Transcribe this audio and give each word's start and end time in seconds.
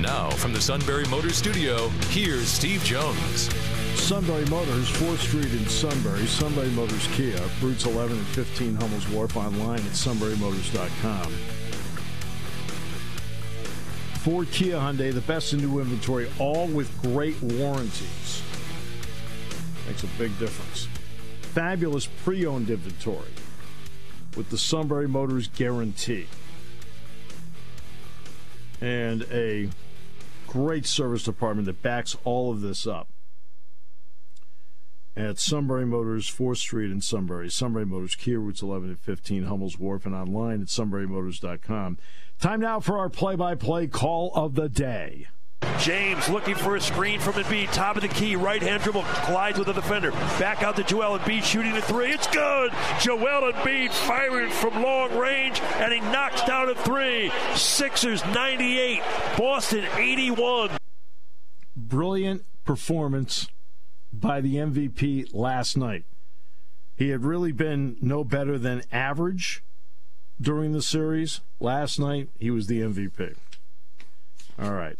Now, 0.00 0.30
from 0.30 0.54
the 0.54 0.60
Sunbury 0.62 1.04
Motors 1.10 1.36
Studio, 1.36 1.88
here's 2.08 2.48
Steve 2.48 2.82
Jones. 2.84 3.54
Sunbury 4.00 4.46
Motors, 4.46 4.90
4th 4.92 5.18
Street 5.18 5.52
in 5.52 5.66
Sunbury. 5.66 6.24
Sunbury 6.26 6.70
Motors 6.70 7.06
Kia, 7.08 7.38
routes 7.60 7.84
11 7.84 8.16
and 8.16 8.26
15 8.28 8.76
Hummel's 8.76 9.06
Wharf 9.10 9.36
online 9.36 9.80
at 9.80 9.92
sunburymotors.com. 9.92 11.30
Ford 14.20 14.50
Kia 14.52 14.76
Hyundai, 14.76 15.12
the 15.12 15.20
best 15.20 15.52
in 15.52 15.60
new 15.60 15.80
inventory, 15.80 16.30
all 16.38 16.66
with 16.68 16.90
great 17.02 17.40
warranties. 17.42 18.42
Makes 19.86 20.04
a 20.04 20.06
big 20.18 20.36
difference. 20.38 20.88
Fabulous 21.42 22.06
pre 22.06 22.46
owned 22.46 22.70
inventory 22.70 23.34
with 24.34 24.48
the 24.48 24.58
Sunbury 24.58 25.08
Motors 25.08 25.48
guarantee. 25.48 26.26
And 28.80 29.26
a 29.30 29.68
great 30.50 30.84
service 30.84 31.22
department 31.22 31.66
that 31.66 31.80
backs 31.80 32.16
all 32.24 32.50
of 32.50 32.60
this 32.60 32.84
up. 32.84 33.08
At 35.16 35.38
Sunbury 35.38 35.86
Motors, 35.86 36.28
4th 36.28 36.56
Street 36.58 36.90
in 36.90 37.00
Sunbury. 37.00 37.48
Sunbury 37.50 37.86
Motors, 37.86 38.16
Kia 38.16 38.40
routes 38.40 38.60
11 38.60 38.88
and 38.88 38.98
15, 38.98 39.44
Hummel's 39.44 39.78
Wharf, 39.78 40.06
and 40.06 40.14
online 40.14 40.60
at 40.60 40.68
sunburymotors.com. 40.68 41.98
Time 42.40 42.60
now 42.60 42.80
for 42.80 42.98
our 42.98 43.08
play 43.08 43.36
by 43.36 43.54
play 43.54 43.86
call 43.86 44.32
of 44.34 44.56
the 44.56 44.68
day. 44.68 45.28
James 45.80 46.28
looking 46.28 46.54
for 46.54 46.76
a 46.76 46.80
screen 46.80 47.20
from 47.20 47.34
Embiid. 47.34 47.72
Top 47.72 47.96
of 47.96 48.02
the 48.02 48.08
key. 48.08 48.36
Right 48.36 48.62
hand 48.62 48.82
dribble. 48.82 49.02
Collides 49.02 49.58
with 49.58 49.66
the 49.66 49.72
defender. 49.72 50.10
Back 50.38 50.62
out 50.62 50.76
to 50.76 50.84
Joel 50.84 51.18
Embiid 51.18 51.42
shooting 51.42 51.72
the 51.72 51.82
three. 51.82 52.10
It's 52.10 52.26
good. 52.26 52.70
Joel 53.00 53.52
Embiid 53.52 53.90
firing 53.90 54.50
from 54.50 54.82
long 54.82 55.16
range 55.16 55.60
and 55.60 55.92
he 55.92 56.00
knocks 56.00 56.42
down 56.42 56.68
a 56.68 56.74
three. 56.74 57.30
Sixers 57.54 58.24
98. 58.26 59.02
Boston 59.38 59.86
81. 59.96 60.70
Brilliant 61.76 62.44
performance 62.64 63.48
by 64.12 64.40
the 64.40 64.56
MVP 64.56 65.32
last 65.32 65.76
night. 65.76 66.04
He 66.96 67.08
had 67.08 67.24
really 67.24 67.52
been 67.52 67.96
no 68.02 68.24
better 68.24 68.58
than 68.58 68.82
average 68.92 69.62
during 70.38 70.72
the 70.72 70.82
series. 70.82 71.40
Last 71.58 71.98
night, 71.98 72.28
he 72.38 72.50
was 72.50 72.66
the 72.66 72.80
MVP. 72.80 73.36
All 74.60 74.72
right. 74.72 74.98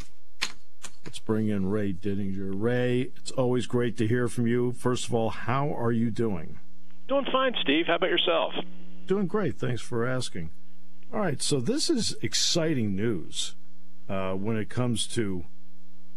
Let's 1.04 1.18
bring 1.18 1.48
in 1.48 1.70
Ray 1.70 1.92
Didinger. 1.92 2.52
Ray, 2.54 3.12
it's 3.16 3.30
always 3.32 3.66
great 3.66 3.96
to 3.98 4.06
hear 4.06 4.28
from 4.28 4.46
you. 4.46 4.72
First 4.72 5.06
of 5.06 5.14
all, 5.14 5.30
how 5.30 5.74
are 5.74 5.92
you 5.92 6.10
doing? 6.10 6.58
Doing 7.08 7.26
fine, 7.32 7.54
Steve. 7.62 7.86
How 7.86 7.96
about 7.96 8.10
yourself? 8.10 8.52
Doing 9.06 9.26
great. 9.26 9.58
Thanks 9.58 9.80
for 9.80 10.06
asking. 10.06 10.50
All 11.12 11.20
right, 11.20 11.42
so 11.42 11.58
this 11.58 11.90
is 11.90 12.16
exciting 12.22 12.94
news 12.94 13.56
uh, 14.08 14.34
when 14.34 14.56
it 14.56 14.68
comes 14.68 15.06
to 15.08 15.44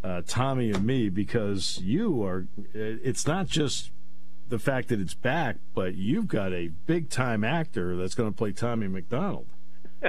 uh, 0.04 0.22
Tommy 0.28 0.70
and 0.72 0.86
me 0.86 1.10
because 1.10 1.80
you 1.82 2.24
are, 2.24 2.48
it's 2.74 3.26
not 3.26 3.48
just 3.48 3.90
the 4.50 4.60
fact 4.60 4.90
that 4.90 5.00
it's 5.00 5.16
back, 5.16 5.56
but 5.74 5.96
you've 5.96 6.28
got 6.28 6.54
a 6.54 6.68
big 6.68 7.10
time 7.10 7.44
actor 7.44 7.96
that's 7.96 8.14
going 8.14 8.32
to 8.32 8.38
play 8.38 8.52
Tommy 8.52 8.88
McDonald. 8.88 9.48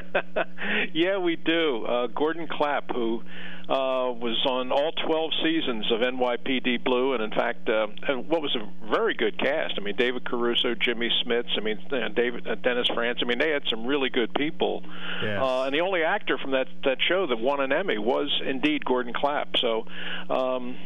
yeah, 0.95 1.19
we 1.19 1.37
do. 1.37 1.85
Uh, 1.85 2.07
Gordon 2.09 2.47
Clapp, 2.51 2.91
who 2.93 3.23
uh, 3.69 4.13
was 4.13 4.45
on 4.47 4.73
all 4.73 4.93
12 5.07 5.31
seasons 5.43 5.91
of 5.91 6.01
NYPD 6.01 6.85
Blue, 6.85 7.15
and 7.15 7.23
in 7.23 7.31
fact, 7.31 7.69
uh, 7.69 7.87
what 8.29 8.43
was 8.43 8.55
a 8.57 8.91
very 8.91 9.15
good 9.15 9.39
cast. 9.39 9.75
I 9.79 9.81
mean, 9.81 9.97
David 9.97 10.25
Caruso, 10.25 10.75
Jimmy 10.75 11.11
Smits, 11.25 11.57
I 11.57 11.61
mean, 11.61 11.79
uh, 11.91 12.09
David 12.09 12.47
uh, 12.47 12.57
Dennis 12.57 12.89
Franz. 12.95 13.19
I 13.23 13.27
mean, 13.27 13.39
they 13.39 13.51
had 13.51 13.63
some 13.71 13.87
really 13.87 14.11
good 14.11 14.35
people. 14.35 14.83
Yes. 15.23 15.41
Uh, 15.43 15.65
and 15.65 15.75
the 15.75 15.81
only 15.81 16.03
actor 16.03 16.39
from 16.39 16.53
that 16.53 16.69
that 16.85 16.99
show 17.09 17.27
that 17.27 17.39
won 17.39 17.61
an 17.61 17.73
Emmy 17.73 17.99
was 17.99 18.29
indeed 18.45 18.85
Gordon 18.85 19.13
Clapp. 19.13 19.57
So. 19.57 19.87
Um, 20.29 20.77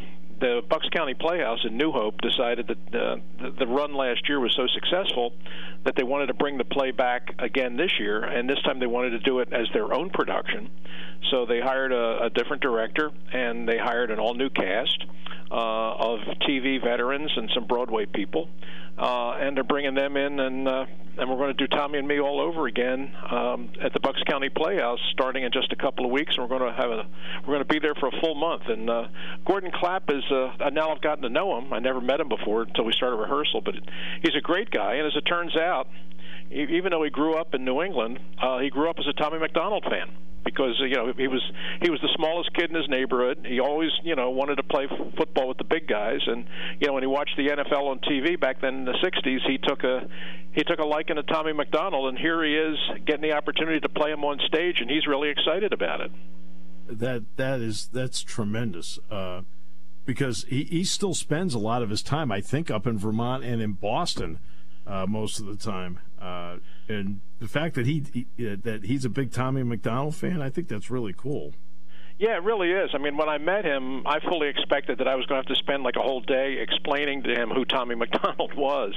the 0.41 0.62
Bucks 0.69 0.88
County 0.91 1.15
Playhouse 1.15 1.65
in 1.65 1.76
New 1.76 1.93
Hope 1.93 2.21
decided 2.21 2.69
that 2.69 3.00
uh, 3.00 3.16
the, 3.41 3.50
the 3.60 3.66
run 3.66 3.94
last 3.94 4.28
year 4.28 4.41
was 4.41 4.54
so 4.56 4.66
successful 4.72 5.32
that 5.84 5.94
they 5.97 6.03
wanted 6.03 6.26
to 6.26 6.34
bring 6.34 6.59
the 6.59 6.65
play 6.65 6.91
back 6.91 7.34
again 7.38 7.76
this 7.76 7.91
year, 7.99 8.22
and 8.22 8.48
this 8.48 8.60
time 8.62 8.78
they 8.78 8.87
wanted 8.87 9.10
to 9.10 9.19
do 9.21 9.41
it 9.41 9.53
as 9.53 9.66
their 9.72 9.93
own 9.93 10.10
production. 10.10 10.71
So 11.31 11.47
they 11.47 11.60
hired 11.60 11.93
a, 11.93 12.25
a 12.25 12.31
different 12.31 12.62
director, 12.62 13.10
and 13.32 13.69
they 13.69 13.78
hired 13.78 14.10
an 14.10 14.19
all-new 14.19 14.50
cast 14.50 15.04
uh, 15.50 15.54
of 15.54 16.21
TV 16.48 16.82
veterans 16.82 17.31
and 17.37 17.50
some 17.54 17.66
Broadway 17.66 18.06
people, 18.06 18.48
uh, 18.98 19.32
and 19.41 19.56
they're 19.56 19.65
bringing 19.65 19.94
them 19.94 20.16
in, 20.16 20.41
and 20.41 20.69
uh, 20.69 20.87
and 21.19 21.29
we're 21.29 21.37
going 21.37 21.55
to 21.56 21.67
do 21.67 21.67
Tommy 21.67 21.99
and 21.99 22.06
Me 22.06 22.21
all 22.21 22.41
over 22.41 22.67
again 22.67 23.12
um, 23.31 23.71
at 23.83 23.93
the 23.93 24.01
Bucks 24.01 24.21
County 24.29 24.49
Playhouse, 24.49 25.01
starting 25.12 25.43
in 25.43 25.53
just 25.53 25.73
a 25.73 25.77
couple 25.77 26.05
of 26.05 26.11
weeks, 26.11 26.34
and 26.37 26.49
we're 26.49 26.59
going 26.59 26.71
to 26.71 26.77
have 26.77 26.91
a 26.91 27.03
we're 27.43 27.55
going 27.55 27.67
to 27.67 27.73
be 27.73 27.79
there 27.79 27.95
for 27.95 28.09
a 28.09 28.21
full 28.21 28.34
month. 28.34 28.62
And 28.69 28.89
uh, 28.89 29.09
Gordon 29.47 29.71
Clapp 29.73 30.11
is 30.11 30.23
uh, 30.31 30.71
now 30.71 30.91
I've 30.91 31.03
gotten 31.03 31.23
to 31.23 31.28
know 31.28 31.59
him. 31.59 31.73
I 31.73 31.81
never 31.81 32.01
met 32.01 32.21
him 32.21 32.28
before 32.28 32.62
until 32.62 32.84
we 32.84 32.93
started 32.93 33.17
rehearsal, 33.17 33.61
but 33.61 33.75
he's 34.23 34.34
a 34.37 34.41
great 34.41 34.71
guy, 34.71 34.95
and 34.95 35.07
as 35.07 35.12
it 35.17 35.23
turns 35.23 35.57
out, 35.57 35.89
even 36.51 36.91
though 36.91 37.03
he 37.03 37.11
grew 37.11 37.34
up 37.34 37.55
in 37.55 37.65
New 37.65 37.83
England, 37.83 38.19
uh, 38.41 38.59
he 38.59 38.71
grew 38.71 38.89
up 38.89 38.97
as 38.99 39.07
a 39.07 39.12
Tommy 39.12 39.39
McDonald 39.39 39.84
fan 39.84 40.17
because 40.45 40.81
you 40.81 40.97
know 40.97 41.12
he 41.17 41.28
was 41.28 41.43
he 41.83 41.91
was 41.91 42.01
the 42.01 42.09
smallest 42.17 42.53
kid 42.55 42.71
in 42.71 42.77
his 42.77 42.89
neighborhood. 42.89 43.45
He 43.47 43.61
always 43.61 43.91
you 44.03 44.17
know 44.17 44.31
wanted 44.31 44.57
to 44.57 44.62
play 44.62 44.89
f- 44.91 45.15
football 45.17 45.49
with 45.49 45.59
the 45.59 45.65
big 45.65 45.87
guys, 45.87 46.21
and 46.27 46.47
you 46.81 46.87
know 46.87 46.95
when 46.95 47.03
he 47.03 47.07
watched 47.07 47.37
the 47.37 47.49
NFL 47.49 47.84
on 47.84 47.99
TV 48.01 48.41
back 48.41 48.61
then 48.61 48.75
in 48.75 48.84
the 48.84 48.97
'60s, 49.05 49.41
he 49.47 49.59
took 49.59 49.84
a 49.84 50.09
he 50.53 50.65
took 50.65 50.78
a 50.78 50.87
liking 51.09 51.25
to 51.25 51.33
Tommy 51.33 51.53
McDonald, 51.53 52.09
and 52.09 52.19
here 52.19 52.45
he 52.45 52.55
is 52.55 52.77
getting 53.07 53.23
the 53.23 53.33
opportunity 53.33 53.81
to 53.81 53.89
play 53.89 54.11
him 54.11 54.25
on 54.25 54.39
stage, 54.47 54.81
and 54.81 54.91
he's 54.91 55.07
really 55.07 55.31
excited 55.31 55.73
about 55.73 56.01
it. 56.01 56.11
That 56.89 57.25
that 57.37 57.61
is 57.61 57.89
that's 57.93 58.23
tremendous. 58.23 58.99
Uh, 59.11 59.43
because 60.05 60.45
he, 60.49 60.65
he 60.65 60.85
still 60.85 61.13
spends 61.13 61.53
a 61.53 61.59
lot 61.59 61.83
of 61.83 61.91
his 61.91 62.03
time, 62.03 62.33
I 62.33 62.41
think, 62.41 62.71
up 62.71 62.87
in 62.87 62.97
Vermont 62.97 63.45
and 63.45 63.61
in 63.61 63.73
Boston 63.73 64.39
uh, 64.87 65.05
most 65.07 65.39
of 65.39 65.45
the 65.45 65.57
time. 65.57 66.01
Uh, 66.19 66.57
and 66.89 67.21
the 67.41 67.49
fact 67.49 67.75
that 67.75 67.85
he, 67.85 68.27
he, 68.39 68.55
that 68.55 68.85
he's 68.85 69.05
a 69.05 69.11
big 69.11 69.33
Tommy 69.33 69.63
McDonald 69.63 70.15
fan, 70.15 70.41
I 70.41 70.49
think 70.49 70.69
that's 70.69 70.91
really 70.91 71.15
cool. 71.15 71.53
Yeah, 72.19 72.34
it 72.34 72.43
really 72.43 72.73
is. 72.73 72.91
I 72.95 72.99
mean, 72.99 73.17
when 73.17 73.29
I 73.29 73.39
met 73.39 73.65
him, 73.65 74.05
I 74.05 74.19
fully 74.19 74.49
expected 74.49 74.99
that 74.99 75.06
I 75.06 75.15
was 75.15 75.25
going 75.27 75.41
to 75.41 75.49
have 75.49 75.56
to 75.56 75.62
spend 75.62 75.84
like 75.84 75.95
a 75.95 76.01
whole 76.01 76.21
day 76.21 76.59
explaining 76.59 77.23
to 77.23 77.31
him 77.31 77.49
who 77.51 77.65
Tommy 77.65 77.95
McDonald 77.95 78.55
was. 78.55 78.93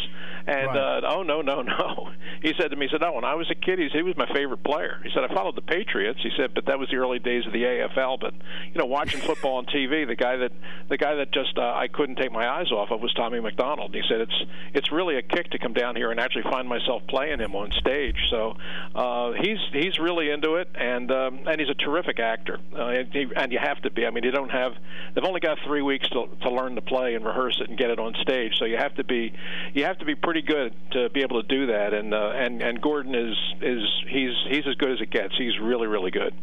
And 0.47 0.67
right. 0.67 1.03
uh, 1.03 1.13
oh 1.13 1.21
no, 1.21 1.41
no, 1.41 1.61
no. 1.61 2.09
He 2.41 2.53
said 2.59 2.71
to 2.71 2.75
me, 2.75 2.87
he 2.87 2.91
said, 2.91 3.03
"Oh, 3.03 3.13
when 3.13 3.23
I 3.23 3.35
was 3.35 3.49
a 3.51 3.55
kid, 3.55 3.77
he, 3.77 3.89
said, 3.89 3.97
he 3.97 4.03
was 4.03 4.17
my 4.17 4.31
favorite 4.33 4.63
player." 4.63 4.99
He 5.03 5.11
said, 5.13 5.23
"I 5.23 5.33
followed 5.35 5.55
the 5.55 5.61
Patriots." 5.61 6.19
He 6.23 6.31
said, 6.35 6.55
"But 6.55 6.65
that 6.65 6.79
was 6.79 6.89
the 6.89 6.97
early 6.97 7.19
days 7.19 7.45
of 7.45 7.53
the 7.53 7.61
AFL. 7.63 8.19
But 8.19 8.33
you 8.73 8.79
know, 8.79 8.87
watching 8.87 9.21
football 9.21 9.57
on 9.57 9.65
TV, 9.67 10.07
the 10.07 10.15
guy 10.15 10.37
that 10.37 10.51
the 10.89 10.97
guy 10.97 11.13
that 11.13 11.31
just 11.31 11.55
uh, 11.59 11.61
I 11.61 11.89
couldn't 11.89 12.15
take 12.15 12.31
my 12.31 12.49
eyes 12.49 12.71
off 12.71 12.89
of 12.89 13.01
was 13.01 13.13
Tommy 13.13 13.39
McDonald." 13.39 13.93
He 13.93 14.01
said, 14.09 14.21
"It's 14.21 14.43
it's 14.73 14.91
really 14.91 15.17
a 15.17 15.21
kick 15.21 15.51
to 15.51 15.59
come 15.59 15.73
down 15.73 15.95
here 15.95 16.09
and 16.09 16.19
actually 16.19 16.49
find 16.49 16.67
myself 16.67 17.03
playing 17.07 17.39
him 17.39 17.55
on 17.55 17.71
stage." 17.73 18.17
So 18.31 18.57
uh, 18.95 19.33
he's 19.33 19.59
he's 19.71 19.99
really 19.99 20.31
into 20.31 20.55
it, 20.55 20.69
and 20.73 21.11
um, 21.11 21.41
and 21.45 21.59
he's 21.61 21.69
a 21.69 21.75
terrific 21.75 22.19
actor. 22.19 22.57
Uh, 22.75 22.89
and, 23.13 23.33
and 23.35 23.51
you 23.51 23.59
have 23.61 23.81
to 23.81 23.91
be. 23.91 24.05
I 24.05 24.11
mean, 24.11 24.23
you 24.23 24.31
don't 24.31 24.49
have. 24.49 24.73
They've 25.13 25.23
only 25.23 25.39
got 25.39 25.57
three 25.65 25.81
weeks 25.81 26.07
to 26.09 26.27
to 26.43 26.49
learn 26.49 26.75
to 26.75 26.81
play 26.81 27.15
and 27.15 27.25
rehearse 27.25 27.59
it 27.61 27.69
and 27.69 27.77
get 27.77 27.89
it 27.89 27.99
on 27.99 28.15
stage. 28.21 28.53
So 28.59 28.65
you 28.65 28.77
have 28.77 28.95
to 28.95 29.03
be 29.03 29.33
you 29.73 29.85
have 29.85 29.99
to 29.99 30.05
be 30.05 30.15
pretty 30.15 30.41
good 30.41 30.73
to 30.91 31.09
be 31.09 31.21
able 31.21 31.41
to 31.41 31.47
do 31.47 31.67
that. 31.67 31.93
And 31.93 32.13
uh, 32.13 32.31
and 32.35 32.61
and 32.61 32.81
Gordon 32.81 33.15
is 33.15 33.37
is 33.61 33.83
he's 34.09 34.33
he's 34.49 34.67
as 34.67 34.75
good 34.75 34.91
as 34.91 35.01
it 35.01 35.11
gets. 35.11 35.33
He's 35.37 35.59
really 35.61 35.87
really 35.87 36.11
good. 36.11 36.33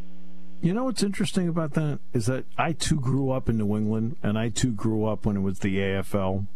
You 0.61 0.75
know 0.75 0.85
what's 0.85 1.05
interesting 1.05 1.49
about 1.49 1.75
that 1.75 2.01
is 2.13 2.27
that 2.27 2.45
I 2.57 2.73
too 2.73 2.99
grew 2.99 3.31
up 3.31 3.49
in 3.49 3.59
New 3.59 3.77
England, 3.77 4.17
and 4.25 4.37
I 4.37 4.49
too 4.49 4.73
grew 4.73 5.05
up 5.07 5.25
when 5.25 5.37
it 5.37 5.41
was 5.41 5.61
the 5.61 5.77
AFL. 5.77 6.47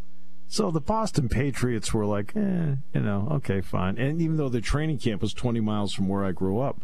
So 0.49 0.71
the 0.71 0.81
Boston 0.81 1.29
Patriots 1.29 1.95
were 1.95 2.05
like, 2.05 2.37
eh, 2.37 2.75
you 2.93 3.01
know, 3.01 3.29
okay, 3.31 3.63
fine. 3.63 3.97
And 3.97 4.21
even 4.21 4.37
though 4.37 4.51
the 4.51 4.61
training 4.61 4.99
camp 4.99 5.23
was 5.23 5.33
20 5.33 5.61
miles 5.61 5.95
from 5.95 6.09
where 6.09 6.25
I 6.25 6.33
grew 6.33 6.61
up, 6.61 6.83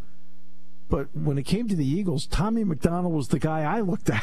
but 0.88 1.14
when 1.14 1.38
it 1.38 1.44
came 1.44 1.68
to 1.68 1.76
the 1.76 1.86
Eagles, 1.86 2.26
Tommy 2.26 2.64
McDonald 2.64 3.14
was 3.14 3.28
the 3.28 3.38
guy 3.38 3.60
I 3.60 3.80
looked 3.80 4.10
at. 4.10 4.22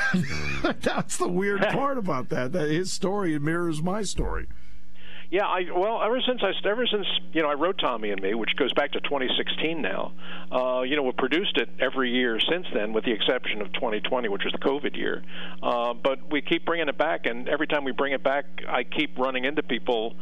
That's 0.82 1.18
the 1.18 1.28
weird 1.28 1.62
part 1.70 1.98
about 1.98 2.30
that. 2.30 2.52
That 2.54 2.70
his 2.70 2.92
story 2.92 3.38
mirrors 3.40 3.82
my 3.82 4.04
story. 4.04 4.48
Yeah, 5.32 5.46
I 5.46 5.66
well, 5.76 6.02
ever 6.04 6.22
since 6.22 6.42
I 6.44 6.52
ever 6.68 6.86
since 6.88 7.06
you 7.34 7.42
know 7.42 7.50
I 7.50 7.56
wrote 7.56 7.80
Tommy 7.80 8.12
and 8.12 8.22
Me, 8.22 8.36
which 8.36 8.56
goes 8.58 8.72
back 8.74 8.92
to 8.92 9.00
2016 9.02 9.82
now. 9.82 10.14
Uh, 10.52 10.82
you 10.82 10.96
know, 10.96 11.04
we 11.04 11.12
produced 11.14 11.58
it 11.58 11.70
every 11.80 12.12
year 12.12 12.40
since 12.40 12.68
then, 12.74 12.94
with 12.94 13.06
the 13.06 13.12
exception 13.12 13.62
of 13.62 13.74
2020, 13.74 14.30
which 14.30 14.44
was 14.44 14.54
the 14.54 14.60
COVID 14.60 14.96
year. 14.96 15.24
Uh, 15.64 15.94
but 15.94 16.32
we 16.32 16.42
keep 16.42 16.66
bringing 16.66 16.90
it 16.90 16.98
back, 16.98 17.26
and 17.26 17.50
every 17.50 17.68
time 17.68 17.84
we 17.84 17.92
bring 17.92 18.14
it 18.14 18.24
back, 18.24 18.46
I 18.68 18.84
keep 18.84 19.18
running 19.18 19.46
into 19.46 19.64
people 19.64 20.16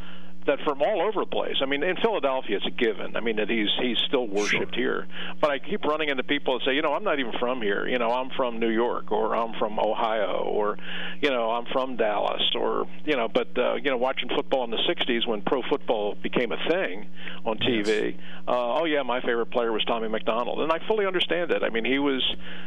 that 0.46 0.60
from 0.64 0.82
all 0.82 1.00
over 1.02 1.20
the 1.20 1.30
place. 1.30 1.56
I 1.62 1.66
mean, 1.66 1.82
in 1.82 1.96
Philadelphia, 1.96 2.56
it's 2.56 2.66
a 2.66 2.70
given. 2.70 3.16
I 3.16 3.20
mean, 3.20 3.36
that 3.36 3.48
he's 3.48 3.68
he's 3.80 3.98
still 4.06 4.26
worshipped 4.26 4.74
sure. 4.74 5.04
here. 5.04 5.06
But 5.40 5.50
I 5.50 5.58
keep 5.58 5.84
running 5.84 6.08
into 6.08 6.22
people 6.22 6.58
that 6.58 6.64
say, 6.64 6.74
you 6.74 6.82
know, 6.82 6.94
I'm 6.94 7.04
not 7.04 7.18
even 7.18 7.32
from 7.38 7.62
here. 7.62 7.86
You 7.86 7.98
know, 7.98 8.10
I'm 8.10 8.30
from 8.36 8.58
New 8.58 8.70
York, 8.70 9.10
or 9.10 9.34
I'm 9.34 9.54
from 9.58 9.78
Ohio, 9.78 10.44
or 10.46 10.78
you 11.20 11.30
know, 11.30 11.50
I'm 11.50 11.66
from 11.72 11.96
Dallas, 11.96 12.42
or 12.54 12.86
you 13.04 13.16
know. 13.16 13.28
But 13.28 13.56
uh, 13.56 13.74
you 13.76 13.90
know, 13.90 13.96
watching 13.96 14.28
football 14.28 14.64
in 14.64 14.70
the 14.70 14.82
'60s 14.88 15.26
when 15.26 15.42
pro 15.42 15.62
football 15.62 16.16
became 16.22 16.52
a 16.52 16.68
thing 16.68 17.08
on 17.44 17.58
TV. 17.58 18.12
Yes. 18.12 18.20
Uh, 18.46 18.80
oh 18.80 18.84
yeah, 18.84 19.02
my 19.02 19.20
favorite 19.20 19.50
player 19.50 19.72
was 19.72 19.84
Tommy 19.84 20.08
McDonald, 20.08 20.60
and 20.60 20.70
I 20.70 20.78
fully 20.86 21.06
understand 21.06 21.50
it. 21.50 21.62
I 21.62 21.70
mean, 21.70 21.84
he 21.84 21.98
was, 21.98 22.22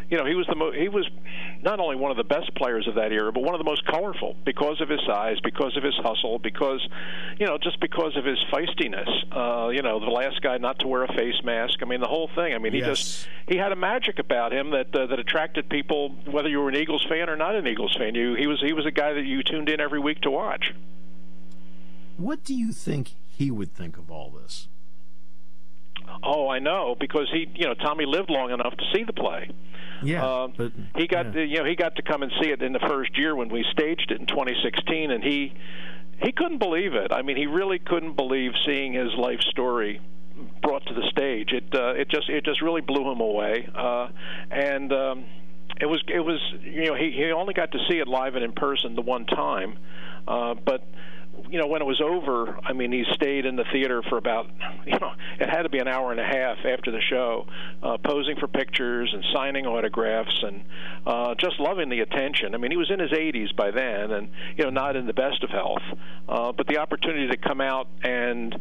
you 0.09 0.17
know, 0.17 0.25
he 0.25 0.35
was 0.35 0.47
the 0.47 0.55
mo- 0.55 0.71
he 0.71 0.89
was 0.89 1.07
not 1.61 1.79
only 1.79 1.95
one 1.95 2.11
of 2.11 2.17
the 2.17 2.23
best 2.23 2.53
players 2.55 2.87
of 2.87 2.95
that 2.95 3.11
era, 3.11 3.31
but 3.31 3.43
one 3.43 3.53
of 3.53 3.59
the 3.59 3.69
most 3.69 3.85
colorful 3.85 4.35
because 4.45 4.81
of 4.81 4.89
his 4.89 4.99
size, 5.05 5.37
because 5.43 5.75
of 5.77 5.83
his 5.83 5.95
hustle, 6.01 6.39
because 6.39 6.85
you 7.39 7.45
know 7.45 7.57
just 7.67 7.79
because 7.81 8.15
of 8.15 8.23
his 8.23 8.37
feistiness. 8.51 9.09
Uh, 9.31 9.69
you 9.69 9.81
know, 9.81 9.99
the 9.99 10.05
last 10.05 10.41
guy 10.41 10.57
not 10.57 10.79
to 10.79 10.87
wear 10.87 11.03
a 11.03 11.13
face 11.13 11.35
mask. 11.43 11.79
I 11.81 11.85
mean, 11.85 11.99
the 11.99 12.07
whole 12.07 12.29
thing. 12.33 12.53
I 12.53 12.57
mean, 12.59 12.71
he 12.71 12.79
yes. 12.79 12.87
just 12.87 13.27
he 13.47 13.57
had 13.57 13.71
a 13.71 13.75
magic 13.75 14.19
about 14.19 14.53
him 14.53 14.71
that 14.71 14.95
uh, 14.95 15.07
that 15.07 15.19
attracted 15.19 15.69
people, 15.69 16.15
whether 16.25 16.47
you 16.47 16.59
were 16.59 16.69
an 16.69 16.75
Eagles 16.75 17.05
fan 17.09 17.29
or 17.29 17.35
not 17.35 17.55
an 17.55 17.67
Eagles 17.67 17.95
fan. 17.97 18.15
You 18.15 18.35
he 18.35 18.47
was 18.47 18.61
he 18.61 18.73
was 18.73 18.85
a 18.85 18.91
guy 18.91 19.13
that 19.13 19.25
you 19.25 19.43
tuned 19.43 19.69
in 19.69 19.81
every 19.81 19.99
week 19.99 20.21
to 20.21 20.31
watch. 20.31 20.73
What 22.15 22.43
do 22.43 22.53
you 22.53 22.71
think 22.71 23.11
he 23.27 23.51
would 23.51 23.73
think 23.73 23.97
of 23.97 24.09
all 24.09 24.29
this? 24.29 24.69
Oh, 26.23 26.47
I 26.47 26.59
know 26.59 26.95
because 26.97 27.29
he, 27.31 27.47
you 27.53 27.65
know, 27.65 27.73
Tommy 27.73 28.05
lived 28.05 28.29
long 28.29 28.51
enough 28.51 28.75
to 28.77 28.83
see 28.95 29.03
the 29.03 29.13
play. 29.13 29.51
Yeah, 30.01 30.25
uh, 30.25 30.47
but 30.55 30.71
he 30.95 31.07
got 31.07 31.27
yeah. 31.27 31.31
to, 31.31 31.45
you 31.45 31.57
know 31.57 31.65
he 31.65 31.75
got 31.75 31.95
to 31.97 32.01
come 32.01 32.23
and 32.23 32.31
see 32.41 32.49
it 32.49 32.61
in 32.61 32.71
the 32.71 32.79
first 32.79 33.17
year 33.17 33.35
when 33.35 33.49
we 33.49 33.65
staged 33.71 34.11
it 34.11 34.21
in 34.21 34.27
2016, 34.27 35.11
and 35.11 35.23
he 35.23 35.53
he 36.21 36.31
couldn't 36.31 36.57
believe 36.59 36.93
it. 36.93 37.11
I 37.11 37.21
mean, 37.21 37.37
he 37.37 37.45
really 37.45 37.79
couldn't 37.79 38.15
believe 38.15 38.51
seeing 38.65 38.93
his 38.93 39.13
life 39.17 39.41
story 39.41 40.01
brought 40.61 40.85
to 40.87 40.93
the 40.93 41.07
stage. 41.09 41.51
It 41.51 41.73
uh, 41.73 41.93
it 41.93 42.09
just 42.09 42.29
it 42.29 42.45
just 42.45 42.61
really 42.61 42.81
blew 42.81 43.09
him 43.11 43.19
away, 43.19 43.69
uh, 43.73 44.09
and 44.51 44.91
um, 44.93 45.25
it 45.79 45.85
was 45.85 46.01
it 46.07 46.19
was 46.19 46.39
you 46.61 46.85
know 46.85 46.95
he 46.95 47.11
he 47.11 47.31
only 47.31 47.53
got 47.53 47.71
to 47.71 47.79
see 47.89 47.97
it 47.97 48.07
live 48.07 48.35
and 48.35 48.43
in 48.43 48.51
person 48.51 48.95
the 48.95 49.01
one 49.01 49.25
time, 49.25 49.77
uh, 50.27 50.53
but 50.53 50.87
you 51.49 51.59
know, 51.59 51.67
when 51.67 51.81
it 51.81 51.85
was 51.85 52.01
over, 52.01 52.57
I 52.63 52.73
mean, 52.73 52.91
he 52.91 53.03
stayed 53.13 53.45
in 53.45 53.55
the 53.55 53.65
theater 53.71 54.01
for 54.09 54.17
about, 54.17 54.49
you 54.85 54.97
know, 54.99 55.11
it 55.39 55.49
had 55.49 55.63
to 55.63 55.69
be 55.69 55.79
an 55.79 55.87
hour 55.87 56.11
and 56.11 56.19
a 56.19 56.25
half 56.25 56.57
after 56.65 56.91
the 56.91 57.01
show, 57.01 57.47
uh, 57.83 57.97
posing 58.03 58.35
for 58.37 58.47
pictures 58.47 59.09
and 59.13 59.23
signing 59.33 59.65
autographs 59.65 60.43
and 60.43 60.63
uh, 61.05 61.35
just 61.35 61.59
loving 61.59 61.89
the 61.89 61.99
attention. 62.01 62.53
I 62.53 62.57
mean, 62.57 62.71
he 62.71 62.77
was 62.77 62.91
in 62.91 62.99
his 62.99 63.11
80s 63.11 63.55
by 63.55 63.71
then 63.71 64.11
and, 64.11 64.29
you 64.57 64.63
know, 64.63 64.69
not 64.69 64.95
in 64.95 65.07
the 65.07 65.13
best 65.13 65.43
of 65.43 65.49
health. 65.49 65.83
Uh, 66.27 66.51
but 66.51 66.67
the 66.67 66.77
opportunity 66.77 67.27
to 67.27 67.37
come 67.37 67.61
out 67.61 67.87
and 68.03 68.55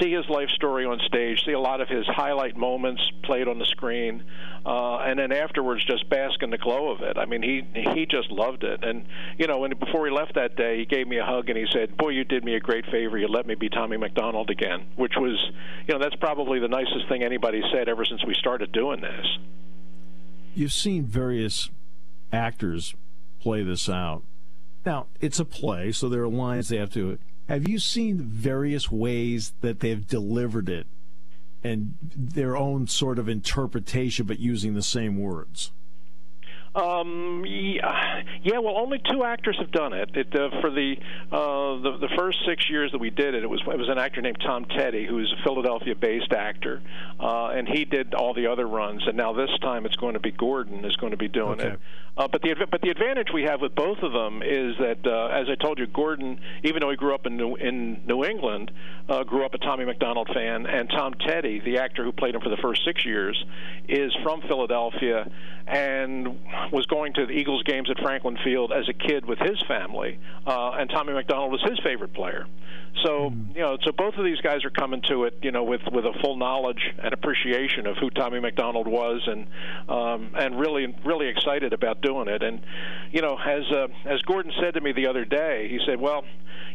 see 0.00 0.12
his 0.12 0.28
life 0.28 0.48
story 0.50 0.84
on 0.84 0.98
stage, 1.06 1.44
see 1.44 1.52
a 1.52 1.60
lot 1.60 1.80
of 1.80 1.88
his 1.88 2.06
highlight 2.06 2.56
moments 2.56 3.02
played 3.22 3.48
on 3.48 3.58
the 3.58 3.66
screen, 3.66 4.22
uh, 4.64 4.98
and 4.98 5.18
then 5.18 5.32
afterwards 5.32 5.84
just 5.84 6.08
bask 6.08 6.42
in 6.42 6.50
the 6.50 6.58
glow 6.58 6.90
of 6.90 7.00
it. 7.02 7.16
I 7.18 7.26
mean, 7.26 7.42
he 7.42 7.62
he 7.90 8.06
just 8.06 8.30
loved 8.30 8.64
it. 8.64 8.84
And 8.84 9.04
you 9.38 9.46
know, 9.46 9.58
when 9.58 9.72
before 9.78 10.06
he 10.06 10.12
left 10.12 10.34
that 10.34 10.56
day, 10.56 10.78
he 10.78 10.86
gave 10.86 11.06
me 11.06 11.18
a 11.18 11.24
hug 11.24 11.48
and 11.48 11.58
he 11.58 11.66
said, 11.72 11.96
"Boy, 11.96 12.10
you 12.10 12.21
did 12.24 12.44
me 12.44 12.54
a 12.54 12.60
great 12.60 12.84
favor. 12.86 13.18
You 13.18 13.28
let 13.28 13.46
me 13.46 13.54
be 13.54 13.68
Tommy 13.68 13.96
McDonald 13.96 14.50
again," 14.50 14.86
which 14.96 15.14
was, 15.16 15.38
you 15.86 15.94
know, 15.94 15.98
that's 15.98 16.16
probably 16.16 16.58
the 16.58 16.68
nicest 16.68 17.08
thing 17.08 17.22
anybody 17.22 17.62
said 17.72 17.88
ever 17.88 18.04
since 18.04 18.24
we 18.24 18.34
started 18.34 18.72
doing 18.72 19.00
this. 19.00 19.38
You've 20.54 20.72
seen 20.72 21.04
various 21.04 21.70
actors 22.32 22.94
play 23.40 23.62
this 23.62 23.88
out. 23.88 24.22
Now, 24.84 25.06
it's 25.20 25.38
a 25.38 25.44
play, 25.44 25.92
so 25.92 26.08
there 26.08 26.22
are 26.22 26.28
lines 26.28 26.68
they 26.68 26.76
have 26.76 26.92
to 26.94 27.18
have 27.48 27.68
you 27.68 27.78
seen 27.78 28.18
various 28.18 28.90
ways 28.90 29.52
that 29.60 29.80
they've 29.80 30.06
delivered 30.06 30.68
it 30.68 30.86
and 31.64 31.96
their 32.00 32.56
own 32.56 32.86
sort 32.86 33.18
of 33.18 33.28
interpretation, 33.28 34.26
but 34.26 34.38
using 34.38 34.74
the 34.74 34.82
same 34.82 35.18
words? 35.18 35.72
Um, 36.74 37.44
yeah, 37.46 38.22
yeah, 38.42 38.58
well, 38.58 38.78
only 38.78 38.98
two 38.98 39.24
actors 39.24 39.56
have 39.58 39.70
done 39.70 39.92
it. 39.92 40.10
It 40.14 40.34
uh, 40.34 40.48
for 40.62 40.70
the, 40.70 40.96
uh, 41.30 41.82
the 41.82 41.98
the 42.00 42.08
first 42.16 42.38
six 42.46 42.70
years 42.70 42.92
that 42.92 42.98
we 42.98 43.10
did 43.10 43.34
it, 43.34 43.42
it 43.42 43.50
was 43.50 43.60
it 43.60 43.78
was 43.78 43.90
an 43.90 43.98
actor 43.98 44.22
named 44.22 44.38
Tom 44.40 44.64
Teti, 44.64 45.06
who's 45.06 45.30
a 45.38 45.42
Philadelphia-based 45.42 46.32
actor, 46.32 46.80
uh, 47.20 47.48
and 47.48 47.68
he 47.68 47.84
did 47.84 48.14
all 48.14 48.32
the 48.32 48.46
other 48.46 48.66
runs. 48.66 49.06
And 49.06 49.18
now 49.18 49.34
this 49.34 49.50
time, 49.60 49.84
it's 49.84 49.96
going 49.96 50.14
to 50.14 50.20
be 50.20 50.30
Gordon 50.30 50.86
is 50.86 50.96
going 50.96 51.10
to 51.10 51.18
be 51.18 51.28
doing 51.28 51.60
okay. 51.60 51.68
it. 51.68 51.80
Uh, 52.14 52.28
but 52.28 52.42
the 52.42 52.54
but 52.70 52.82
the 52.82 52.90
advantage 52.90 53.28
we 53.32 53.42
have 53.42 53.62
with 53.62 53.74
both 53.74 53.96
of 54.02 54.12
them 54.12 54.42
is 54.42 54.76
that, 54.78 54.98
uh, 55.06 55.28
as 55.28 55.48
I 55.48 55.54
told 55.54 55.78
you, 55.78 55.86
Gordon, 55.86 56.38
even 56.62 56.80
though 56.80 56.90
he 56.90 56.96
grew 56.96 57.14
up 57.14 57.24
in 57.24 57.38
New, 57.38 57.54
in 57.54 58.02
New 58.06 58.22
England, 58.22 58.70
uh, 59.08 59.24
grew 59.24 59.46
up 59.46 59.54
a 59.54 59.58
Tommy 59.58 59.86
McDonald 59.86 60.28
fan, 60.34 60.66
and 60.66 60.90
Tom 60.90 61.14
Teti, 61.14 61.64
the 61.64 61.78
actor 61.78 62.04
who 62.04 62.12
played 62.12 62.34
him 62.34 62.42
for 62.42 62.50
the 62.50 62.58
first 62.58 62.84
six 62.84 63.06
years, 63.06 63.42
is 63.88 64.14
from 64.22 64.42
Philadelphia 64.42 65.30
and 65.66 66.38
was 66.70 66.84
going 66.86 67.14
to 67.14 67.24
the 67.24 67.32
Eagles 67.32 67.62
games 67.62 67.88
at 67.90 67.98
Franklin 68.00 68.36
Field 68.44 68.72
as 68.72 68.86
a 68.90 68.92
kid 68.92 69.24
with 69.24 69.38
his 69.38 69.62
family, 69.62 70.18
uh, 70.46 70.72
and 70.72 70.90
Tommy 70.90 71.14
McDonald 71.14 71.50
was 71.50 71.62
his 71.62 71.78
favorite 71.82 72.12
player. 72.12 72.44
So 73.04 73.30
mm. 73.30 73.54
you 73.54 73.62
know, 73.62 73.78
so 73.82 73.92
both 73.92 74.14
of 74.14 74.24
these 74.24 74.40
guys 74.40 74.64
are 74.64 74.70
coming 74.70 75.02
to 75.08 75.24
it, 75.24 75.38
you 75.42 75.50
know, 75.50 75.64
with 75.64 75.80
with 75.92 76.04
a 76.04 76.12
full 76.22 76.36
knowledge 76.36 76.82
and 77.02 77.12
appreciation 77.14 77.86
of 77.86 77.96
who 77.96 78.10
Tommy 78.10 78.40
McDonald 78.40 78.86
was, 78.86 79.22
and 79.26 79.46
um, 79.88 80.34
and 80.38 80.58
really 80.60 80.94
really 81.04 81.28
excited 81.28 81.72
about 81.72 82.02
doing 82.02 82.28
it. 82.28 82.42
And 82.42 82.60
you 83.10 83.22
know, 83.22 83.36
as 83.36 83.64
uh, 83.70 83.88
as 84.04 84.20
Gordon 84.22 84.52
said 84.60 84.74
to 84.74 84.80
me 84.80 84.92
the 84.92 85.06
other 85.06 85.24
day, 85.24 85.68
he 85.70 85.80
said, 85.86 86.00
"Well, 86.00 86.24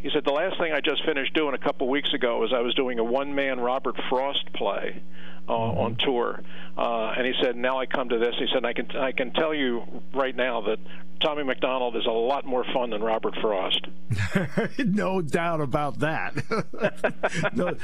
he 0.02 0.10
said 0.12 0.26
the 0.26 0.34
last 0.34 0.58
thing 0.60 0.74
I 0.74 0.80
just 0.82 1.06
finished 1.06 1.34
doing 1.34 1.54
a 1.54 1.60
couple 1.60 1.88
weeks 1.88 2.14
ago 2.14 2.40
was 2.40 2.52
I 2.54 2.62
was 2.62 2.74
doing 2.74 3.00
a 3.00 3.04
one 3.04 3.36
man 3.36 3.60
Robert 3.60 3.96
Frost 4.10 4.52
play." 4.54 5.02
Uh, 5.48 5.52
mm-hmm. 5.52 5.80
on 5.80 5.96
tour. 6.00 6.42
Uh, 6.78 7.14
and 7.18 7.26
he 7.26 7.34
said, 7.42 7.56
"Now 7.56 7.80
I 7.80 7.86
come 7.86 8.10
to 8.10 8.18
this." 8.18 8.36
He 8.38 8.48
said, 8.54 8.66
"I 8.66 8.74
can 8.74 8.92
I 8.96 9.12
can 9.12 9.32
tell 9.34 9.54
you 9.54 9.84
right 10.14 10.36
now 10.36 10.62
that 10.62 10.78
Tommy 11.22 11.44
McDonald 11.44 11.96
is 11.96 12.06
a 12.06 12.12
lot 12.12 12.46
more 12.46 12.64
fun 12.74 12.92
than 12.92 13.02
Robert 13.02 13.36
Frost." 13.42 13.88
no 14.78 15.22
doubt 15.22 15.62
about 15.62 16.00
that. 16.00 16.36
no, 17.54 17.76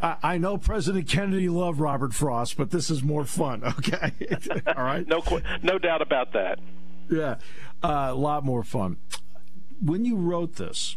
I 0.00 0.38
know 0.38 0.58
President 0.58 1.08
Kennedy 1.08 1.48
loved 1.48 1.80
Robert 1.80 2.14
Frost, 2.14 2.56
but 2.56 2.70
this 2.70 2.90
is 2.90 3.02
more 3.02 3.24
fun. 3.24 3.62
Okay, 3.82 4.12
all 4.76 4.84
right. 4.84 5.06
No, 5.08 5.22
no 5.62 5.78
doubt 5.78 6.02
about 6.02 6.34
that. 6.34 6.60
Yeah, 7.10 7.36
uh, 7.82 8.08
a 8.10 8.14
lot 8.14 8.44
more 8.44 8.62
fun. 8.62 8.98
When 9.80 10.04
you 10.04 10.16
wrote 10.16 10.54
this, 10.56 10.96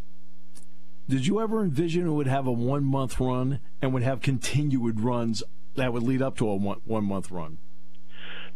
did 1.07 1.27
you 1.27 1.39
ever 1.39 1.61
envision 1.61 2.07
it 2.07 2.11
would 2.11 2.27
have 2.27 2.47
a 2.47 2.51
one 2.51 2.83
month 2.83 3.19
run 3.19 3.59
and 3.81 3.93
would 3.93 4.03
have 4.03 4.21
continued 4.21 4.99
runs 4.99 5.43
that 5.75 5.93
would 5.93 6.03
lead 6.03 6.21
up 6.21 6.37
to 6.37 6.47
a 6.47 6.55
one, 6.55 6.79
one 6.85 7.03
month 7.03 7.31
run? 7.31 7.57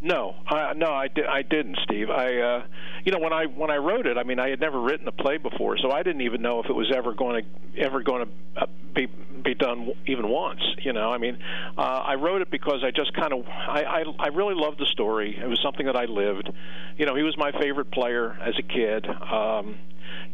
No, 0.02 0.36
no, 0.78 0.92
I, 0.94 1.10
di- 1.10 1.26
I 1.26 1.42
didn't, 1.42 1.78
Steve. 1.84 2.10
I, 2.10 2.38
uh, 2.38 2.64
you 3.04 3.12
know, 3.12 3.20
when 3.20 3.34
I 3.34 3.48
when 3.48 3.70
I 3.70 3.76
wrote 3.76 4.08
it, 4.08 4.18
I 4.18 4.24
mean, 4.24 4.40
I 4.40 4.50
had 4.50 4.62
never 4.62 4.80
written 4.80 5.08
a 5.10 5.12
play 5.12 5.38
before, 5.38 5.78
so 5.78 5.92
I 5.92 6.04
didn't 6.04 6.22
even 6.22 6.42
know 6.42 6.62
if 6.62 6.70
it 6.70 6.74
was 6.74 6.90
ever 6.96 7.14
going 7.14 7.44
to 7.44 7.82
ever 7.82 8.02
going 8.02 8.26
to 8.26 8.62
uh, 8.62 8.66
be 8.96 9.08
be 9.44 9.56
done 9.56 9.92
even 10.08 10.28
once. 10.30 10.62
You 10.84 10.94
know, 10.94 11.12
I 11.12 11.18
mean, 11.18 11.38
uh, 11.78 11.82
I 11.82 12.16
wrote 12.16 12.42
it 12.42 12.52
because 12.52 12.84
I 12.84 12.92
just 12.92 13.14
kind 13.14 13.34
of 13.34 13.48
I, 13.48 13.84
I 13.84 14.04
I 14.20 14.28
really 14.28 14.56
loved 14.56 14.80
the 14.80 14.86
story. 14.86 15.38
It 15.42 15.48
was 15.48 15.60
something 15.62 15.86
that 15.86 15.96
I 15.96 16.06
lived. 16.06 16.50
You 16.98 17.06
know, 17.06 17.16
he 17.16 17.24
was 17.24 17.38
my 17.38 17.52
favorite 17.52 17.92
player 17.92 18.38
as 18.42 18.56
a 18.58 18.64
kid. 18.64 19.08
Um, 19.08 19.78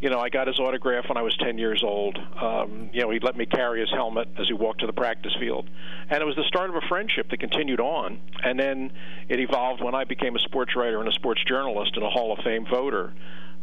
you 0.02 0.10
know, 0.10 0.20
I 0.20 0.30
got 0.30 0.48
his 0.48 0.60
autograph 0.60 1.08
when 1.08 1.18
I 1.18 1.22
was 1.22 1.36
10 1.38 1.58
years 1.58 1.84
old. 1.84 2.18
Um, 2.18 2.90
you 2.94 3.02
know, 3.02 3.10
he 3.10 3.20
let 3.20 3.36
me 3.36 3.46
carry 3.46 3.80
his 3.80 3.90
helmet 3.92 4.28
as 4.38 4.48
he 4.48 4.54
walked 4.54 4.82
to 4.82 4.88
the 4.88 4.94
practice 4.94 5.34
field. 5.40 5.70
And 6.10 6.22
it 6.22 6.26
was 6.26 6.36
the 6.36 6.44
start 6.48 6.70
of 6.70 6.76
a 6.76 6.82
friendship 6.88 7.30
that 7.30 7.40
continued 7.40 7.80
on. 7.80 8.20
And 8.44 8.60
then 8.60 8.92
it 9.30 9.40
evolved 9.40 9.82
when 9.84 9.96
I 9.96 10.04
became 10.04 10.36
a 10.36 10.40
sports 10.40 10.76
writer 10.76 11.00
and 11.00 11.08
a 11.08 11.14
sports 11.14 11.42
journalist 11.48 11.92
and 11.96 12.04
a 12.04 12.10
Hall 12.10 12.34
of 12.34 12.44
Fame 12.44 12.66
voter. 12.70 13.14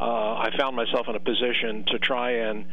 Uh, 0.01 0.35
I 0.35 0.51
found 0.59 0.75
myself 0.75 1.07
in 1.09 1.15
a 1.15 1.21
position 1.21 1.85
to 1.89 1.99
try 1.99 2.33
and 2.33 2.65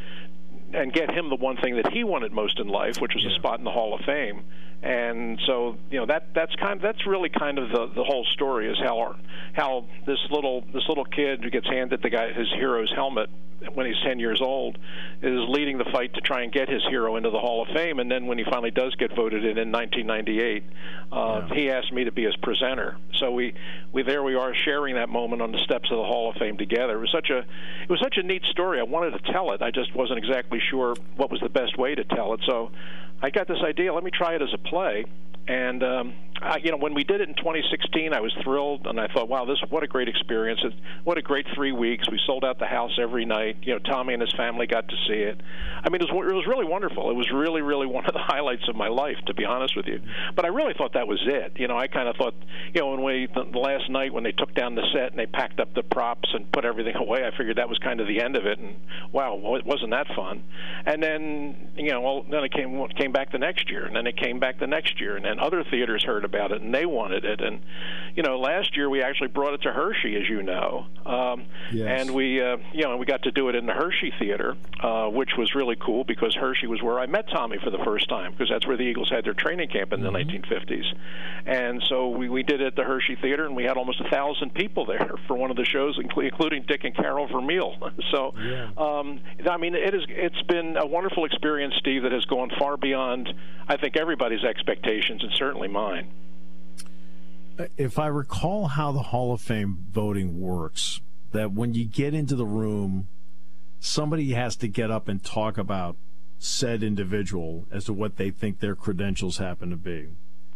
and 0.73 0.93
get 0.93 1.11
him 1.11 1.29
the 1.29 1.35
one 1.35 1.57
thing 1.57 1.75
that 1.77 1.91
he 1.91 2.03
wanted 2.03 2.31
most 2.31 2.59
in 2.59 2.67
life, 2.67 2.99
which 2.99 3.13
was 3.15 3.23
yeah. 3.23 3.31
a 3.31 3.35
spot 3.35 3.59
in 3.59 3.65
the 3.65 3.71
Hall 3.71 3.93
of 3.93 4.01
Fame. 4.05 4.43
And 4.81 5.39
so, 5.45 5.77
you 5.91 5.99
know, 5.99 6.05
that 6.05 6.27
that's 6.33 6.55
kind 6.55 6.73
of, 6.73 6.81
that's 6.81 7.05
really 7.05 7.29
kind 7.29 7.59
of 7.59 7.69
the 7.69 7.91
the 7.95 8.03
whole 8.03 8.25
story 8.25 8.71
is 8.71 8.77
how 8.79 8.99
our, 8.99 9.15
how 9.53 9.85
this 10.05 10.19
little 10.29 10.63
this 10.73 10.87
little 10.87 11.05
kid 11.05 11.43
who 11.43 11.49
gets 11.49 11.67
handed 11.67 12.01
the 12.01 12.09
guy 12.09 12.31
his 12.31 12.47
hero's 12.53 12.91
helmet 12.91 13.29
when 13.73 13.85
he's 13.85 13.99
10 14.03 14.19
years 14.19 14.41
old, 14.41 14.77
is 15.21 15.39
leading 15.49 15.77
the 15.77 15.85
fight 15.85 16.13
to 16.13 16.21
try 16.21 16.43
and 16.43 16.51
get 16.51 16.69
his 16.69 16.83
hero 16.89 17.15
into 17.17 17.29
the 17.29 17.39
Hall 17.39 17.61
of 17.61 17.67
Fame. 17.69 17.99
And 17.99 18.09
then 18.09 18.25
when 18.27 18.37
he 18.37 18.43
finally 18.43 18.71
does 18.71 18.95
get 18.95 19.15
voted 19.15 19.43
in 19.43 19.57
in 19.57 19.71
1998, 19.71 20.63
uh, 21.11 21.15
yeah. 21.49 21.55
he 21.55 21.69
asked 21.69 21.91
me 21.91 22.05
to 22.05 22.11
be 22.11 22.23
his 22.23 22.35
presenter. 22.37 22.97
So 23.15 23.31
we, 23.31 23.53
we 23.91 24.03
there 24.03 24.23
we 24.23 24.35
are 24.35 24.53
sharing 24.53 24.95
that 24.95 25.09
moment 25.09 25.41
on 25.41 25.51
the 25.51 25.59
steps 25.59 25.91
of 25.91 25.97
the 25.97 26.03
Hall 26.03 26.29
of 26.29 26.37
Fame 26.37 26.57
together. 26.57 26.97
It 26.97 27.01
was 27.01 27.11
such 27.11 27.29
a 27.29 27.39
it 27.39 27.89
was 27.89 27.99
such 27.99 28.17
a 28.17 28.23
neat 28.23 28.43
story. 28.45 28.79
I 28.79 28.83
wanted 28.83 29.21
to 29.21 29.31
tell 29.31 29.51
it. 29.51 29.61
I 29.61 29.71
just 29.71 29.93
wasn't 29.95 30.19
exactly 30.19 30.61
sure 30.69 30.95
what 31.15 31.31
was 31.31 31.41
the 31.41 31.49
best 31.49 31.77
way 31.77 31.95
to 31.95 32.03
tell 32.03 32.33
it. 32.33 32.41
So 32.45 32.71
I 33.21 33.29
got 33.29 33.47
this 33.47 33.59
idea. 33.63 33.93
Let 33.93 34.03
me 34.03 34.11
try 34.11 34.35
it 34.35 34.41
as 34.41 34.49
a 34.53 34.57
play. 34.57 35.05
And 35.47 35.83
um, 35.83 36.13
I, 36.41 36.57
you 36.63 36.71
know, 36.71 36.77
when 36.77 36.93
we 36.93 37.03
did 37.03 37.21
it 37.21 37.29
in 37.29 37.35
2016, 37.35 38.13
I 38.13 38.19
was 38.19 38.33
thrilled, 38.43 38.87
and 38.87 38.99
I 38.99 39.07
thought, 39.07 39.27
wow, 39.27 39.45
this 39.45 39.57
what 39.69 39.83
a 39.83 39.87
great 39.87 40.07
experience! 40.07 40.61
What 41.03 41.17
a 41.17 41.21
great 41.21 41.45
three 41.55 41.71
weeks. 41.71 42.09
We 42.09 42.19
sold 42.25 42.45
out 42.45 42.59
the 42.59 42.65
house 42.65 42.97
every 43.01 43.25
night. 43.25 43.57
You 43.63 43.73
know, 43.73 43.79
Tommy 43.79 44.13
and 44.13 44.21
his 44.21 44.33
family 44.33 44.67
got 44.67 44.87
to 44.87 44.95
see 45.07 45.19
it. 45.19 45.39
I 45.83 45.89
mean, 45.89 46.01
it 46.01 46.11
was, 46.11 46.29
it 46.29 46.33
was 46.33 46.45
really 46.47 46.65
wonderful. 46.65 47.09
It 47.09 47.15
was 47.15 47.29
really, 47.33 47.61
really 47.61 47.87
one 47.99 48.05
of 48.05 48.13
the 48.13 48.19
highlights 48.19 48.67
of 48.69 48.75
my 48.75 48.87
life, 48.87 49.17
to 49.27 49.33
be 49.33 49.45
honest 49.45 49.75
with 49.75 49.87
you. 49.87 49.99
But 50.35 50.45
I 50.45 50.49
really 50.49 50.73
thought 50.77 50.93
that 50.93 51.07
was 51.07 51.19
it. 51.25 51.53
You 51.57 51.67
know, 51.67 51.77
I 51.77 51.87
kind 51.87 52.07
of 52.07 52.15
thought, 52.15 52.35
you 52.73 52.81
know, 52.81 52.91
when 52.91 53.03
we 53.03 53.27
the 53.33 53.59
last 53.59 53.89
night 53.89 54.13
when 54.13 54.23
they 54.23 54.31
took 54.31 54.53
down 54.55 54.75
the 54.75 54.85
set 54.93 55.11
and 55.11 55.19
they 55.19 55.25
packed 55.25 55.59
up 55.59 55.73
the 55.73 55.83
props 55.83 56.29
and 56.33 56.51
put 56.51 56.65
everything 56.65 56.95
away, 56.99 57.23
I 57.25 57.35
figured 57.37 57.57
that 57.57 57.69
was 57.69 57.77
kind 57.79 57.99
of 57.99 58.07
the 58.07 58.21
end 58.21 58.35
of 58.37 58.45
it. 58.45 58.59
And 58.59 58.75
wow, 59.11 59.35
wasn't 59.35 59.91
that 59.91 60.07
fun? 60.15 60.43
And 60.85 61.03
then, 61.03 61.71
you 61.75 61.91
know, 61.91 62.01
well, 62.01 62.25
then 62.29 62.43
it 62.43 62.53
came 62.53 62.87
came 62.97 63.11
back 63.11 63.31
the 63.31 63.39
next 63.39 63.69
year, 63.69 63.85
and 63.85 63.95
then 63.95 64.07
it 64.07 64.17
came 64.17 64.39
back 64.39 64.59
the 64.59 64.67
next 64.67 64.99
year, 64.99 65.15
and 65.15 65.25
then 65.25 65.39
other 65.39 65.63
theaters 65.69 66.03
heard 66.03 66.25
about 66.29 66.51
it 66.51 66.61
and 66.61 66.73
they 66.73 66.85
wanted 66.85 67.25
it. 67.25 67.41
And 67.41 67.61
you 68.15 68.23
know, 68.23 68.39
last 68.39 68.77
year 68.77 68.89
we 68.89 69.01
actually 69.01 69.27
brought 69.27 69.53
it 69.53 69.61
to 69.63 69.71
Hershey, 69.71 70.15
as 70.15 70.29
you 70.29 70.43
know, 70.43 70.85
um, 71.05 71.45
yes. 71.71 72.01
and 72.01 72.15
we 72.15 72.41
uh, 72.41 72.57
you 72.73 72.83
know 72.83 72.97
we 72.97 73.05
got 73.05 73.23
to 73.23 73.31
do 73.31 73.49
it 73.49 73.55
in 73.55 73.65
the 73.65 73.73
Hershey 73.73 74.13
Theater, 74.19 74.55
uh, 74.81 75.07
which 75.07 75.31
was 75.37 75.55
really 75.55 75.75
cool 75.75 76.03
because 76.03 76.35
Hershey 76.35 76.67
was 76.67 76.81
where 76.81 76.99
I 76.99 77.05
met 77.05 77.29
Tommy 77.29 77.57
for 77.63 77.69
the 77.69 77.83
first 77.83 78.09
time 78.09 78.31
because 78.31 78.49
that's 78.49 78.67
where 78.67 78.77
the 78.77 78.83
Eagles 78.83 79.09
had 79.09 79.25
their 79.25 79.33
training 79.33 79.69
camp 79.69 79.93
in 79.93 80.01
the 80.01 80.11
mm-hmm. 80.11 80.29
1950s. 80.29 80.85
And 81.45 81.83
so 81.87 82.09
we 82.09 82.29
we 82.29 82.43
did 82.43 82.61
it 82.61 82.67
at 82.67 82.75
the 82.75 82.83
Hershey 82.83 83.15
Theater, 83.15 83.45
and 83.45 83.55
we 83.55 83.63
had 83.63 83.77
almost 83.77 84.01
a 84.01 84.09
thousand 84.09 84.53
people 84.53 84.85
there 84.85 85.15
for 85.27 85.35
one 85.35 85.51
of 85.51 85.57
the 85.57 85.65
shows, 85.65 85.99
including 85.99 86.63
Dick 86.67 86.83
and 86.83 86.95
Carol 86.95 87.27
Vermeil. 87.27 87.75
so, 88.11 88.33
yeah. 88.37 88.69
um, 88.77 89.19
I 89.49 89.57
mean, 89.57 89.75
it 89.75 89.93
is 89.93 90.03
it's 90.09 90.41
been 90.43 90.77
a 90.77 90.85
wonderful 90.85 91.25
experience, 91.25 91.75
Steve, 91.79 92.03
that 92.03 92.11
has 92.11 92.25
gone 92.25 92.51
far 92.59 92.77
beyond 92.77 93.33
I 93.67 93.77
think 93.77 93.97
everybody's 93.97 94.43
expectations 94.43 95.23
and 95.23 95.31
certainly 95.33 95.67
mine. 95.67 96.07
If 97.77 97.99
I 97.99 98.07
recall 98.07 98.67
how 98.67 98.91
the 98.91 99.03
Hall 99.03 99.33
of 99.33 99.41
Fame 99.41 99.85
voting 99.91 100.39
works, 100.39 101.01
that 101.31 101.51
when 101.51 101.73
you 101.73 101.85
get 101.85 102.13
into 102.13 102.35
the 102.35 102.45
room, 102.45 103.07
somebody 103.79 104.31
has 104.31 104.55
to 104.57 104.67
get 104.67 104.91
up 104.91 105.07
and 105.07 105.23
talk 105.23 105.57
about 105.57 105.97
said 106.37 106.83
individual 106.83 107.67
as 107.69 107.85
to 107.85 107.93
what 107.93 108.15
they 108.15 108.31
think 108.31 108.59
their 108.59 108.75
credentials 108.75 109.37
happen 109.37 109.69
to 109.69 109.75
be. 109.75 110.07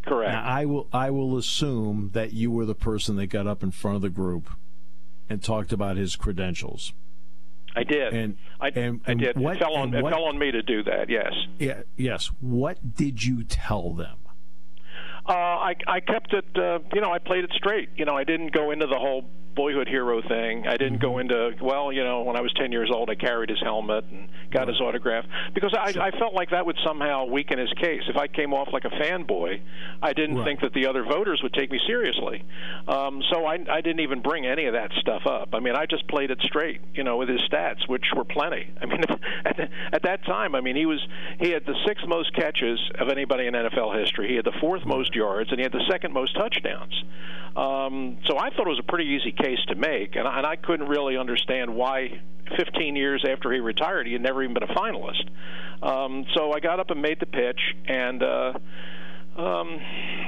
Correct. 0.06 0.32
Now, 0.32 0.44
I 0.44 0.66
will 0.66 0.88
I 0.92 1.12
will 1.12 1.38
assume 1.38 2.12
that 2.14 2.34
you 2.34 2.52
were 2.52 2.66
the 2.66 2.76
person 2.76 3.16
that 3.18 3.28
got 3.28 3.48
up 3.48 3.64
in 3.64 3.72
front 3.72 3.96
of 3.96 4.02
the 4.02 4.10
group 4.10 4.50
and 5.30 5.42
talked 5.42 5.72
about 5.72 5.98
his 5.98 6.16
credentials. 6.16 6.94
I 7.76 7.84
did. 7.84 8.14
And 8.14 8.38
I, 8.60 8.68
and, 8.70 9.02
I 9.08 9.14
did. 9.16 9.38
What, 9.38 9.56
it 9.56 9.60
fell 9.60 9.76
on 9.76 9.94
it 9.94 10.02
fell 10.02 10.26
on 10.26 10.38
me 10.38 10.52
to 10.52 10.62
do 10.62 10.84
that. 10.84 11.10
Yes. 11.10 11.34
Yeah. 11.58 11.82
Yes. 11.98 12.28
What 12.40 12.96
did 12.96 13.24
you 13.24 13.44
tell 13.44 13.94
them? 13.94 14.18
Uh, 15.28 15.32
I 15.34 15.76
I 15.88 16.00
kept 16.02 16.34
it. 16.34 16.46
Uh, 16.56 16.80
you 16.94 17.02
know, 17.02 17.12
I 17.12 17.20
played 17.20 17.46
it 17.46 17.52
straight. 17.54 17.90
You 17.96 18.06
know, 18.06 18.16
I 18.16 18.24
didn't 18.24 18.52
go 18.52 18.72
into 18.72 18.88
the 18.88 19.00
whole 19.00 19.30
boyhood 19.56 19.88
hero 19.88 20.22
thing. 20.22 20.68
I 20.68 20.78
didn't 20.78 21.00
go 21.00 21.12
mm-hmm. 21.12 21.32
into 21.32 21.64
well, 21.64 21.92
you 21.92 22.04
know, 22.04 22.24
when 22.24 22.36
I 22.36 22.42
was 22.42 22.52
10 22.54 22.72
years 22.72 22.90
old, 22.94 23.10
I 23.10 23.16
carried 23.16 23.50
his 23.50 23.60
helmet 23.62 24.06
and 24.12 24.28
got 24.52 24.68
his 24.68 24.80
autograph 24.80 25.26
because 25.54 25.74
I, 25.74 25.94
I 26.00 26.12
felt 26.18 26.34
like 26.34 26.52
that 26.52 26.66
would 26.66 26.78
somehow 26.86 27.26
weaken 27.26 27.60
his 27.60 27.72
case. 27.74 28.02
If 28.08 28.18
I 28.18 28.28
came 28.28 28.54
off 28.54 28.70
like 28.72 28.86
a 28.86 28.90
fanboy, 28.90 29.62
I 30.02 30.14
didn't 30.14 30.38
right. 30.38 30.46
think 30.46 30.62
that 30.62 30.74
the 30.74 30.88
other 30.88 31.04
voters 31.04 31.42
would 31.44 31.54
take 31.54 31.72
me 31.72 31.80
seriously. 31.88 32.44
Um, 32.88 33.22
so 33.32 33.46
I, 33.46 33.58
I 33.70 33.82
didn't 33.82 34.02
even 34.02 34.22
bring 34.22 34.46
any 34.46 34.66
of 34.66 34.74
that 34.74 34.92
stuff 35.00 35.24
up. 35.26 35.50
I 35.54 35.60
mean, 35.60 35.76
I 35.76 35.86
just 35.86 36.08
played 36.08 36.32
it 36.32 36.40
straight, 36.44 36.82
you 36.94 37.04
know, 37.04 37.18
with 37.18 37.30
his 37.30 37.42
stats, 37.42 37.88
which 37.88 38.06
were 38.16 38.26
plenty. 38.26 38.70
I 38.82 38.86
mean, 38.86 39.02
at, 39.46 39.58
the, 39.58 39.70
at 39.92 40.04
that 40.04 40.26
time, 40.26 40.56
I 40.56 40.62
mean, 40.62 40.76
he 40.76 40.86
was 40.86 41.00
he 41.40 41.50
had 41.52 41.66
the 41.66 41.76
sixth 41.86 42.08
most 42.08 42.34
catches 42.36 42.80
of 43.00 43.10
anybody 43.10 43.48
in 43.48 43.54
NFL 43.54 44.00
history. 44.00 44.30
He 44.30 44.36
had 44.36 44.46
the 44.46 44.58
fourth 44.60 44.86
most 44.86 45.16
yards, 45.16 45.50
and 45.52 45.60
he 45.60 45.64
had 45.64 45.72
the 45.72 45.86
second 45.90 46.14
most 46.14 46.36
touchdowns. 46.36 46.94
Um, 47.56 48.18
so 48.26 48.38
I 48.38 48.50
thought 48.50 48.66
it 48.66 48.74
was 48.74 48.80
a 48.80 48.90
pretty 48.90 49.12
easy 49.12 49.32
case 49.44 49.60
to 49.68 49.76
make, 49.76 50.16
and 50.16 50.28
I, 50.28 50.38
and 50.38 50.48
I 50.48 50.56
couldn't 50.56 50.88
really 50.88 51.18
understand 51.18 51.76
why 51.76 52.22
15 52.58 52.96
years 52.96 53.26
after 53.30 53.52
he 53.52 53.60
retired 53.60 54.08
he 54.08 54.14
had 54.14 54.22
never 54.22 54.44
even 54.44 54.54
been 54.54 54.64
a 54.64 54.74
finalist. 54.74 55.30
Um, 55.82 56.26
so 56.36 56.52
I 56.54 56.60
got 56.60 56.80
up 56.80 56.90
and 56.92 57.02
made 57.02 57.20
the 57.20 57.26
pitch, 57.26 57.60
and 57.88 58.24
uh, 58.24 58.54
um, 59.38 59.80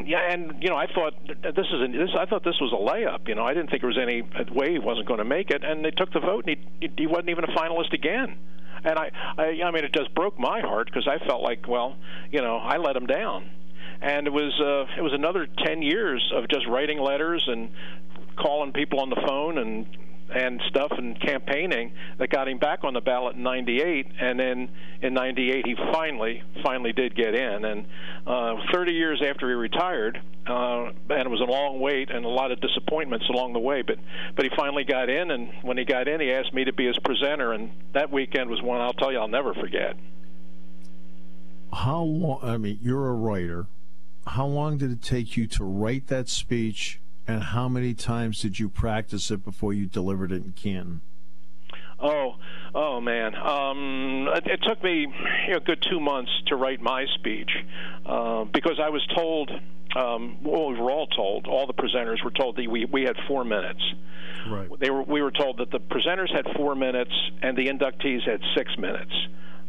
yeah, 0.05 0.31
and 0.31 0.61
you 0.61 0.69
know 0.69 0.75
I 0.75 0.87
thought 0.87 1.13
this 1.27 1.65
is 1.65 1.81
a, 1.81 1.87
this 1.91 2.09
I 2.19 2.25
thought 2.25 2.43
this 2.43 2.59
was 2.59 2.73
a 2.73 2.75
layup. 2.75 3.27
You 3.27 3.35
know 3.35 3.43
I 3.43 3.53
didn't 3.53 3.69
think 3.69 3.81
there 3.81 3.89
was 3.89 3.99
any 4.01 4.21
way 4.51 4.73
he 4.73 4.79
wasn't 4.79 5.07
going 5.07 5.19
to 5.19 5.25
make 5.25 5.49
it, 5.49 5.63
and 5.63 5.85
they 5.85 5.91
took 5.91 6.11
the 6.11 6.19
vote, 6.19 6.45
and 6.47 6.57
he 6.81 6.89
he 6.97 7.07
wasn't 7.07 7.29
even 7.29 7.45
a 7.45 7.53
finalist 7.55 7.93
again. 7.93 8.35
And 8.83 8.99
I, 8.99 9.09
I, 9.37 9.43
I 9.65 9.71
mean, 9.71 9.83
it 9.83 9.93
just 9.95 10.13
broke 10.13 10.37
my 10.37 10.59
heart 10.61 10.87
because 10.87 11.07
I 11.07 11.25
felt 11.25 11.41
like, 11.41 11.67
well, 11.67 11.95
you 12.31 12.41
know, 12.41 12.57
I 12.57 12.77
let 12.77 12.95
him 12.95 13.07
down 13.07 13.49
and 14.01 14.27
it 14.27 14.33
was 14.33 14.53
uh, 14.59 14.97
it 14.97 15.01
was 15.01 15.13
another 15.13 15.47
ten 15.65 15.81
years 15.81 16.31
of 16.35 16.47
just 16.49 16.67
writing 16.67 16.99
letters 16.99 17.43
and 17.47 17.69
calling 18.35 18.71
people 18.71 18.99
on 18.99 19.09
the 19.09 19.21
phone 19.27 19.57
and 19.57 19.87
and 20.33 20.61
stuff 20.69 20.91
and 20.97 21.19
campaigning 21.21 21.93
that 22.17 22.29
got 22.29 22.47
him 22.47 22.57
back 22.57 22.83
on 22.83 22.93
the 22.93 23.01
ballot 23.01 23.35
in 23.35 23.43
98 23.43 24.07
and 24.19 24.39
then 24.39 24.69
in 25.01 25.13
98 25.13 25.65
he 25.67 25.75
finally 25.93 26.41
finally 26.63 26.91
did 26.93 27.15
get 27.15 27.35
in. 27.35 27.65
And 27.65 27.85
uh 28.25 28.55
30 28.73 28.91
years 28.91 29.21
after 29.21 29.47
he 29.47 29.53
retired 29.53 30.19
uh 30.47 30.89
and 31.09 31.21
it 31.21 31.29
was 31.29 31.41
a 31.41 31.51
long 31.51 31.79
wait 31.79 32.09
and 32.09 32.25
a 32.25 32.29
lot 32.29 32.51
of 32.51 32.59
disappointments 32.59 33.25
along 33.29 33.53
the 33.53 33.59
way 33.59 33.83
but 33.83 33.97
but 34.35 34.45
he 34.45 34.51
finally 34.55 34.83
got 34.83 35.09
in. 35.09 35.29
And 35.31 35.49
when 35.61 35.77
he 35.77 35.85
got 35.85 36.07
in 36.07 36.19
he 36.19 36.31
asked 36.31 36.53
me 36.53 36.63
to 36.65 36.73
be 36.73 36.87
his 36.87 36.97
presenter. 36.99 37.53
And 37.53 37.71
that 37.93 38.11
weekend 38.11 38.49
was 38.49 38.61
one 38.61 38.81
I'll 38.81 38.93
tell 38.93 39.11
you 39.11 39.19
I'll 39.19 39.27
never 39.27 39.53
forget. 39.53 39.95
How 41.71 42.01
long 42.01 42.39
I 42.41 42.57
mean 42.57 42.79
you're 42.81 43.09
a 43.09 43.13
writer. 43.13 43.67
How 44.27 44.47
long 44.47 44.79
did 44.79 44.91
it 44.91 45.03
take 45.03 45.37
you 45.37 45.45
to 45.45 45.63
write 45.63 46.07
that 46.07 46.29
speech, 46.29 46.99
and 47.27 47.43
how 47.43 47.67
many 47.67 47.93
times 47.93 48.41
did 48.41 48.59
you 48.59 48.69
practice 48.69 49.31
it 49.31 49.43
before 49.43 49.73
you 49.73 49.85
delivered 49.85 50.31
it 50.31 50.43
in 50.43 50.51
Canton? 50.51 51.01
Oh, 51.99 52.35
oh 52.73 52.99
man! 52.99 53.35
Um, 53.35 54.27
it, 54.35 54.45
it 54.47 54.59
took 54.67 54.83
me 54.83 55.07
you 55.47 55.51
know, 55.51 55.57
a 55.57 55.59
good 55.61 55.83
two 55.89 55.99
months 55.99 56.31
to 56.47 56.55
write 56.55 56.81
my 56.81 57.05
speech 57.15 57.49
uh, 58.05 58.43
because 58.45 58.79
I 58.83 58.89
was 58.89 59.05
told. 59.15 59.51
Um, 59.95 60.43
well, 60.43 60.67
we 60.67 60.77
were 60.77 60.91
all 60.91 61.07
told. 61.07 61.47
All 61.47 61.67
the 61.67 61.73
presenters 61.73 62.21
were 62.21 62.31
told 62.31 62.57
that 62.57 62.69
we 62.69 62.85
we 62.85 63.03
had 63.03 63.15
four 63.29 63.45
minutes. 63.45 63.81
Right. 64.49 64.69
They 64.79 64.89
were. 64.89 65.03
We 65.03 65.21
were 65.21 65.31
told 65.31 65.59
that 65.59 65.71
the 65.71 65.79
presenters 65.79 66.35
had 66.35 66.45
four 66.57 66.75
minutes 66.75 67.13
and 67.41 67.57
the 67.57 67.67
inductees 67.67 68.27
had 68.29 68.41
six 68.57 68.71
minutes. 68.77 69.13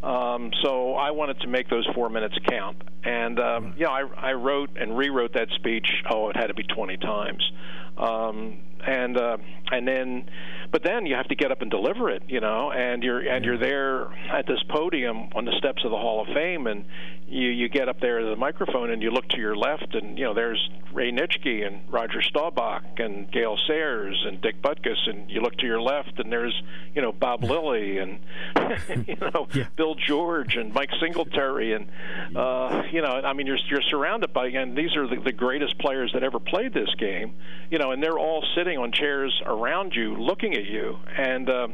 Um, 0.02 0.50
so 0.62 0.94
I 0.94 1.10
wanted 1.10 1.40
to 1.40 1.48
make 1.48 1.68
those 1.68 1.86
four 1.94 2.08
minutes 2.08 2.36
count. 2.48 2.82
And, 3.04 3.40
um, 3.40 3.74
you 3.76 3.84
know, 3.84 3.90
I, 3.90 4.30
I 4.30 4.32
wrote 4.32 4.70
and 4.76 4.96
rewrote 4.96 5.32
that 5.34 5.48
speech, 5.56 5.86
oh, 6.10 6.28
it 6.28 6.36
had 6.36 6.48
to 6.48 6.54
be 6.54 6.64
20 6.64 6.96
times. 6.98 7.52
Um, 7.96 8.58
and 8.86 9.16
uh, 9.16 9.36
and 9.72 9.86
then, 9.86 10.28
but 10.70 10.82
then 10.84 11.06
you 11.06 11.14
have 11.16 11.28
to 11.28 11.34
get 11.34 11.50
up 11.50 11.62
and 11.62 11.70
deliver 11.70 12.10
it, 12.10 12.22
you 12.28 12.40
know, 12.40 12.70
and 12.70 13.02
you're 13.02 13.20
and 13.20 13.44
you're 13.44 13.58
there 13.58 14.12
at 14.32 14.46
this 14.46 14.62
podium 14.68 15.28
on 15.34 15.44
the 15.44 15.54
steps 15.58 15.82
of 15.84 15.90
the 15.90 15.96
Hall 15.96 16.20
of 16.20 16.28
Fame, 16.34 16.66
and 16.66 16.84
you 17.26 17.48
you 17.48 17.68
get 17.68 17.88
up 17.88 18.00
there 18.00 18.20
to 18.20 18.26
the 18.26 18.36
microphone 18.36 18.90
and 18.90 19.02
you 19.02 19.10
look 19.10 19.28
to 19.30 19.38
your 19.38 19.56
left, 19.56 19.94
and 19.94 20.18
you 20.18 20.24
know 20.24 20.34
there's 20.34 20.70
Ray 20.92 21.10
Nitschke 21.10 21.66
and 21.66 21.80
Roger 21.90 22.22
Staubach 22.22 22.84
and 22.98 23.30
Gale 23.30 23.58
Sayers 23.66 24.24
and 24.26 24.40
Dick 24.40 24.62
Butkus, 24.62 25.08
and 25.08 25.30
you 25.30 25.40
look 25.40 25.56
to 25.58 25.66
your 25.66 25.80
left 25.80 26.18
and 26.18 26.30
there's 26.30 26.54
you 26.94 27.02
know 27.02 27.12
Bob 27.12 27.42
Lilly 27.42 27.98
and 27.98 28.18
you 29.08 29.16
know 29.16 29.48
yeah. 29.52 29.66
Bill 29.76 29.94
George 29.94 30.56
and 30.56 30.72
Mike 30.72 30.90
Singletary, 31.00 31.72
and 31.74 31.88
uh, 32.36 32.82
you 32.92 33.02
know 33.02 33.08
I 33.08 33.32
mean 33.32 33.46
you're 33.46 33.58
you're 33.68 33.82
surrounded 33.90 34.32
by 34.32 34.46
and 34.48 34.76
these 34.76 34.94
are 34.96 35.08
the, 35.08 35.20
the 35.20 35.32
greatest 35.32 35.78
players 35.78 36.12
that 36.14 36.22
ever 36.22 36.38
played 36.38 36.72
this 36.72 36.94
game, 36.98 37.34
you 37.70 37.78
know, 37.78 37.85
and 37.92 38.02
they're 38.02 38.18
all 38.18 38.44
sitting 38.56 38.78
on 38.78 38.92
chairs 38.92 39.32
around 39.44 39.92
you 39.94 40.16
looking 40.16 40.54
at 40.54 40.64
you 40.64 40.96
and. 41.16 41.48
Uh, 41.48 41.68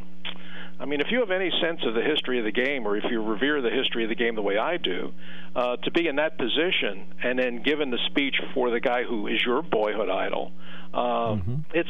I 0.80 0.84
mean, 0.84 1.00
if 1.00 1.12
you 1.12 1.20
have 1.20 1.30
any 1.30 1.48
sense 1.62 1.78
of 1.86 1.94
the 1.94 2.02
history 2.02 2.40
of 2.40 2.44
the 2.44 2.50
game, 2.50 2.88
or 2.88 2.96
if 2.96 3.04
you 3.08 3.22
revere 3.22 3.62
the 3.62 3.70
history 3.70 4.02
of 4.02 4.08
the 4.08 4.16
game 4.16 4.34
the 4.34 4.42
way 4.42 4.58
I 4.58 4.78
do, 4.78 5.12
uh, 5.54 5.76
to 5.76 5.90
be 5.92 6.08
in 6.08 6.16
that 6.16 6.36
position 6.38 7.06
and 7.22 7.38
then 7.38 7.62
given 7.62 7.90
the 7.90 8.00
speech 8.06 8.34
for 8.52 8.70
the 8.70 8.80
guy 8.80 9.04
who 9.04 9.28
is 9.28 9.40
your 9.46 9.62
boyhood 9.62 10.10
idol, 10.10 10.50
uh, 10.92 10.98
mm-hmm. 11.36 11.54
it's 11.72 11.88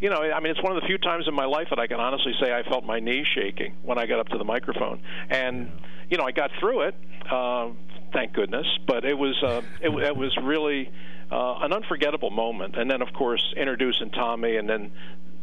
you 0.00 0.10
know, 0.10 0.16
I 0.16 0.40
mean, 0.40 0.50
it's 0.50 0.62
one 0.62 0.76
of 0.76 0.82
the 0.82 0.86
few 0.86 0.98
times 0.98 1.26
in 1.26 1.34
my 1.34 1.46
life 1.46 1.68
that 1.70 1.78
I 1.78 1.86
can 1.86 1.98
honestly 1.98 2.32
say 2.38 2.52
I 2.52 2.62
felt 2.68 2.84
my 2.84 3.00
knees 3.00 3.26
shaking 3.34 3.76
when 3.82 3.98
I 3.98 4.04
got 4.04 4.20
up 4.20 4.28
to 4.28 4.38
the 4.38 4.44
microphone, 4.44 5.00
and 5.30 5.70
you 6.10 6.18
know, 6.18 6.24
I 6.24 6.32
got 6.32 6.50
through 6.60 6.82
it. 6.88 6.94
Uh, 7.30 7.70
thank 8.12 8.34
goodness, 8.34 8.66
but 8.86 9.06
it 9.06 9.16
was 9.16 9.34
uh, 9.42 9.62
it, 9.80 9.88
it 9.88 10.16
was 10.16 10.36
really 10.42 10.90
uh, 11.30 11.58
an 11.62 11.72
unforgettable 11.72 12.30
moment. 12.30 12.76
And 12.76 12.90
then, 12.90 13.02
of 13.02 13.12
course, 13.12 13.54
introducing 13.56 14.10
Tommy, 14.10 14.56
and 14.56 14.68
then 14.68 14.92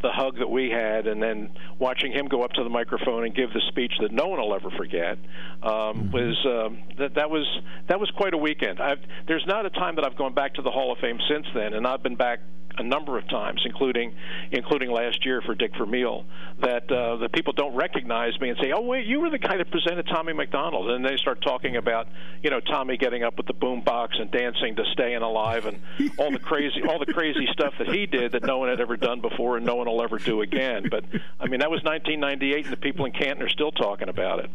the 0.01 0.11
hug 0.11 0.39
that 0.39 0.49
we 0.49 0.69
had, 0.69 1.07
and 1.07 1.21
then 1.21 1.49
watching 1.79 2.11
him 2.11 2.27
go 2.27 2.43
up 2.43 2.51
to 2.53 2.63
the 2.63 2.69
microphone 2.69 3.23
and 3.23 3.35
give 3.35 3.53
the 3.53 3.61
speech 3.67 3.93
that 4.01 4.11
no 4.11 4.27
one 4.27 4.39
will 4.39 4.55
ever 4.55 4.71
forget 4.71 5.17
um, 5.61 5.71
mm-hmm. 5.71 6.11
was 6.11 6.45
um, 6.45 6.79
that 6.97 7.15
that 7.15 7.29
was 7.29 7.45
that 7.87 7.99
was 7.99 8.09
quite 8.11 8.33
a 8.33 8.37
weekend. 8.37 8.79
I've, 8.79 8.99
there's 9.27 9.45
not 9.45 9.65
a 9.65 9.69
time 9.69 9.95
that 9.95 10.05
I've 10.05 10.17
gone 10.17 10.33
back 10.33 10.55
to 10.55 10.61
the 10.61 10.71
Hall 10.71 10.91
of 10.91 10.97
Fame 10.99 11.19
since 11.29 11.45
then, 11.53 11.73
and 11.73 11.85
I've 11.85 12.01
been 12.01 12.15
back 12.15 12.39
a 12.77 12.83
number 12.83 13.17
of 13.17 13.27
times, 13.27 13.61
including 13.65 14.15
including 14.51 14.91
last 14.91 15.25
year 15.25 15.41
for 15.41 15.55
Dick 15.55 15.71
Vermeil, 15.77 16.25
that 16.61 16.91
uh, 16.91 17.17
the 17.17 17.29
people 17.29 17.53
don't 17.53 17.75
recognize 17.75 18.39
me 18.39 18.49
and 18.49 18.57
say, 18.59 18.71
"Oh 18.71 18.81
wait, 18.81 19.05
you 19.05 19.19
were 19.19 19.29
the 19.29 19.39
guy 19.39 19.57
that 19.57 19.71
presented 19.71 20.07
Tommy 20.07 20.33
McDonald," 20.33 20.89
and 20.89 21.05
they 21.05 21.17
start 21.17 21.41
talking 21.41 21.77
about 21.77 22.07
you 22.41 22.49
know 22.49 22.59
Tommy 22.59 22.97
getting 22.97 23.23
up 23.23 23.37
with 23.37 23.47
the 23.47 23.53
boom 23.53 23.81
box 23.81 24.17
and 24.19 24.31
dancing 24.31 24.75
to 24.75 24.83
"Staying 24.93 25.21
Alive" 25.21 25.65
and 25.65 25.81
all 26.17 26.31
the 26.31 26.39
crazy 26.39 26.81
all 26.87 26.99
the 26.99 27.11
crazy 27.11 27.47
stuff 27.51 27.73
that 27.77 27.87
he 27.87 28.05
did 28.05 28.33
that 28.33 28.43
no 28.43 28.57
one 28.57 28.69
had 28.69 28.79
ever 28.79 28.97
done 28.97 29.21
before 29.21 29.57
and 29.57 29.65
no 29.65 29.75
one 29.75 29.87
will 29.87 30.01
ever 30.01 30.17
do 30.17 30.41
again. 30.41 30.87
But 30.89 31.05
I 31.39 31.47
mean, 31.47 31.59
that 31.59 31.71
was 31.71 31.83
1998, 31.83 32.65
and 32.65 32.73
the 32.73 32.77
people 32.77 33.05
in 33.05 33.11
Canton 33.11 33.41
are 33.43 33.49
still 33.49 33.71
talking 33.71 34.09
about 34.09 34.39
it. 34.39 34.49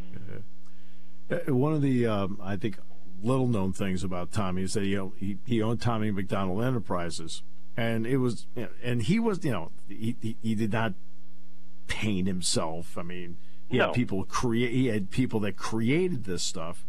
Uh, 1.29 1.55
one 1.55 1.73
of 1.73 1.83
the 1.83 2.07
um, 2.07 2.41
I 2.43 2.57
think 2.57 2.79
little 3.23 3.49
known 3.49 3.73
things 3.73 4.05
about 4.05 4.33
Tommy 4.33 4.63
is 4.63 4.75
that 4.75 4.85
know 4.97 5.13
he, 5.17 5.39
he 5.45 5.63
owned 5.63 5.81
Tommy 5.81 6.11
McDonald 6.11 6.63
Enterprises 6.63 7.43
and 7.77 8.07
it 8.07 8.19
was 8.19 8.47
and 8.83 9.03
he 9.03 9.19
was 9.19 9.45
you 9.45 9.53
know 9.53 9.71
he, 9.89 10.17
he, 10.21 10.37
he 10.43 10.55
did 10.55 10.73
not 10.73 10.95
paint 11.87 12.27
himself. 12.27 12.97
I 12.97 13.03
mean 13.03 13.37
he 13.69 13.79
no. 13.79 13.87
had 13.87 13.95
people 13.95 14.25
create 14.25 14.73
he 14.73 14.87
had 14.87 15.11
people 15.11 15.41
that 15.41 15.57
created 15.57 16.25
this 16.25 16.43
stuff 16.43 16.87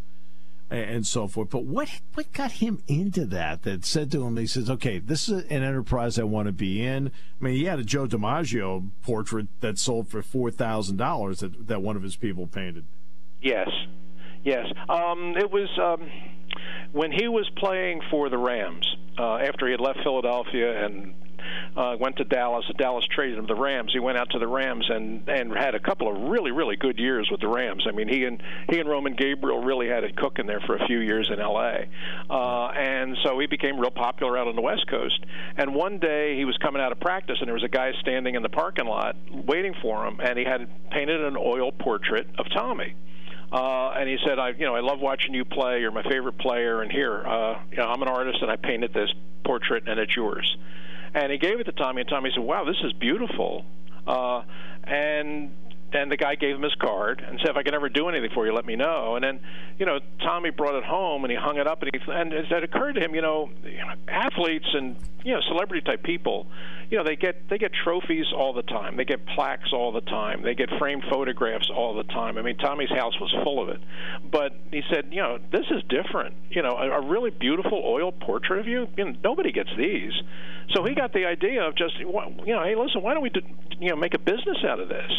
and, 0.70 1.08
so 1.08 1.28
forth. 1.28 1.50
But 1.50 1.64
what 1.64 1.90
what 2.14 2.32
got 2.34 2.54
him 2.54 2.84
into 2.88 3.26
that 3.26 3.64
that 3.64 3.86
said 3.86 4.12
to 4.12 4.26
him 4.26 4.38
he 4.38 4.48
says 4.48 4.70
okay 4.70 5.00
this 5.00 5.30
is 5.30 5.44
an 5.46 5.64
enterprise 5.64 6.20
i 6.20 6.24
want 6.24 6.48
to 6.48 6.52
be 6.52 6.84
in. 6.84 7.08
I 7.08 7.44
mean 7.44 7.56
he 7.56 7.66
had 7.66 7.80
a 7.80 7.84
joe 7.84 8.08
dimaggio 8.08 8.90
portrait 9.02 9.48
that 9.62 9.78
sold 9.78 10.10
for 10.10 10.22
$4000 10.22 11.40
that 11.40 11.68
that 11.68 11.82
one 11.82 11.96
of 11.96 12.04
his 12.04 12.16
people 12.16 12.48
painted. 12.48 12.86
Yes. 13.42 13.70
Yes. 14.44 14.66
Um, 14.88 15.36
it 15.38 15.52
was 15.52 15.70
um, 15.82 16.10
when 16.94 17.12
he 17.12 17.28
was 17.28 17.50
playing 17.58 18.02
for 18.10 18.30
the 18.30 18.38
rams 18.38 18.86
uh, 19.18 19.38
after 19.38 19.66
he 19.66 19.72
had 19.72 19.82
left 19.82 20.00
Philadelphia 20.04 20.86
and 20.86 21.14
uh, 21.76 21.96
went 22.00 22.18
to 22.18 22.24
Dallas. 22.24 22.66
Dallas 22.78 23.06
traded 23.14 23.38
him 23.38 23.48
to 23.48 23.54
the 23.54 23.60
Rams. 23.60 23.92
He 23.94 24.00
went 24.00 24.18
out 24.18 24.30
to 24.32 24.40
the 24.40 24.48
Rams 24.48 24.86
and 24.90 25.28
and 25.28 25.56
had 25.56 25.76
a 25.76 25.80
couple 25.80 26.10
of 26.10 26.30
really 26.30 26.52
really 26.52 26.76
good 26.76 26.98
years 26.98 27.28
with 27.32 27.42
the 27.42 27.48
Rams. 27.48 27.86
I 27.88 27.92
mean, 27.92 28.08
he 28.08 28.26
and 28.26 28.42
he 28.70 28.80
and 28.80 28.90
Roman 28.90 29.16
Gabriel 29.16 29.64
really 29.64 29.88
had 29.88 30.04
it 30.04 30.16
cooking 30.16 30.48
there 30.48 30.62
for 30.66 30.76
a 30.76 30.86
few 30.88 31.00
years 31.00 31.30
in 31.32 31.40
L.A. 31.40 31.88
Uh, 32.30 32.68
and 32.72 33.18
so 33.24 33.40
he 33.40 33.48
became 33.48 33.80
real 33.80 33.92
popular 33.92 34.38
out 34.38 34.48
on 34.48 34.56
the 34.56 34.62
West 34.62 34.88
Coast. 34.90 35.20
And 35.58 35.74
one 35.76 36.00
day 36.00 36.36
he 36.36 36.46
was 36.46 36.58
coming 36.58 36.82
out 36.82 36.92
of 36.92 37.00
practice, 37.00 37.38
and 37.40 37.48
there 37.48 37.54
was 37.56 37.64
a 37.64 37.70
guy 37.70 37.92
standing 38.02 38.36
in 38.36 38.44
the 38.44 38.50
parking 38.50 38.86
lot 38.86 39.16
waiting 39.32 39.74
for 39.82 40.06
him, 40.06 40.20
and 40.22 40.38
he 40.38 40.46
had 40.46 40.68
painted 40.90 41.22
an 41.22 41.38
oil 41.38 41.72
portrait 41.72 42.28
of 42.38 42.46
Tommy. 42.54 42.96
Uh, 43.52 43.92
and 43.92 44.10
he 44.10 44.18
said, 44.26 44.40
"I, 44.40 44.50
you 44.50 44.66
know, 44.66 44.76
I 44.76 44.82
love 44.82 45.00
watching 45.00 45.34
you 45.34 45.46
play. 45.46 45.80
You're 45.82 45.92
my 45.92 46.04
favorite 46.04 46.38
player. 46.38 46.82
And 46.82 46.92
here, 46.92 47.24
uh, 47.26 47.60
you 47.72 47.78
know, 47.78 47.86
I'm 47.88 48.02
an 48.02 48.10
artist, 48.10 48.40
and 48.42 48.52
I 48.52 48.58
painted 48.58 48.94
this 48.94 49.10
portrait, 49.46 49.84
and 49.88 50.00
it's 50.00 50.16
yours." 50.16 50.58
And 51.14 51.32
he 51.32 51.38
gave 51.38 51.60
it 51.60 51.64
to 51.66 51.72
Tommy, 51.72 52.02
and 52.02 52.10
Tommy 52.10 52.32
said, 52.34 52.44
"Wow, 52.44 52.66
this 52.66 52.78
is 52.84 52.94
beautiful." 52.94 53.66
Uh, 54.06 54.44
and 54.84 55.52
and 55.94 56.12
the 56.12 56.18
guy 56.18 56.36
gave 56.36 56.56
him 56.56 56.64
his 56.64 56.76
card 56.76 57.24
and 57.26 57.40
said, 57.40 57.52
"If 57.52 57.58
I 57.58 57.64
can 57.64 57.74
ever 57.74 57.90
do 57.90 58.10
anything 58.10 58.30
for 58.34 58.46
you, 58.46 58.54
let 58.54 58.66
me 58.66 58.76
know." 58.76 59.16
And 59.16 59.24
then, 59.24 59.40
you 59.80 59.86
know, 59.86 60.00
Tommy 60.20 60.50
brought 60.50 60.76
it 60.76 60.84
home 60.84 61.24
and 61.24 61.32
he 61.32 61.38
hung 61.38 61.58
it 61.58 61.68
up, 61.68 61.82
and 61.82 61.92
he 61.94 62.12
and 62.12 62.34
it 62.34 62.64
occurred 62.64 62.96
to 62.96 63.02
him, 63.02 63.16
you 63.16 63.22
know, 63.22 63.50
athletes 64.08 64.68
and 64.74 64.98
you 65.24 65.34
know 65.34 65.42
celebrity 65.48 65.82
type 65.86 66.04
people, 66.04 66.48
you 66.90 66.98
know, 66.98 67.04
they 67.04 67.16
get 67.16 67.50
they 67.50 67.58
get 67.58 67.72
trophies 67.84 68.26
all 68.36 68.54
the 68.54 68.62
time, 68.64 68.96
they 68.96 69.06
get 69.06 69.26
plaques 69.26 69.74
all 69.74 69.92
the 69.92 70.02
time, 70.02 70.42
they 70.42 70.56
get 70.56 70.70
framed 70.80 71.04
photographs 71.10 71.70
all 71.70 71.94
the 71.96 72.04
time. 72.04 72.38
I 72.38 72.42
mean, 72.42 72.58
Tommy's 72.58 72.90
house 72.90 73.20
was 73.20 73.34
full 73.44 73.62
of 73.62 73.70
it, 73.70 73.82
but 74.32 74.54
he 74.72 74.82
said, 74.90 75.10
you 75.12 75.22
know, 75.22 75.38
this 75.52 75.66
is 75.70 75.84
different. 75.90 76.36
You 76.50 76.62
know, 76.62 76.78
a, 76.78 77.02
a 77.02 77.06
really 77.06 77.30
beautiful 77.30 77.82
oil 77.84 78.12
portrait 78.12 78.60
of 78.60 78.68
you, 78.68 78.88
you 78.98 79.06
know, 79.06 79.16
nobody 79.24 79.52
gets 79.52 79.70
these. 79.78 80.14
So 80.74 80.84
he 80.84 80.96
got 80.96 81.14
the 81.14 81.26
idea 81.26 81.64
of 81.64 81.76
just, 81.76 81.98
you 82.00 82.12
know, 82.12 82.64
hey, 82.64 82.76
listen, 82.76 83.02
why 83.02 83.14
don't 83.14 83.24
we, 83.24 83.30
do, 83.30 83.42
you 83.80 83.90
know, 83.90 83.96
make 83.96 84.14
a 84.14 84.20
business 84.20 84.58
out 84.68 84.80
of 84.80 84.90
this? 84.90 85.12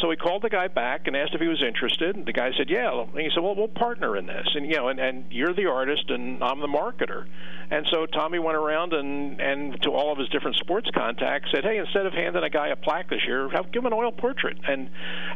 So 0.00 0.10
he 0.10 0.16
called 0.16 0.42
the 0.42 0.48
guy 0.48 0.68
back 0.68 1.06
and 1.06 1.16
asked 1.16 1.34
if 1.34 1.40
he 1.40 1.48
was 1.48 1.62
interested. 1.62 2.16
And 2.16 2.26
the 2.26 2.32
guy 2.32 2.50
said, 2.56 2.70
"Yeah." 2.70 3.02
And 3.02 3.18
he 3.18 3.30
said, 3.34 3.42
"Well, 3.42 3.54
we'll 3.54 3.68
partner 3.68 4.16
in 4.16 4.26
this, 4.26 4.46
and 4.54 4.66
you 4.66 4.76
know, 4.76 4.88
and, 4.88 4.98
and 4.98 5.24
you're 5.30 5.54
the 5.54 5.66
artist, 5.66 6.10
and 6.10 6.42
I'm 6.42 6.60
the 6.60 6.68
marketer." 6.68 7.26
And 7.70 7.86
so 7.88 8.04
Tommy 8.06 8.40
went 8.40 8.56
around 8.56 8.92
and 8.92 9.40
and 9.40 9.80
to 9.82 9.90
all 9.90 10.12
of 10.12 10.18
his 10.18 10.28
different 10.30 10.56
sports 10.56 10.88
contacts 10.92 11.50
said, 11.52 11.64
"Hey, 11.64 11.78
instead 11.78 12.06
of 12.06 12.12
handing 12.12 12.42
a 12.42 12.50
guy 12.50 12.68
a 12.68 12.76
plaque 12.76 13.10
this 13.10 13.24
year, 13.24 13.48
have 13.50 13.70
give 13.70 13.84
him 13.84 13.86
an 13.86 13.92
oil 13.92 14.10
portrait." 14.10 14.58
And 14.66 14.90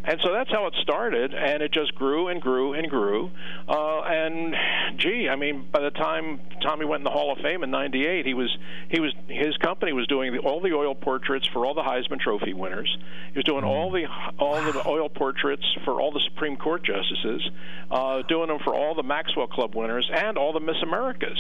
and 0.05 0.21
so 0.21 0.33
that's 0.33 0.51
how 0.51 0.67
it 0.67 0.75
started, 0.83 1.33
and 1.33 1.63
it 1.63 1.73
just 1.73 1.95
grew 1.95 2.29
and 2.29 2.41
grew 2.41 2.73
and 2.73 2.91
grew. 2.91 3.31
Uh, 3.69 4.01
and 4.01 4.57
gee, 4.99 5.29
I 5.29 5.37
mean, 5.37 5.69
by 5.71 5.81
the 5.81 5.91
time 5.91 6.41
Tommy 6.61 6.85
went 6.85 7.01
in 7.01 7.05
the 7.05 7.11
Hall 7.11 7.33
of 7.33 7.39
Fame 7.39 7.63
in 7.63 7.71
'98, 7.71 8.27
he 8.27 8.35
was 8.35 8.57
he 8.89 9.01
was 9.01 9.13
his 9.29 9.57
company 9.59 9.93
was 9.93 10.07
doing 10.09 10.33
the, 10.33 10.39
all 10.41 10.61
the 10.61 10.73
oil 10.73 10.95
portraits 10.95 11.47
for 11.53 11.65
all 11.65 11.75
the 11.75 11.83
Heisman 11.83 12.19
Trophy 12.19 12.53
winners. 12.53 12.97
He 13.33 13.39
was 13.39 13.45
doing 13.45 13.65
all 13.65 13.93
the 13.93 14.07
all 14.39 14.55
the 14.73 14.87
oil 14.87 15.09
portraits 15.09 15.65
for 15.85 16.01
all 16.01 16.11
the 16.11 16.21
Supreme 16.29 16.57
Court 16.57 16.85
justices, 16.85 17.49
uh, 17.91 18.23
doing 18.23 18.49
them 18.49 18.59
for 18.65 18.75
all 18.75 18.95
the 18.95 19.03
Maxwell 19.03 19.47
Club 19.47 19.75
winners 19.75 20.11
and 20.13 20.37
all 20.37 20.53
the 20.53 20.61
Miss 20.61 20.77
Americas. 20.83 21.39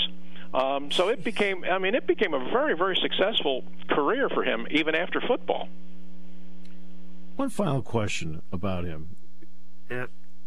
Um, 0.52 0.90
so 0.92 1.08
it 1.08 1.24
became, 1.24 1.64
I 1.64 1.78
mean, 1.78 1.94
it 1.94 2.06
became 2.06 2.32
a 2.32 2.50
very, 2.50 2.76
very 2.76 2.96
successful 2.96 3.64
career 3.90 4.28
for 4.28 4.44
him, 4.44 4.66
even 4.70 4.94
after 4.94 5.20
football. 5.20 5.68
One 7.36 7.50
final 7.50 7.82
question 7.82 8.42
about 8.52 8.84
him. 8.84 9.16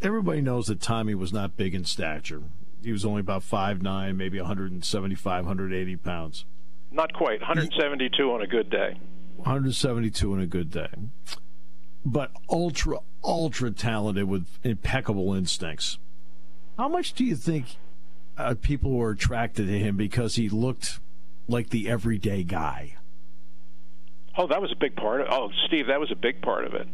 Everybody 0.01 0.41
knows 0.41 0.67
that 0.67 0.79
Tommy 0.79 1.15
was 1.15 1.33
not 1.33 1.57
big 1.57 1.75
in 1.75 1.83
stature. 1.83 2.43
He 2.81 2.91
was 2.93 3.03
only 3.03 3.19
about 3.19 3.43
five 3.43 3.81
nine, 3.81 4.15
maybe 4.15 4.37
175, 4.37 5.45
180 5.45 5.95
pounds. 5.97 6.45
Not 6.91 7.11
quite. 7.11 7.41
172 7.41 8.31
on 8.31 8.41
a 8.41 8.47
good 8.47 8.69
day. 8.69 8.97
172 9.35 10.33
on 10.33 10.39
a 10.39 10.47
good 10.47 10.71
day 10.71 10.87
but 12.05 12.31
ultra, 12.49 12.99
ultra 13.23 13.71
talented 13.71 14.25
with 14.25 14.47
impeccable 14.63 15.33
instincts. 15.33 15.97
How 16.77 16.87
much 16.87 17.13
do 17.13 17.23
you 17.23 17.35
think 17.35 17.77
uh, 18.37 18.55
people 18.61 18.91
were 18.91 19.11
attracted 19.11 19.67
to 19.67 19.79
him 19.79 19.97
because 19.97 20.35
he 20.35 20.49
looked 20.49 20.99
like 21.47 21.69
the 21.69 21.89
everyday 21.89 22.43
guy? 22.43 22.95
Oh, 24.37 24.47
that 24.47 24.61
was 24.61 24.71
a 24.71 24.75
big 24.75 24.95
part 24.95 25.21
of. 25.21 25.27
Oh, 25.31 25.49
Steve, 25.65 25.87
that 25.87 25.99
was 25.99 26.11
a 26.11 26.15
big 26.15 26.41
part 26.41 26.65
of 26.65 26.73
it. 26.73 26.87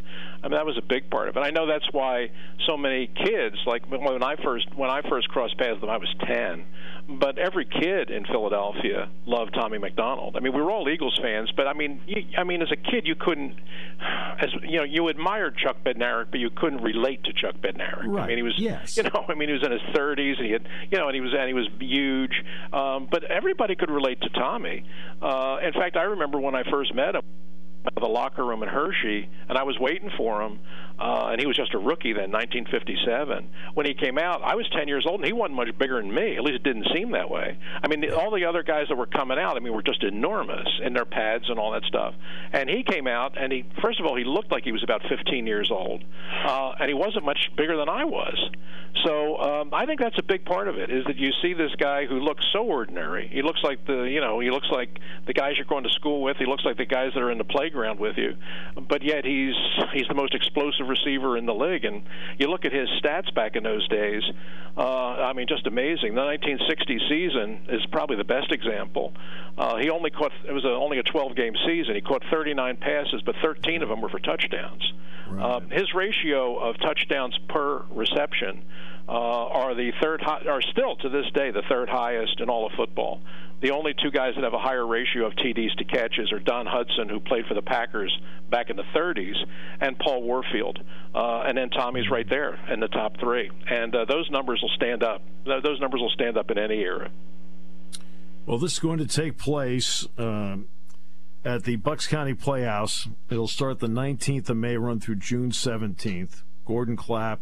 I 0.44 0.48
mean, 0.48 0.58
that 0.58 0.66
was 0.66 0.78
a 0.78 0.82
big 0.82 1.10
part 1.10 1.30
of 1.30 1.38
it. 1.38 1.40
I 1.40 1.50
know 1.50 1.68
that's 1.68 1.88
why 1.92 2.30
so 2.68 2.78
many 2.78 3.08
kids, 3.08 3.56
like 3.66 3.90
when 3.90 4.24
I 4.24 4.36
first 4.44 4.68
when 4.76 4.90
I 4.90 5.02
first 5.10 5.28
crossed 5.30 5.58
paths 5.58 5.74
with 5.74 5.82
them, 5.82 5.90
I 5.90 5.98
was 5.98 6.14
ten 6.26 6.66
but 7.08 7.38
every 7.38 7.66
kid 7.66 8.10
in 8.10 8.26
Philadelphia 8.26 9.10
loved 9.26 9.54
Tommy 9.54 9.78
McDonald. 9.78 10.38
I 10.38 10.40
mean, 10.40 10.54
we 10.54 10.62
were 10.62 10.72
all 10.72 10.88
Eagles 10.88 11.20
fans, 11.22 11.52
but 11.56 11.68
I 11.68 11.74
mean, 11.74 12.02
you, 12.08 12.24
I 12.38 12.46
mean, 12.46 12.62
as 12.62 12.72
a 12.72 12.78
kid, 12.78 13.06
you 13.06 13.16
couldn't, 13.16 13.56
as 14.40 14.50
you 14.64 14.78
know, 14.78 14.84
you 14.84 15.10
admired 15.10 15.58
Chuck 15.58 15.78
Bednarik, 15.86 16.28
but 16.32 16.40
you 16.40 16.50
couldn't 16.50 16.82
relate 16.82 17.24
to 17.26 17.34
Chuck 17.34 17.56
Bednarik. 17.62 18.08
Right. 18.08 18.24
I 18.24 18.28
mean, 18.28 18.38
he 18.38 18.44
was, 18.44 18.54
yes. 18.58 18.96
you 18.96 19.04
know, 19.14 19.26
I 19.28 19.36
mean, 19.36 19.50
he 19.50 19.54
was 19.54 19.64
in 19.64 19.72
his 19.72 19.82
30s, 19.94 20.38
and 20.38 20.46
he 20.46 20.52
had, 20.54 20.68
you 20.92 20.98
know, 20.98 21.08
and 21.08 21.16
he 21.16 21.22
was 21.22 21.34
and 21.38 21.48
he 21.48 21.54
was 21.54 21.68
huge, 21.80 22.42
um, 22.72 23.08
but 23.12 23.26
everybody 23.26 23.76
could 23.76 23.92
relate 23.92 24.22
to 24.22 24.30
Tommy. 24.30 24.86
Uh, 25.22 25.58
in 25.62 25.74
fact, 25.74 25.98
I 25.98 26.04
remember 26.04 26.40
when 26.40 26.56
I 26.56 26.64
first 26.72 26.96
met 26.96 27.16
him 27.16 27.22
the 28.00 28.08
locker 28.08 28.46
room 28.46 28.64
in 28.64 28.70
Hershey, 28.70 29.30
and 29.50 29.58
I 29.58 29.64
was 29.64 29.78
waiting 29.80 30.10
for 30.18 30.42
him 30.42 30.60
uh, 31.00 31.30
and 31.32 31.40
he 31.40 31.48
was 31.48 31.56
just 31.56 31.74
a 31.74 31.78
rookie 31.78 32.14
then, 32.14 32.32
1957. 32.32 33.50
When 33.74 33.86
he 33.86 33.94
came 33.94 34.18
out, 34.18 34.42
I 34.44 34.56
was 34.56 34.68
10 34.70 34.88
years 34.88 35.06
old, 35.08 35.20
and 35.20 35.26
he 35.26 35.34
wasn't 35.34 35.56
much 35.56 35.70
bigger 35.78 36.02
than 36.02 36.14
me. 36.14 36.38
At 36.38 36.44
least 36.44 36.58
it 36.58 36.64
didn't 36.64 36.88
seem 36.94 37.12
that 37.12 37.30
way. 37.30 37.58
I 37.82 37.88
mean, 37.88 38.12
all 38.12 38.32
the 38.32 38.46
other 38.46 38.64
guys 38.64 38.86
that 38.90 38.96
were 38.96 39.08
coming 39.08 39.40
out, 39.40 39.58
I 39.58 39.60
mean, 39.60 39.74
were 39.74 39.84
just 39.84 40.04
enormous 40.04 40.68
in 40.84 40.94
their 40.94 41.06
pads 41.06 41.50
and 41.50 41.60
all 41.60 41.72
that 41.72 41.84
stuff. 41.86 42.14
And 42.52 42.70
he 42.70 42.84
came 42.84 43.08
out, 43.08 43.42
and 43.42 43.52
he, 43.52 43.66
first 43.82 44.00
of 44.00 44.06
all, 44.06 44.16
he 44.16 44.24
looked 44.24 44.52
like 44.52 44.64
he 44.64 44.72
was 44.72 44.84
about 44.84 45.02
15 45.10 45.48
years 45.48 45.72
old, 45.72 46.04
uh, 46.46 46.74
and 46.80 46.88
he 46.88 46.94
wasn't 46.94 47.26
much 47.26 47.52
bigger 47.58 47.76
than 47.78 47.90
I 47.90 48.06
was. 48.06 48.38
So 49.04 49.38
um, 49.38 49.74
I 49.74 49.86
think 49.86 50.00
that's 50.00 50.18
a 50.20 50.24
big 50.24 50.46
part 50.46 50.68
of 50.68 50.78
it 50.78 50.92
is 50.92 51.04
that 51.06 51.18
you 51.18 51.32
see 51.42 51.54
this 51.54 51.74
guy 51.78 52.06
who 52.06 52.20
looks 52.20 52.46
so 52.54 52.64
ordinary. 52.64 53.28
He 53.28 53.42
looks 53.42 53.60
like 53.64 53.86
the, 53.88 54.04
you 54.04 54.22
know, 54.22 54.40
he 54.40 54.52
looks 54.52 54.70
like 54.70 55.00
the 55.26 55.34
guys 55.34 55.54
you're 55.58 55.66
going 55.66 55.84
to 55.84 55.90
school 55.90 56.22
with. 56.22 56.38
He 56.38 56.46
looks 56.46 56.64
like 56.64 56.78
the 56.78 56.86
guys 56.86 57.12
that 57.16 57.22
are 57.22 57.32
in 57.32 57.40
the 57.40 57.44
playground 57.44 58.00
with 58.00 58.18
you, 58.18 58.36
but 58.88 59.04
yet 59.04 59.26
he's 59.26 59.56
he's 59.94 60.08
the 60.08 60.14
most 60.14 60.36
explosive 60.36 60.83
receiver 60.88 61.38
in 61.38 61.46
the 61.46 61.54
league. 61.54 61.86
And 61.86 62.04
you 62.38 62.48
look 62.48 62.66
at 62.66 62.74
his 62.74 62.90
stats 63.02 63.34
back 63.34 63.56
in 63.56 63.64
those 63.64 63.88
days, 63.88 64.24
uh, 64.78 64.82
I 64.82 65.34
mean, 65.34 65.48
just 65.48 65.68
amazing. 65.68 66.16
The 66.16 66.22
1960 66.22 67.00
season 67.10 67.68
is 67.70 67.86
probably 67.92 68.18
the 68.18 68.24
best 68.24 68.52
example. 68.52 69.14
Uh, 69.58 69.78
he 69.78 69.90
only 69.90 70.10
caught, 70.10 70.32
it 70.48 70.54
was 70.54 70.66
a, 70.66 70.70
only 70.70 71.00
a 71.00 71.04
12 71.04 71.36
game 71.36 71.54
season. 71.66 71.96
He 71.96 72.02
caught 72.02 72.24
39 72.32 72.78
passes, 72.78 73.22
but 73.26 73.36
13 73.42 73.84
of 73.84 73.90
them 73.90 74.02
were 74.02 74.10
for 74.10 74.20
touchdowns. 74.20 74.94
Right. 75.30 75.44
Uh, 75.44 75.60
his 75.72 75.94
ratio 75.94 76.58
of 76.58 76.78
touchdowns 76.80 77.38
per 77.50 77.84
reception 77.92 78.64
uh, 79.08 79.12
are 79.12 79.76
the 79.76 79.92
third 80.02 80.22
high, 80.22 80.44
are 80.50 80.62
still 80.62 80.96
to 80.98 81.10
this 81.10 81.26
day 81.34 81.52
the 81.52 81.64
third 81.70 81.90
highest 81.90 82.40
in 82.40 82.50
all 82.50 82.66
of 82.66 82.72
football. 82.74 83.22
The 83.62 83.72
only 83.72 83.94
two 83.94 84.12
guys 84.12 84.34
that 84.36 84.44
have 84.44 84.54
a 84.54 84.60
higher 84.60 84.86
ratio 84.86 85.26
of 85.26 85.34
TDs 85.34 85.76
to 85.78 85.86
catches 85.86 86.34
are 86.34 86.40
Don 86.40 86.66
Hutson, 86.66 87.10
who 87.10 87.22
played 87.22 87.46
for 87.46 87.54
the 87.54 87.62
Packers 87.62 88.14
back 88.50 88.70
in 88.70 88.76
the 88.76 88.84
30s, 88.94 89.36
and 89.80 89.98
Paul 89.98 90.22
Warfield. 90.24 90.80
Uh, 91.16 91.44
and 91.46 91.58
then 91.58 91.70
Tommy's 91.70 92.10
right 92.12 92.30
there 92.30 92.60
in 92.70 92.82
the 92.82 92.90
top 92.90 93.18
three. 93.22 93.50
And 93.70 93.96
uh, 93.96 94.04
those 94.04 94.30
numbers 94.30 94.60
will 94.62 94.72
stand 94.76 95.02
up. 95.02 95.22
Those 95.46 95.80
numbers 95.80 96.02
will 96.02 96.10
stand 96.10 96.38
up 96.38 96.52
in 96.52 96.58
any 96.58 96.80
era. 96.82 97.10
Well, 98.46 98.58
this 98.58 98.74
is 98.74 98.80
going 98.80 99.00
to 99.00 99.08
take 99.08 99.38
place 99.38 100.06
uh, 100.18 100.58
at 101.46 101.64
the 101.64 101.78
Bucks 101.78 102.06
County 102.06 102.34
Playhouse. 102.34 103.08
It'll 103.30 103.48
start 103.48 103.80
the 103.80 103.88
19th 103.88 104.50
of 104.50 104.58
May, 104.58 104.76
run 104.76 105.00
through 105.00 105.16
June 105.16 105.52
17th. 105.52 106.44
Gordon 106.66 106.98
Clapp 106.98 107.40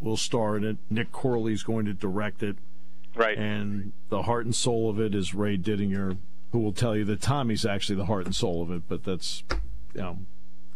will 0.00 0.16
star 0.16 0.56
in 0.56 0.64
it. 0.64 0.76
Nick 0.90 1.12
Corley 1.12 1.52
is 1.52 1.62
going 1.62 1.86
to 1.86 1.92
direct 1.92 2.42
it. 2.42 2.56
Right. 3.14 3.36
And 3.36 3.92
the 4.08 4.22
heart 4.22 4.44
and 4.44 4.54
soul 4.54 4.90
of 4.90 5.00
it 5.00 5.14
is 5.14 5.34
Ray 5.34 5.56
Didinger, 5.56 6.18
who 6.52 6.58
will 6.58 6.72
tell 6.72 6.96
you 6.96 7.04
that 7.06 7.20
Tommy's 7.20 7.64
actually 7.64 7.96
the 7.96 8.06
heart 8.06 8.26
and 8.26 8.34
soul 8.34 8.62
of 8.62 8.70
it, 8.70 8.82
but 8.88 9.04
that's, 9.04 9.42
you 9.94 10.00
know. 10.00 10.18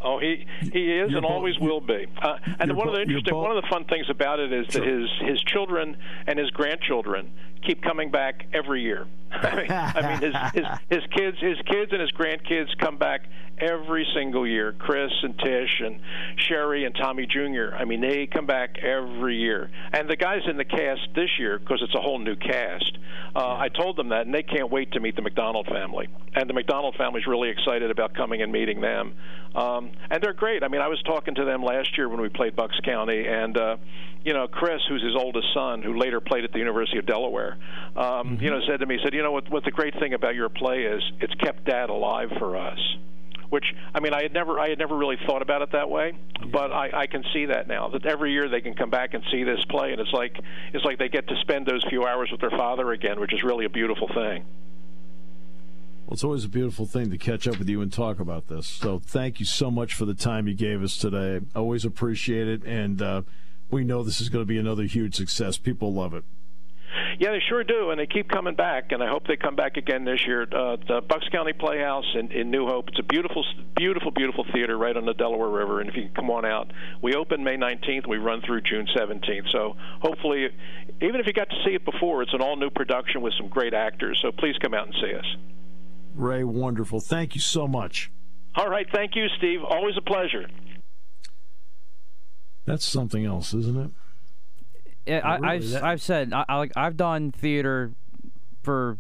Oh, 0.03 0.19
he 0.19 0.47
he 0.73 0.93
is 0.93 1.13
and 1.15 1.25
always 1.27 1.59
will 1.59 1.81
be. 1.81 2.07
Uh, 2.21 2.39
and 2.59 2.75
one 2.75 2.89
of 2.89 2.95
the 2.95 3.03
interesting, 3.03 3.35
one 3.35 3.55
of 3.55 3.63
the 3.63 3.69
fun 3.69 3.85
things 3.85 4.09
about 4.09 4.41
it 4.41 4.53
is 4.53 4.67
sure. 4.71 4.81
that 4.81 4.89
his 4.91 5.11
his 5.21 5.43
children 5.43 5.97
and 6.27 6.39
his 6.39 6.51
grandchildren 6.51 7.31
keep 7.67 7.83
coming 7.83 8.11
back 8.11 8.47
every 8.55 8.83
year. 8.83 9.07
I 9.31 9.57
mean, 9.57 9.71
I 9.71 10.09
mean 10.09 10.33
his, 10.33 10.35
his 10.55 10.65
his 10.89 11.11
kids, 11.15 11.37
his 11.41 11.59
kids 11.67 11.93
and 11.93 12.01
his 12.01 12.11
grandkids 12.13 12.77
come 12.79 12.97
back 12.97 13.27
every 13.61 14.07
single 14.15 14.47
year. 14.47 14.73
Chris 14.79 15.13
and 15.23 15.39
Tish 15.39 15.81
and 15.85 16.01
Sherry 16.37 16.85
and 16.85 16.95
Tommy 16.95 17.27
Jr. 17.27 17.75
I 17.77 17.85
mean, 17.85 18.01
they 18.01 18.27
come 18.27 18.47
back 18.47 18.79
every 18.79 19.37
year. 19.37 19.71
And 19.93 20.09
the 20.09 20.17
guys 20.17 20.41
in 20.49 20.57
the 20.57 20.65
cast 20.65 21.09
this 21.15 21.29
year, 21.39 21.59
because 21.59 21.83
it's 21.83 21.95
a 21.95 22.01
whole 22.01 22.19
new 22.19 22.37
cast, 22.37 22.99
uh, 23.37 23.57
I 23.57 23.69
told 23.69 23.97
them 23.97 24.09
that, 24.09 24.27
and 24.27 24.35
they 24.35 24.43
can't 24.43 24.71
wait 24.71 24.93
to 24.93 25.01
meet 25.01 25.15
the 25.15 25.23
McDonald 25.23 25.67
family. 25.67 26.09
And 26.35 26.49
the 26.49 26.55
McDonald 26.55 26.95
family's 26.97 27.27
really 27.27 27.51
excited 27.51 27.91
about 27.91 28.15
coming 28.15 28.43
and 28.43 28.51
meeting 28.51 28.81
them. 28.81 29.15
Um, 29.55 29.90
and 30.11 30.23
they're 30.23 30.33
great. 30.33 30.63
I 30.63 30.69
mean, 30.69 30.81
I 30.81 30.89
was 30.89 31.01
talking 31.03 31.35
to 31.37 31.45
them 31.45 31.63
last 31.63 31.97
year 31.97 32.09
when 32.09 32.21
we 32.21 32.29
played 32.29 32.57
Bucks 32.57 32.79
County, 32.85 33.27
and 33.27 33.57
uh, 33.57 33.77
you 34.25 34.33
know, 34.33 34.47
Chris, 34.47 34.81
who's 34.89 35.03
his 35.03 35.17
oldest 35.17 35.49
son, 35.55 35.83
who 35.83 35.97
later 35.99 36.21
played 36.21 36.45
at 36.45 36.53
the 36.53 36.59
University 36.59 36.99
of 36.99 37.07
Delaware, 37.07 37.57
um, 37.97 38.37
mm-hmm. 38.37 38.45
you 38.45 38.51
know, 38.51 38.61
said 38.67 38.81
to 38.81 38.87
me, 38.87 38.99
said, 39.03 39.15
you 39.15 39.23
know, 39.23 39.33
what, 39.33 39.51
what 39.51 39.65
the 39.65 39.71
great 39.71 39.95
thing 39.99 40.15
about 40.15 40.35
your 40.35 40.49
play 40.49 40.83
is, 40.83 41.03
it's 41.21 41.35
kept 41.35 41.65
Dad 41.65 41.91
alive 41.91 42.31
for 42.39 42.57
us 42.57 42.79
which 43.51 43.65
I 43.95 44.01
mean 44.01 44.15
I 44.15 44.23
had 44.23 44.33
never 44.33 44.59
I 44.59 44.71
had 44.71 44.79
never 44.79 44.97
really 44.97 45.19
thought 45.27 45.43
about 45.43 45.61
it 45.63 45.73
that 45.73 45.91
way, 45.91 46.13
but 46.53 46.73
I, 46.73 46.91
I 46.93 47.07
can 47.07 47.25
see 47.33 47.47
that 47.47 47.69
now 47.69 47.89
that 47.89 48.07
every 48.07 48.33
year 48.33 48.49
they 48.49 48.61
can 48.61 48.75
come 48.75 48.91
back 48.91 49.13
and 49.13 49.23
see 49.31 49.45
this 49.45 49.63
play, 49.69 49.93
and 49.93 50.01
it's 50.01 50.13
like 50.13 50.39
it's 50.73 50.85
like 50.85 50.99
they 50.99 51.09
get 51.09 51.29
to 51.29 51.35
spend 51.43 51.67
those 51.67 51.85
few 51.89 52.07
hours 52.07 52.31
with 52.31 52.41
their 52.41 52.51
father 52.51 52.93
again, 52.93 53.21
which 53.21 53.35
is 53.35 53.43
really 53.43 53.65
a 53.65 53.69
beautiful 53.69 54.09
thing. 54.15 54.45
Well, 56.11 56.15
it's 56.15 56.25
always 56.25 56.45
a 56.45 56.49
beautiful 56.49 56.87
thing 56.87 57.11
to 57.13 57.17
catch 57.17 57.47
up 57.47 57.59
with 57.59 57.69
you 57.69 57.81
and 57.81 57.93
talk 57.93 58.19
about 58.19 58.49
this. 58.49 58.67
So 58.67 58.99
thank 58.99 59.39
you 59.39 59.47
so 59.47 59.71
much 59.71 59.95
for 59.95 60.05
the 60.05 60.15
time 60.15 60.49
you 60.49 60.55
gave 60.55 60.83
us 60.83 60.99
today. 60.99 61.41
Always 61.55 61.85
appreciate 61.85 62.49
it, 62.49 62.65
and. 62.65 63.01
Uh, 63.01 63.23
we 63.71 63.85
know 63.85 64.03
this 64.03 64.21
is 64.21 64.29
going 64.29 64.43
to 64.43 64.49
be 64.49 64.59
another 64.59 64.85
huge 64.85 65.15
success. 65.15 65.57
People 65.57 65.93
love 65.93 66.15
it. 66.15 66.25
Yeah, 67.21 67.31
they 67.31 67.39
sure 67.49 67.63
do, 67.63 67.91
and 67.91 68.01
they 68.01 68.07
keep 68.07 68.29
coming 68.29 68.57
back, 68.57 68.91
and 68.91 69.03
I 69.03 69.09
hope 69.09 69.27
they 69.27 69.37
come 69.37 69.55
back 69.55 69.77
again 69.77 70.05
this 70.05 70.27
year. 70.27 70.43
Uh, 70.43 70.77
the 70.89 71.01
Bucks 71.01 71.29
County 71.31 71.53
Playhouse 71.53 72.05
in, 72.15 72.33
in 72.33 72.51
New 72.51 72.67
Hope. 72.67 72.89
It's 72.89 72.99
a 72.99 73.05
beautiful, 73.05 73.45
beautiful, 73.77 74.11
beautiful 74.11 74.45
theater 74.53 74.77
right 74.77 74.97
on 74.97 75.07
the 75.07 75.15
Delaware 75.15 75.49
River, 75.49 75.81
and 75.81 75.89
if 75.89 75.95
you 75.95 76.05
can 76.05 76.15
come 76.15 76.31
on 76.31 76.45
out, 76.45 76.73
we 77.01 77.15
open 77.15 77.45
May 77.45 77.57
19th. 77.57 78.09
We 78.09 78.19
run 78.19 78.43
through 78.45 78.63
June 78.63 78.89
17th. 78.97 79.53
So 79.53 79.77
hopefully, 80.01 80.49
even 81.01 81.21
if 81.21 81.27
you 81.27 81.33
got 81.33 81.51
to 81.51 81.57
see 81.65 81.75
it 81.75 81.85
before, 81.85 82.23
it's 82.23 82.35
an 82.35 82.41
all-new 82.41 82.71
production 82.71 83.21
with 83.21 83.35
some 83.39 83.49
great 83.49 83.75
actors. 83.75 84.19
So 84.21 84.33
please 84.33 84.57
come 84.61 84.75
out 84.75 84.87
and 84.87 84.97
see 85.01 85.15
us. 85.15 85.37
Ray, 86.21 86.45
wonderful. 86.45 87.01
Thank 87.01 87.35
you 87.35 87.41
so 87.41 87.67
much. 87.67 88.11
All 88.55 88.69
right, 88.69 88.87
thank 88.93 89.17
you, 89.17 89.27
Steve. 89.39 89.61
Always 89.65 89.97
a 89.97 90.03
pleasure. 90.03 90.49
That's 92.65 92.85
something 92.85 93.25
else, 93.25 93.55
isn't 93.55 93.77
it? 93.77 93.91
Yeah, 95.07 95.21
I, 95.25 95.37
really, 95.37 95.49
I've, 95.49 95.71
that... 95.71 95.85
I've 95.85 96.03
said 96.03 96.33
I, 96.33 96.45
I, 96.49 96.69
I've 96.77 96.97
done 96.97 97.33
theater 97.33 97.93
for 98.63 98.99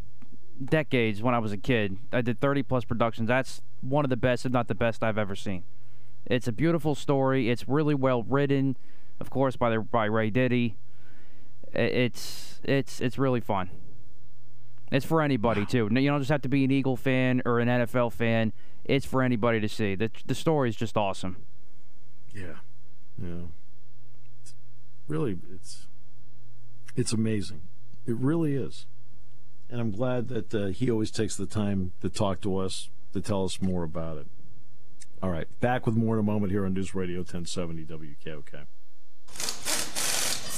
decades 0.64 1.22
when 1.22 1.34
I 1.34 1.38
was 1.38 1.52
a 1.52 1.56
kid. 1.56 1.98
I 2.12 2.20
did 2.22 2.40
30 2.40 2.62
plus 2.62 2.84
productions. 2.84 3.28
That's 3.28 3.62
one 3.80 4.04
of 4.04 4.10
the 4.10 4.16
best, 4.16 4.46
if 4.46 4.52
not 4.52 4.68
the 4.68 4.74
best, 4.74 5.02
I've 5.02 5.18
ever 5.18 5.36
seen. 5.36 5.64
It's 6.26 6.48
a 6.48 6.52
beautiful 6.52 6.94
story. 6.94 7.50
It's 7.50 7.68
really 7.68 7.94
well 7.94 8.22
written, 8.22 8.76
of 9.20 9.30
course, 9.30 9.56
by 9.56 9.70
the, 9.70 9.80
by 9.80 10.06
Ray 10.06 10.30
Diddy. 10.30 10.76
It's 11.72 12.60
it's 12.64 13.00
it's 13.00 13.18
really 13.18 13.40
fun. 13.40 13.70
It's 14.90 15.06
for 15.06 15.22
anybody 15.22 15.64
too. 15.66 15.88
You 15.90 16.10
don't 16.10 16.20
just 16.20 16.30
have 16.30 16.42
to 16.42 16.48
be 16.48 16.64
an 16.64 16.70
Eagle 16.70 16.96
fan 16.96 17.42
or 17.44 17.60
an 17.60 17.68
NFL 17.68 18.12
fan. 18.12 18.52
It's 18.84 19.06
for 19.06 19.22
anybody 19.22 19.60
to 19.60 19.68
see. 19.68 19.94
The 19.94 20.10
the 20.26 20.34
story 20.34 20.68
is 20.68 20.76
just 20.76 20.96
awesome. 20.96 21.36
Yeah. 22.34 22.56
Yeah. 23.20 23.46
It's 24.42 24.54
really, 25.06 25.38
it's 25.54 25.86
it's 26.96 27.12
amazing. 27.12 27.62
It 28.06 28.16
really 28.16 28.54
is. 28.54 28.86
And 29.68 29.80
I'm 29.80 29.92
glad 29.92 30.28
that 30.28 30.54
uh, 30.54 30.66
he 30.68 30.90
always 30.90 31.12
takes 31.12 31.36
the 31.36 31.46
time 31.46 31.92
to 32.00 32.08
talk 32.08 32.40
to 32.40 32.58
us, 32.58 32.88
to 33.12 33.20
tell 33.20 33.44
us 33.44 33.62
more 33.62 33.84
about 33.84 34.18
it. 34.18 34.26
All 35.22 35.30
right, 35.30 35.46
back 35.60 35.86
with 35.86 35.94
more 35.94 36.14
in 36.14 36.20
a 36.20 36.24
moment 36.24 36.50
here 36.50 36.64
on 36.64 36.72
News 36.72 36.94
Radio 36.94 37.18
1070 37.18 37.84
WKOK. 37.84 38.66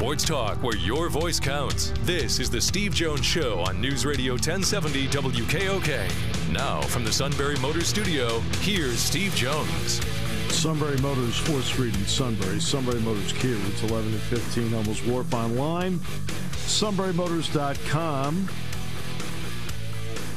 Sports 0.00 0.24
talk 0.24 0.56
where 0.62 0.76
your 0.76 1.10
voice 1.10 1.38
counts. 1.38 1.92
This 2.04 2.40
is 2.40 2.48
the 2.48 2.58
Steve 2.58 2.94
Jones 2.94 3.22
Show 3.22 3.60
on 3.60 3.82
News 3.82 4.06
Radio 4.06 4.32
1070 4.32 5.08
WKOK. 5.08 6.50
Now, 6.50 6.80
from 6.80 7.04
the 7.04 7.12
Sunbury 7.12 7.58
Motors 7.58 7.88
Studio, 7.88 8.40
here's 8.62 8.98
Steve 8.98 9.34
Jones. 9.34 10.00
Sunbury 10.48 10.96
Motors, 11.02 11.38
4th 11.42 11.64
Street 11.64 11.94
in 11.94 12.06
Sunbury. 12.06 12.60
Sunbury 12.60 12.98
Motors 13.00 13.34
Kia, 13.34 13.54
routes 13.54 13.82
11 13.82 14.10
and 14.10 14.22
15, 14.22 14.70
Hummel's 14.70 15.04
Wharf 15.04 15.34
online. 15.34 15.98
SunburyMotors.com. 15.98 18.46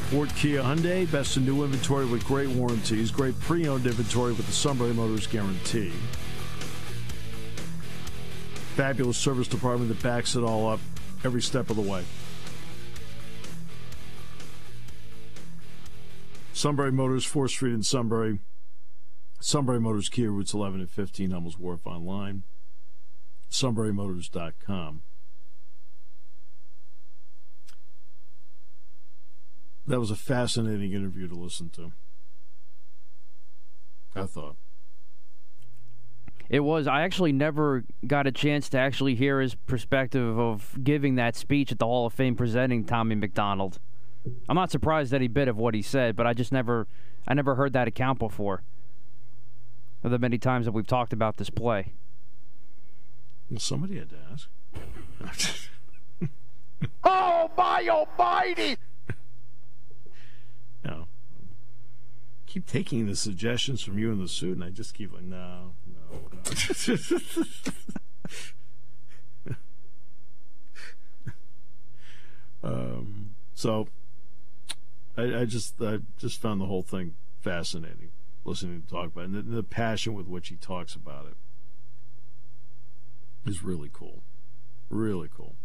Ford 0.10 0.30
Kia 0.36 0.62
Hyundai, 0.62 1.10
best 1.10 1.38
in 1.38 1.46
new 1.46 1.64
inventory 1.64 2.06
with 2.06 2.26
great 2.26 2.50
warranties, 2.50 3.12
great 3.12 3.40
pre 3.40 3.70
owned 3.70 3.86
inventory 3.86 4.34
with 4.34 4.46
the 4.46 4.52
Sunbury 4.52 4.94
Motors 4.94 5.26
guarantee 5.26 5.94
fabulous 8.74 9.18
service 9.18 9.48
department 9.48 9.90
that 9.90 10.02
backs 10.02 10.36
it 10.36 10.44
all 10.44 10.68
up 10.68 10.80
every 11.24 11.42
step 11.42 11.70
of 11.70 11.76
the 11.76 11.82
way. 11.82 12.04
Sunbury 16.54 16.92
Motors, 16.92 17.26
4th 17.26 17.50
Street 17.50 17.74
in 17.74 17.84
Sunbury. 17.84 18.40
Sunbury 19.40 19.80
Motors 19.80 20.10
Kia, 20.10 20.32
routes 20.32 20.54
11 20.54 20.80
and 20.80 20.90
15, 20.90 21.32
Hummel's 21.32 21.60
Wharf 21.60 21.86
online. 21.86 22.44
SunburyMotors.com. 23.52 25.04
That 29.86 30.00
was 30.00 30.10
a 30.10 30.16
fascinating 30.16 30.94
interview 30.94 31.28
to 31.28 31.36
listen 31.36 31.70
to. 31.72 31.92
I 34.16 34.26
thought. 34.26 34.56
It 36.50 36.60
was. 36.60 36.88
I 36.88 37.02
actually 37.02 37.32
never 37.32 37.84
got 38.06 38.28
a 38.28 38.32
chance 38.32 38.70
to 38.70 38.78
actually 38.78 39.16
hear 39.16 39.42
his 39.42 39.56
perspective 39.56 40.38
of 40.38 40.78
giving 40.84 41.16
that 41.16 41.36
speech 41.36 41.72
at 41.72 41.80
the 41.80 41.86
Hall 41.86 42.06
of 42.06 42.14
Fame 42.14 42.36
presenting 42.36 42.86
Tommy 42.86 43.16
McDonald. 43.16 43.80
I'm 44.48 44.56
not 44.56 44.72
surprised 44.72 45.14
any 45.14 45.28
bit 45.28 45.48
of 45.48 45.58
what 45.58 45.74
he 45.74 45.82
said, 45.82 46.16
but 46.16 46.28
I 46.28 46.34
just 46.34 46.52
never, 46.52 46.88
I 47.28 47.34
never 47.34 47.56
heard 47.56 47.74
that 47.74 47.88
account 47.88 48.20
before. 48.20 48.64
Of 50.04 50.12
the 50.12 50.20
many 50.20 50.38
times 50.38 50.66
that 50.66 50.74
we've 50.74 50.88
talked 50.88 51.14
about 51.14 51.38
this 51.38 51.50
play. 51.50 51.94
Well, 53.50 53.60
somebody 53.60 53.98
had 53.98 54.10
to 54.10 54.18
ask. 54.32 54.50
oh 57.04 57.52
my 57.58 57.88
almighty! 57.88 58.78
No. 60.84 61.08
Keep 62.46 62.68
taking 62.68 63.08
the 63.08 63.16
suggestions 63.16 63.82
from 63.82 63.98
you 63.98 64.12
in 64.12 64.20
the 64.20 64.28
suit, 64.28 64.56
and 64.56 64.64
I 64.64 64.70
just 64.70 64.94
keep 64.94 65.14
like, 65.14 65.24
no, 65.24 65.38
no, 65.38 65.48
no. 65.58 65.83
Um, 72.64 73.36
so 73.54 73.88
I, 75.18 75.42
I, 75.42 75.46
just 75.46 75.82
I 75.82 76.00
just 76.18 76.42
found 76.42 76.62
the 76.62 76.66
whole 76.66 76.82
thing 76.82 77.16
fascinating, 77.42 78.12
listening 78.46 78.82
to 78.82 78.88
talk 78.88 79.08
about 79.08 79.22
it, 79.22 79.26
and 79.26 79.36
the, 79.36 79.56
the 79.58 79.64
passion 79.64 80.14
with 80.14 80.28
which 80.28 80.50
he 80.50 80.56
talks 80.56 80.96
about 80.96 81.26
it 81.28 81.38
is 83.50 83.64
really 83.64 83.90
cool, 83.92 84.24
really 84.90 85.30
cool. 85.36 85.56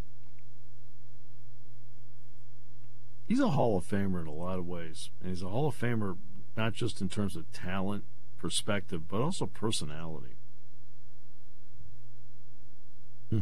He's 3.26 3.40
a 3.40 3.50
Hall 3.50 3.76
of 3.76 3.86
Famer 3.86 4.22
in 4.22 4.26
a 4.26 4.32
lot 4.32 4.58
of 4.58 4.66
ways, 4.66 5.10
and 5.20 5.30
he's 5.30 5.42
a 5.42 5.48
Hall 5.48 5.68
of 5.68 5.78
Famer 5.78 6.16
not 6.56 6.72
just 6.72 7.00
in 7.00 7.08
terms 7.08 7.36
of 7.36 7.50
talent, 7.52 8.04
perspective, 8.38 9.08
but 9.08 9.20
also 9.20 9.46
personality. 9.46 10.37
Hmm. 13.30 13.40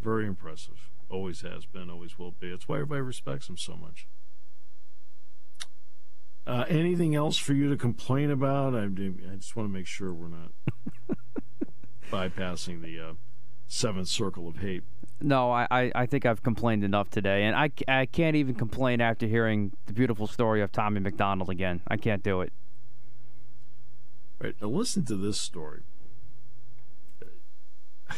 Very 0.00 0.26
impressive. 0.26 0.90
Always 1.08 1.42
has 1.42 1.66
been, 1.66 1.90
always 1.90 2.18
will 2.18 2.32
be. 2.32 2.50
That's 2.50 2.68
why 2.68 2.76
everybody 2.76 3.00
respects 3.00 3.48
him 3.48 3.56
so 3.56 3.76
much. 3.76 4.06
Uh, 6.46 6.64
anything 6.68 7.14
else 7.14 7.36
for 7.36 7.54
you 7.54 7.68
to 7.68 7.76
complain 7.76 8.30
about? 8.30 8.74
I, 8.74 8.84
I 8.84 9.36
just 9.36 9.56
want 9.56 9.68
to 9.68 9.72
make 9.72 9.86
sure 9.86 10.12
we're 10.12 10.28
not 10.28 10.52
bypassing 12.12 12.82
the 12.82 13.00
uh, 13.00 13.12
seventh 13.66 14.08
circle 14.08 14.46
of 14.46 14.58
hate. 14.58 14.84
No, 15.20 15.50
I, 15.50 15.66
I, 15.70 15.92
I, 15.94 16.06
think 16.06 16.26
I've 16.26 16.42
complained 16.42 16.84
enough 16.84 17.10
today, 17.10 17.44
and 17.44 17.56
I, 17.56 17.70
I 17.88 18.06
can't 18.06 18.36
even 18.36 18.54
complain 18.54 19.00
after 19.00 19.26
hearing 19.26 19.72
the 19.86 19.92
beautiful 19.92 20.26
story 20.26 20.60
of 20.60 20.70
Tommy 20.70 21.00
McDonald 21.00 21.48
again. 21.48 21.80
I 21.88 21.96
can't 21.96 22.22
do 22.22 22.42
it. 22.42 22.52
Right 24.38 24.54
now, 24.60 24.68
listen 24.68 25.04
to 25.06 25.16
this 25.16 25.40
story. 25.40 25.80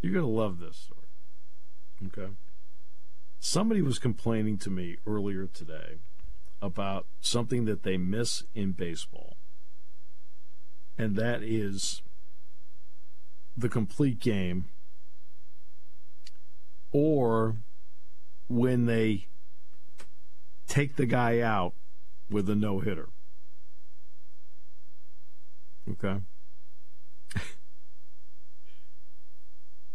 You're 0.00 0.12
gonna 0.12 0.26
love 0.26 0.58
this 0.58 0.76
story. 0.76 1.00
Okay. 2.06 2.32
Somebody 3.38 3.82
was 3.82 3.98
complaining 3.98 4.58
to 4.58 4.70
me 4.70 4.96
earlier 5.06 5.46
today 5.46 5.96
about 6.60 7.06
something 7.20 7.64
that 7.66 7.82
they 7.82 7.96
miss 7.96 8.44
in 8.54 8.72
baseball, 8.72 9.36
and 10.98 11.16
that 11.16 11.42
is 11.42 12.02
the 13.56 13.68
complete 13.68 14.20
game 14.20 14.66
or 16.92 17.56
when 18.48 18.86
they 18.86 19.26
take 20.66 20.96
the 20.96 21.06
guy 21.06 21.40
out 21.40 21.74
with 22.30 22.48
a 22.48 22.54
no 22.54 22.80
hitter. 22.80 23.08
Okay. 25.90 26.20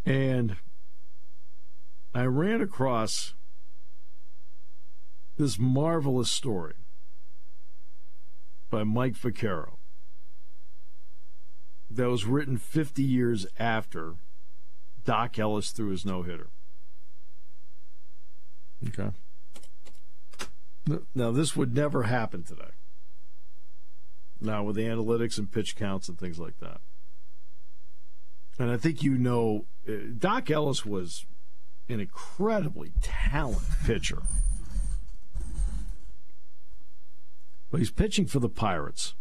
And 0.06 0.56
I 2.14 2.24
ran 2.24 2.62
across 2.62 3.34
this 5.38 5.58
marvelous 5.58 6.30
story 6.30 6.74
by 8.70 8.84
Mike 8.84 9.14
Vaccaro 9.14 9.74
that 11.90 12.10
was 12.10 12.26
written 12.26 12.58
50 12.58 13.04
years 13.04 13.46
after 13.60 14.16
Dock 15.04 15.38
Ellis 15.38 15.72
threw 15.72 15.90
his 15.90 16.06
no 16.06 16.22
hitter. 16.22 16.48
Okay. 18.88 19.12
Now, 21.14 21.32
this 21.32 21.56
would 21.56 21.76
never 21.76 22.04
happen 22.04 22.44
today. 22.44 22.72
Now, 24.40 24.64
with 24.64 24.76
the 24.76 24.84
analytics 24.84 25.38
and 25.38 25.52
pitch 25.52 25.76
counts 25.76 26.10
and 26.10 26.18
things 26.18 26.40
like 26.40 26.60
that. 26.60 26.82
And 28.60 28.70
I 28.70 28.78
think 28.78 29.02
you 29.02 29.18
know, 29.18 29.66
uh, 29.88 29.94
Dock 30.18 30.52
Ellis 30.52 30.86
was 30.86 31.26
an 31.90 32.00
incredibly 32.00 32.94
talented 33.02 33.64
pitcher. 33.84 34.22
But 37.70 37.80
he's 37.80 37.92
pitching 37.92 38.26
for 38.26 38.40
the 38.40 38.50
Pirates. 38.50 39.16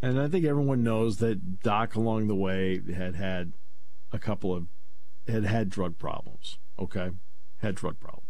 And 0.00 0.20
I 0.20 0.28
think 0.28 0.44
everyone 0.44 0.82
knows 0.82 1.18
that 1.18 1.60
Dock, 1.60 1.94
along 1.94 2.26
the 2.28 2.34
way, 2.34 2.80
had 2.94 3.14
had 3.14 3.52
a 4.12 4.18
couple 4.18 4.54
of 4.54 4.66
had 5.28 5.44
had 5.44 5.70
drug 5.70 5.98
problems. 5.98 6.58
Okay, 6.78 7.10
had 7.58 7.76
drug 7.76 8.00
problems. 8.00 8.26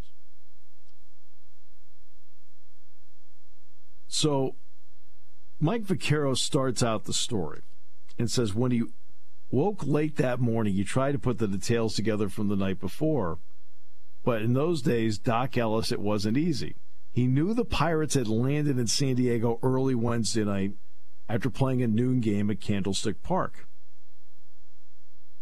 So, 4.07 4.57
Mike 5.59 5.85
Vaccaro 5.85 6.37
starts 6.37 6.83
out 6.83 7.05
the 7.05 7.14
story 7.14 7.62
and 8.18 8.31
says 8.31 8.55
when 8.55 8.70
he 8.70 8.83
woke 9.51 9.85
late 9.87 10.16
that 10.16 10.40
morning, 10.40 10.75
he 10.75 10.85
tried 10.85 11.12
to 11.12 11.18
put 11.18 11.38
the 11.38 11.48
details 11.48 11.94
together 11.94 12.29
from 12.29 12.48
the 12.48 12.57
night 12.57 12.81
before, 12.81 13.38
but 14.25 14.42
in 14.42 14.55
those 14.55 14.83
days, 14.83 15.18
Dock 15.18 15.57
Ellis, 15.57 15.92
it 15.92 16.01
wasn't 16.01 16.37
easy. 16.37 16.77
He 17.12 17.27
knew 17.27 17.53
the 17.53 17.64
Pirates 17.64 18.14
had 18.14 18.29
landed 18.29 18.79
in 18.79 18.87
San 18.87 19.16
Diego 19.16 19.59
early 19.62 19.94
Wednesday 19.94 20.44
night 20.44 20.72
after 21.29 21.51
playing 21.51 21.83
a 21.83 21.87
noon 21.87 22.20
game 22.20 22.51
at 22.51 22.61
Candlestick 22.61 23.22
Park. 23.22 23.66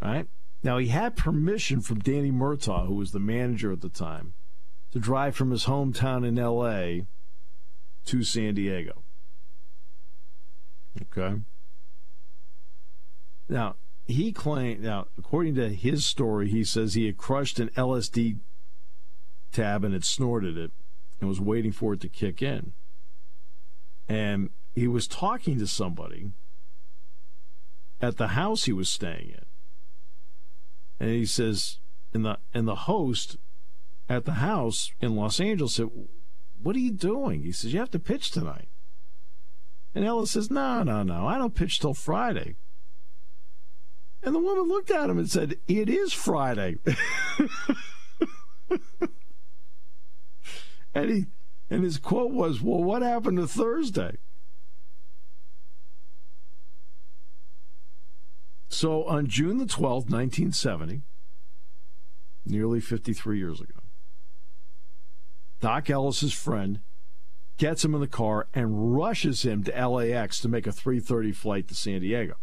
All 0.03 0.11
right? 0.11 0.27
Now, 0.63 0.79
he 0.79 0.89
had 0.89 1.17
permission 1.17 1.81
from 1.81 2.01
Danny 2.01 2.31
Murtaugh, 2.31 2.87
who 2.87 2.95
was 2.95 3.13
the 3.13 3.21
manager 3.21 3.73
at 3.73 3.81
the 3.81 3.89
time, 3.89 4.35
to 4.93 4.99
drive 4.99 5.37
from 5.37 5.51
his 5.53 5.65
hometown 5.65 6.27
in 6.27 6.39
L.A. 6.39 7.07
to 8.07 8.23
San 8.23 8.55
Diego. 8.55 9.03
Okay? 11.01 11.41
Now, 13.51 13.75
he 14.07 14.33
claimed, 14.33 14.81
now, 14.81 15.09
according 15.19 15.57
to 15.57 15.71
his 15.71 16.07
story, 16.07 16.49
he 16.49 16.63
says 16.63 16.95
he 16.95 17.07
had 17.07 17.19
crushed 17.19 17.59
an 17.59 17.69
LSD 17.71 18.39
tab 19.51 19.85
and 19.85 19.93
had 19.93 20.05
snorted 20.05 20.57
it 20.57 20.71
and 21.19 21.29
was 21.29 21.41
waiting 21.41 21.73
for 21.73 21.93
it 21.93 22.01
to 22.01 22.09
kick 22.09 22.41
in. 22.41 22.73
And 24.09 24.51
he 24.73 24.87
was 24.87 25.09
talking 25.09 25.59
to 25.59 25.67
somebody 25.67 26.31
at 28.01 28.19
the 28.19 28.29
house 28.29 28.65
he 28.65 28.73
was 28.73 28.89
staying 28.89 29.31
in. 29.31 29.45
And 31.01 31.11
he 31.11 31.27
says, 31.27 31.81
and 32.15 32.25
the 32.25 32.39
and 32.55 32.69
the 32.69 32.75
host 32.75 33.37
at 34.09 34.27
the 34.27 34.35
house 34.35 34.93
in 35.01 35.17
Los 35.17 35.41
Angeles 35.41 35.75
said, 35.75 35.89
What 36.63 36.77
are 36.77 36.81
you 36.81 36.93
doing? 36.93 37.43
He 37.43 37.53
says, 37.53 37.73
You 37.73 37.81
have 37.81 37.91
to 37.93 37.99
pitch 37.99 38.31
tonight. 38.31 38.69
And 39.95 40.05
Ellis 40.05 40.33
says, 40.33 40.51
No, 40.51 40.85
no, 40.85 41.03
no, 41.03 41.27
I 41.27 41.37
don't 41.37 41.55
pitch 41.55 41.81
till 41.81 41.95
Friday. 41.95 42.57
And 44.23 44.35
the 44.35 44.39
woman 44.39 44.69
looked 44.69 44.91
at 44.91 45.09
him 45.09 45.19
and 45.19 45.31
said, 45.31 45.57
It 45.67 45.89
is 45.89 46.13
Friday. 46.13 46.77
and 50.95 51.11
he 51.11 51.27
and 51.71 51.85
his 51.85 51.99
quote 51.99 52.33
was, 52.33 52.61
Well, 52.61 52.83
what 52.83 53.03
happened 53.03 53.39
to 53.39 53.47
Thursday? 53.47 54.19
So 58.69 59.05
on 59.05 59.27
June 59.27 59.59
the 59.59 59.65
12th, 59.65 60.11
1970, 60.11 61.03
nearly 62.47 62.81
53 62.81 63.39
years 63.39 63.61
ago, 63.61 63.81
Dock 65.61 65.91
Ellis's 65.91 66.33
friend 66.33 66.81
gets 67.59 67.85
him 67.85 67.95
in 67.95 68.01
the 68.01 68.07
car 68.07 68.49
and 68.55 68.97
rushes 68.97 69.43
him 69.43 69.63
to 69.65 69.89
LAX 69.89 70.41
to 70.41 70.49
make 70.49 70.67
a 70.67 70.73
3:30 70.73 71.33
flight 71.35 71.69
to 71.69 71.75
San 71.75 72.01
Diego. 72.01 72.37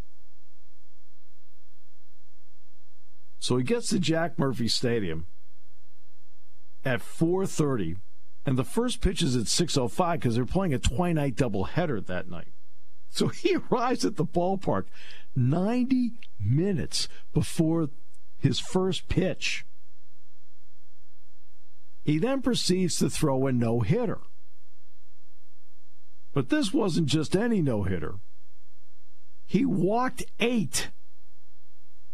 So 3.39 3.57
he 3.57 3.63
gets 3.63 3.89
to 3.89 3.99
Jack 3.99 4.39
Murphy 4.39 4.67
Stadium 4.67 5.27
at 6.83 7.01
4:30 7.01 7.97
and 8.45 8.57
the 8.57 8.63
first 8.63 9.01
pitch 9.01 9.21
is 9.21 9.35
at 9.35 9.47
6:05 9.47 10.13
because 10.13 10.35
they're 10.35 10.45
playing 10.45 10.73
a 10.73 10.79
twilight 10.79 11.35
doubleheader 11.35 12.05
that 12.05 12.29
night. 12.29 12.53
So 13.09 13.27
he 13.27 13.57
arrives 13.57 14.05
at 14.05 14.15
the 14.15 14.25
ballpark 14.25 14.85
90 15.35 16.19
minutes 16.39 17.09
before 17.33 17.89
his 18.37 18.59
first 18.59 19.09
pitch. 19.09 19.65
He 22.03 22.19
then 22.19 22.41
proceeds 22.41 22.97
to 22.99 23.09
throw 23.09 23.47
a 23.47 23.51
no 23.51 23.81
hitter. 23.81 24.19
But 26.33 26.47
this 26.47 26.73
wasn't 26.73 27.07
just 27.07 27.35
any 27.35 27.61
no 27.61 27.83
hitter. 27.83 28.15
He 29.45 29.65
walked 29.65 30.23
eight. 30.39 30.89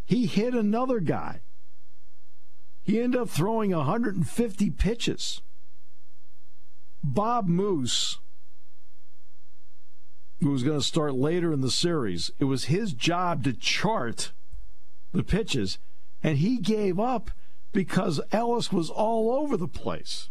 He 0.05 0.25
hit 0.25 0.53
another 0.53 0.99
guy. 0.99 1.41
He 2.83 2.99
ended 2.99 3.21
up 3.21 3.29
throwing 3.29 3.71
150 3.71 4.69
pitches. 4.71 5.41
Bob 7.03 7.47
Moose, 7.47 8.19
who 10.41 10.51
was 10.51 10.63
going 10.63 10.79
to 10.79 10.85
start 10.85 11.13
later 11.13 11.53
in 11.53 11.61
the 11.61 11.71
series, 11.71 12.31
it 12.39 12.45
was 12.45 12.65
his 12.65 12.93
job 12.93 13.43
to 13.43 13.53
chart 13.53 14.33
the 15.13 15.23
pitches, 15.23 15.79
and 16.21 16.37
he 16.37 16.57
gave 16.57 16.99
up 16.99 17.31
because 17.71 18.21
Ellis 18.31 18.71
was 18.71 18.89
all 18.89 19.31
over 19.31 19.55
the 19.55 19.67
place. 19.67 20.29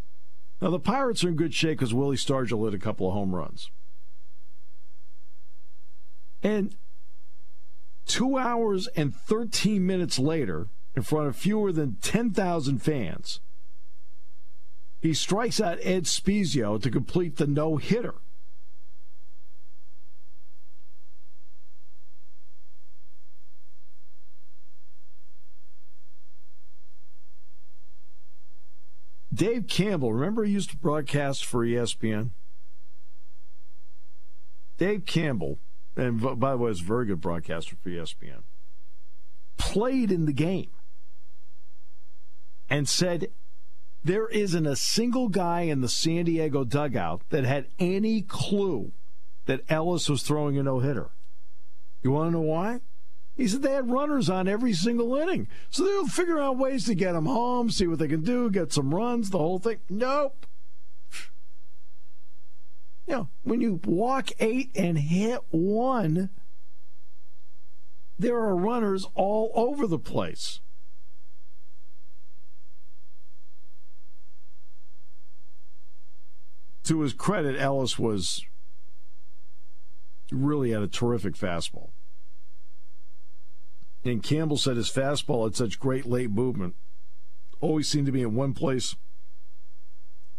Now, 0.61 0.71
the 0.71 0.79
Pirates 0.79 1.25
are 1.25 1.29
in 1.29 1.37
good 1.37 1.55
shape 1.55 1.79
because 1.79 1.93
Willie 1.93 2.17
Stargell 2.17 2.65
hit 2.65 2.75
a 2.75 2.79
couple 2.79 3.09
of 3.09 3.15
home 3.15 3.35
runs. 3.35 3.71
And 6.43 6.75
two 8.07 8.37
hours 8.37 8.88
and 8.88 9.15
13 9.15 9.85
minutes 9.87 10.19
later, 10.19 10.69
in 10.95 11.03
front 11.03 11.29
of 11.29 11.37
fewer 11.37 11.73
than 11.73 11.97
10,000 12.03 12.79
fans, 12.79 13.41
he 15.01 15.15
strikes 15.15 15.61
out 15.61 15.79
Ed 15.83 16.05
Spiezio 16.05 16.81
to 16.81 16.91
complete 16.91 17.37
the 17.37 17.47
no 17.47 17.77
hitter. 17.77 18.15
Dave 29.35 29.67
Campbell, 29.67 30.12
remember 30.12 30.45
he 30.45 30.53
used 30.53 30.71
to 30.71 30.77
broadcast 30.77 31.45
for 31.45 31.67
ESPN? 31.67 32.31
Dave 34.77 35.07
Campbell, 35.07 35.59
and 35.96 36.20
by 36.20 36.52
the 36.52 36.57
way, 36.57 36.70
it's 36.70 36.81
a 36.81 36.85
very 36.85 37.07
good 37.07 37.20
broadcaster 37.20 37.76
for 37.76 37.88
ESPN, 37.88 38.42
played 39.57 40.11
in 40.11 40.24
the 40.24 40.33
game 40.33 40.70
and 42.68 42.88
said 42.88 43.28
there 44.05 44.28
isn't 44.28 44.66
a 44.66 44.76
single 44.76 45.28
guy 45.28 45.62
in 45.62 45.81
the 45.81 45.88
San 45.88 46.24
Diego 46.24 46.64
dugout 46.64 47.22
that 47.31 47.44
had 47.44 47.66
any 47.78 48.22
clue 48.22 48.92
that 49.46 49.61
Ellis 49.68 50.09
was 50.09 50.22
throwing 50.22 50.57
a 50.59 50.62
no 50.62 50.81
hitter. 50.81 51.11
You 52.02 52.12
want 52.12 52.28
to 52.28 52.33
know 52.33 52.40
why? 52.40 52.81
He 53.37 53.48
said 53.48 53.62
they 53.62 53.72
had 53.72 53.90
runners 53.90 54.28
on 54.28 54.48
every 54.48 54.72
single 54.72 55.14
inning. 55.16 55.48
So 55.70 55.85
they'll 55.85 56.07
figure 56.07 56.38
out 56.38 56.59
ways 56.59 56.85
to 56.87 56.94
get 56.94 57.12
them 57.12 57.26
home, 57.26 57.70
see 57.70 57.87
what 57.87 57.98
they 57.98 58.09
can 58.09 58.22
do, 58.22 58.50
get 58.50 58.72
some 58.72 58.94
runs, 58.94 59.31
the 59.31 59.38
whole 59.38 59.59
thing. 59.59 59.78
Nope. 59.88 60.46
You 63.07 63.15
know, 63.15 63.29
when 63.43 63.61
you 63.61 63.81
walk 63.85 64.31
eight 64.38 64.71
and 64.75 64.99
hit 64.99 65.41
one, 65.51 66.31
there 68.19 68.37
are 68.37 68.55
runners 68.55 69.07
all 69.15 69.51
over 69.55 69.87
the 69.87 69.99
place. 69.99 70.61
To 76.85 77.01
his 77.01 77.12
credit, 77.12 77.59
Ellis 77.59 77.99
was 77.99 78.45
really 80.31 80.75
at 80.75 80.83
a 80.83 80.88
terrific 80.88 81.35
fastball. 81.35 81.91
And 84.05 84.23
Campbell 84.23 84.57
said 84.57 84.77
his 84.77 84.91
fastball 84.91 85.45
had 85.45 85.55
such 85.55 85.79
great 85.79 86.07
late 86.07 86.31
movement. 86.31 86.75
Always 87.61 87.88
seemed 87.88 88.07
to 88.07 88.12
be 88.12 88.23
in 88.23 88.35
one 88.35 88.53
place 88.53 88.97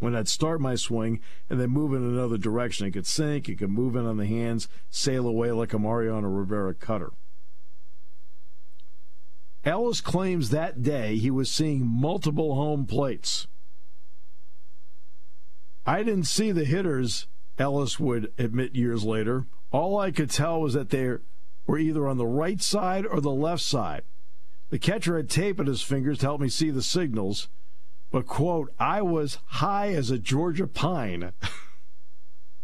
when 0.04 0.16
I'd 0.16 0.28
start 0.28 0.60
my 0.60 0.76
swing 0.76 1.22
and 1.50 1.60
then 1.60 1.70
move 1.70 1.94
in 1.94 2.04
another 2.04 2.38
direction. 2.38 2.86
It 2.86 2.92
could 2.92 3.08
sink, 3.08 3.48
it 3.48 3.56
could 3.56 3.70
move 3.70 3.96
in 3.96 4.06
on 4.06 4.18
the 4.18 4.26
hands, 4.26 4.68
sail 4.90 5.26
away 5.26 5.52
like 5.52 5.74
a 5.74 5.80
Mariano 5.80 6.28
Rivera 6.28 6.74
cutter. 6.74 7.14
Ellis 9.64 10.02
claims 10.02 10.50
that 10.50 10.84
day 10.84 11.16
he 11.16 11.32
was 11.32 11.50
seeing 11.50 11.88
multiple 11.88 12.56
home 12.56 12.86
plates. 12.86 13.48
I 15.86 16.04
didn't 16.04 16.26
see 16.26 16.52
the 16.52 16.66
hitters, 16.66 17.28
Ellis 17.58 17.98
would 17.98 18.34
admit 18.38 18.76
years 18.76 19.06
later. 19.06 19.46
All 19.72 19.98
I 19.98 20.12
could 20.12 20.30
tell 20.30 20.60
was 20.60 20.74
that 20.74 20.90
they 20.90 21.16
were 21.66 21.80
either 21.80 22.10
on 22.10 22.18
the 22.18 22.28
right 22.28 22.62
side 22.62 23.06
or 23.06 23.22
the 23.22 23.32
left 23.32 23.64
side. 23.64 24.04
The 24.70 24.80
catcher 24.80 25.16
had 25.16 25.30
tape 25.30 25.62
at 25.62 25.68
his 25.68 25.82
fingers 25.82 26.18
to 26.20 26.26
help 26.26 26.42
me 26.42 26.50
see 26.50 26.72
the 26.72 26.82
signals, 26.82 27.48
but, 28.14 28.28
quote, 28.28 28.72
I 28.80 29.02
was 29.02 29.40
high 29.46 29.90
as 29.90 30.12
a 30.12 30.20
Georgia 30.20 30.68
pine. 30.68 31.34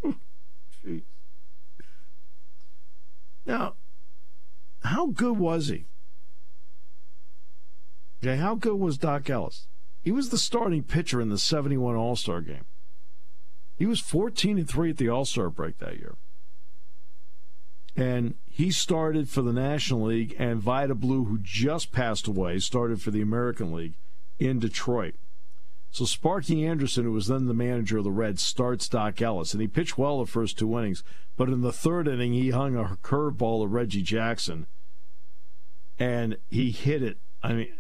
now, 3.48 3.74
how 4.84 5.08
good 5.08 5.40
was 5.40 5.70
he? 5.70 5.86
Okay, 8.22 8.38
how 8.38 8.54
good 8.54 8.76
was 8.76 9.00
Dock 9.00 9.28
Ellis? 9.28 9.66
He 10.04 10.12
was 10.12 10.30
the 10.30 10.38
starting 10.38 10.84
pitcher 10.84 11.20
in 11.20 11.30
the 11.30 11.40
71 11.40 11.96
All 11.96 12.16
Star 12.16 12.42
game. 12.42 12.66
He 13.76 13.88
was 13.88 14.00
14 14.00 14.60
and 14.60 14.70
3 14.70 14.92
at 14.92 14.98
the 14.98 15.10
All 15.10 15.26
Star 15.26 15.50
break 15.50 15.80
that 15.80 15.98
year. 15.98 16.14
And 17.96 18.36
he 18.46 18.70
started 18.70 19.30
for 19.30 19.42
the 19.42 19.52
National 19.52 20.04
League, 20.04 20.36
and 20.38 20.62
Vida 20.62 20.94
Blue, 20.94 21.26
who 21.26 21.40
just 21.42 21.92
passed 21.92 22.28
away, 22.28 22.60
started 22.60 23.02
for 23.02 23.10
the 23.10 23.24
American 23.24 23.74
League 23.74 23.96
in 24.38 24.60
Detroit. 24.60 25.16
So 25.92 26.06
Sparky 26.06 26.66
Anderson, 26.66 27.04
who 27.04 27.12
was 27.12 27.28
then 27.28 27.48
the 27.48 27.54
manager 27.54 27.98
of 27.98 28.04
the 28.04 28.12
Reds, 28.12 28.44
starts 28.44 28.88
Dock 28.88 29.22
Ellis, 29.22 29.54
and 29.54 29.62
he 29.62 29.68
pitched 29.68 29.98
well 29.98 30.20
the 30.20 30.28
first 30.28 30.58
two 30.58 30.78
innings. 30.78 31.04
But 31.36 31.50
in 31.50 31.62
the 31.62 31.74
third 31.74 32.08
inning, 32.08 32.34
he 32.34 32.52
hung 32.52 32.76
a 32.76 32.98
curveball 33.02 33.64
to 33.64 33.68
Reggie 33.68 34.04
Jackson, 34.04 34.68
and 35.98 36.38
he 36.50 36.72
hit 36.72 37.02
it. 37.02 37.18
I 37.42 37.54
mean, 37.54 37.74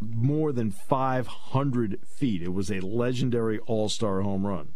more 0.00 0.52
than 0.52 0.70
500 0.70 1.98
feet. 2.06 2.42
It 2.42 2.52
was 2.52 2.70
a 2.70 2.80
legendary 2.80 3.58
All 3.60 3.88
Star 3.88 4.20
home 4.20 4.46
run. 4.46 4.74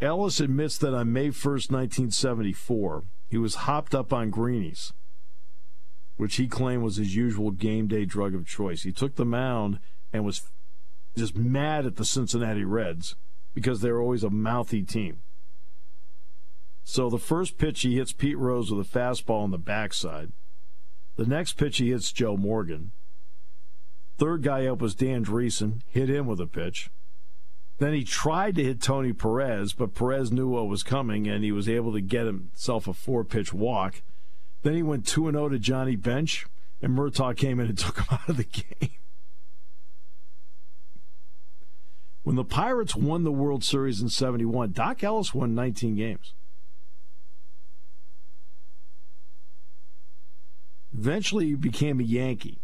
Ellis 0.00 0.40
admits 0.40 0.76
that 0.78 0.92
on 0.92 1.12
May 1.12 1.28
1st, 1.28 1.70
1974, 1.70 3.04
he 3.34 3.38
was 3.38 3.66
hopped 3.66 3.96
up 3.96 4.12
on 4.12 4.30
greenies, 4.30 4.92
which 6.16 6.36
he 6.36 6.46
claimed 6.46 6.84
was 6.84 6.98
his 6.98 7.16
usual 7.16 7.50
game 7.50 7.88
day 7.88 8.04
drug 8.04 8.32
of 8.32 8.46
choice. 8.46 8.84
He 8.84 8.92
took 8.92 9.16
the 9.16 9.24
mound 9.24 9.80
and 10.12 10.24
was 10.24 10.52
just 11.16 11.34
mad 11.34 11.84
at 11.84 11.96
the 11.96 12.04
Cincinnati 12.04 12.64
Reds 12.64 13.16
because 13.52 13.80
they're 13.80 14.00
always 14.00 14.22
a 14.22 14.30
mouthy 14.30 14.84
team. 14.84 15.18
So 16.84 17.10
the 17.10 17.18
first 17.18 17.58
pitch 17.58 17.80
he 17.80 17.96
hits 17.96 18.12
Pete 18.12 18.38
Rose 18.38 18.70
with 18.70 18.86
a 18.86 18.88
fastball 18.88 19.42
on 19.42 19.50
the 19.50 19.58
backside. 19.58 20.30
The 21.16 21.26
next 21.26 21.54
pitch 21.54 21.78
he 21.78 21.90
hits 21.90 22.12
Joe 22.12 22.36
Morgan. 22.36 22.92
Third 24.16 24.44
guy 24.44 24.64
up 24.66 24.80
was 24.80 24.94
Dan 24.94 25.24
Driessen, 25.24 25.80
hit 25.88 26.08
him 26.08 26.28
with 26.28 26.38
a 26.38 26.46
pitch. 26.46 26.88
Then 27.78 27.92
he 27.92 28.04
tried 28.04 28.54
to 28.56 28.64
hit 28.64 28.80
Tony 28.80 29.12
Perez, 29.12 29.72
but 29.72 29.94
Perez 29.94 30.30
knew 30.30 30.48
what 30.48 30.68
was 30.68 30.82
coming 30.82 31.26
and 31.26 31.42
he 31.42 31.52
was 31.52 31.68
able 31.68 31.92
to 31.92 32.00
get 32.00 32.26
himself 32.26 32.86
a 32.86 32.92
four 32.92 33.24
pitch 33.24 33.52
walk. 33.52 34.02
Then 34.62 34.74
he 34.74 34.82
went 34.82 35.06
2 35.06 35.30
0 35.30 35.48
to 35.48 35.58
Johnny 35.58 35.96
Bench, 35.96 36.46
and 36.80 36.96
Murtaugh 36.96 37.36
came 37.36 37.60
in 37.60 37.66
and 37.66 37.78
took 37.78 37.98
him 37.98 38.06
out 38.10 38.28
of 38.28 38.36
the 38.36 38.44
game. 38.44 38.90
When 42.22 42.36
the 42.36 42.44
Pirates 42.44 42.96
won 42.96 43.22
the 43.22 43.32
World 43.32 43.62
Series 43.62 44.00
in 44.00 44.08
71, 44.08 44.72
Dock 44.72 45.04
Ellis 45.04 45.34
won 45.34 45.54
19 45.54 45.94
games. 45.96 46.32
Eventually, 50.96 51.46
he 51.46 51.54
became 51.54 52.00
a 52.00 52.04
Yankee. 52.04 52.60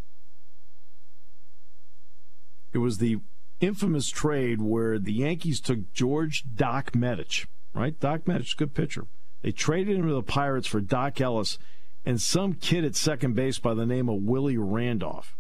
It 2.73 2.79
was 2.79 2.99
the 2.99 3.19
infamous 3.61 4.09
trade 4.09 4.61
where 4.61 4.99
the 4.99 5.13
Yankees 5.13 5.61
took 5.61 5.93
George 5.93 6.45
Doc 6.55 6.93
Medich, 6.93 7.47
right? 7.75 7.99
Doc 8.01 8.23
Medich, 8.25 8.57
good 8.57 8.75
pitcher. 8.75 9.07
They 9.43 9.53
traded 9.53 9.97
him 9.97 10.07
to 10.09 10.15
the 10.15 10.23
Pirates 10.23 10.67
for 10.67 10.81
Dock 10.81 11.21
Ellis 11.21 11.59
and 12.05 12.21
some 12.21 12.55
kid 12.55 12.85
at 12.85 12.97
second 12.97 13.35
base 13.35 13.59
by 13.59 13.75
the 13.75 13.87
name 13.87 14.09
of 14.09 14.23
Willie 14.23 14.57
Randolph. 14.57 15.37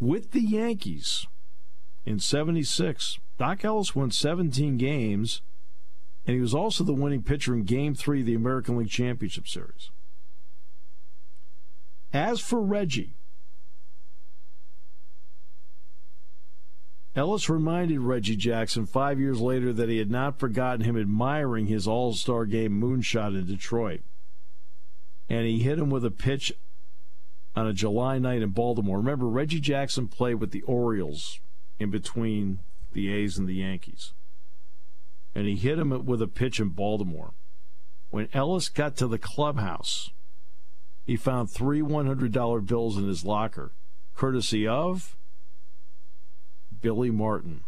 With 0.00 0.32
the 0.32 0.40
Yankees 0.40 1.26
in 2.04 2.18
76, 2.18 3.18
Doc 3.38 3.64
Ellis 3.64 3.94
won 3.94 4.10
17 4.10 4.76
games, 4.76 5.40
and 6.26 6.34
he 6.34 6.40
was 6.40 6.54
also 6.54 6.84
the 6.84 6.92
winning 6.92 7.22
pitcher 7.22 7.54
in 7.54 7.64
Game 7.64 7.94
3 7.94 8.20
of 8.20 8.26
the 8.26 8.34
American 8.34 8.76
League 8.76 8.90
Championship 8.90 9.48
Series. 9.48 9.90
As 12.12 12.40
for 12.40 12.60
Reggie, 12.60 13.16
Ellis 17.16 17.48
reminded 17.48 18.00
Reggie 18.00 18.36
Jackson 18.36 18.86
five 18.86 19.20
years 19.20 19.40
later 19.40 19.72
that 19.72 19.88
he 19.88 19.98
had 19.98 20.10
not 20.10 20.40
forgotten 20.40 20.84
him 20.84 20.98
admiring 20.98 21.66
his 21.66 21.86
All 21.86 22.12
Star 22.12 22.44
game 22.44 22.80
moonshot 22.80 23.38
in 23.38 23.46
Detroit. 23.46 24.00
And 25.28 25.46
he 25.46 25.60
hit 25.60 25.78
him 25.78 25.90
with 25.90 26.04
a 26.04 26.10
pitch 26.10 26.52
on 27.54 27.68
a 27.68 27.72
July 27.72 28.18
night 28.18 28.42
in 28.42 28.50
Baltimore. 28.50 28.98
Remember, 28.98 29.26
Reggie 29.26 29.60
Jackson 29.60 30.08
played 30.08 30.34
with 30.34 30.50
the 30.50 30.62
Orioles 30.62 31.38
in 31.78 31.90
between 31.90 32.58
the 32.92 33.12
A's 33.12 33.38
and 33.38 33.48
the 33.48 33.54
Yankees. 33.54 34.12
And 35.34 35.46
he 35.46 35.56
hit 35.56 35.78
him 35.78 36.04
with 36.04 36.20
a 36.20 36.28
pitch 36.28 36.58
in 36.58 36.70
Baltimore. 36.70 37.32
When 38.10 38.28
Ellis 38.32 38.68
got 38.68 38.96
to 38.96 39.06
the 39.06 39.18
clubhouse, 39.18 40.10
he 41.04 41.16
found 41.16 41.50
three 41.50 41.80
$100 41.80 42.66
bills 42.66 42.96
in 42.96 43.06
his 43.06 43.24
locker, 43.24 43.72
courtesy 44.14 44.66
of 44.66 45.16
Billy 46.84 47.10
Martin. 47.10 47.62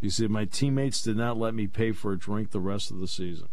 He 0.00 0.08
said, 0.08 0.30
My 0.30 0.46
teammates 0.46 1.02
did 1.02 1.14
not 1.14 1.36
let 1.36 1.54
me 1.54 1.66
pay 1.66 1.92
for 1.92 2.12
a 2.12 2.18
drink 2.18 2.50
the 2.50 2.60
rest 2.60 2.90
of 2.90 2.98
the 2.98 3.06
season. 3.06 3.50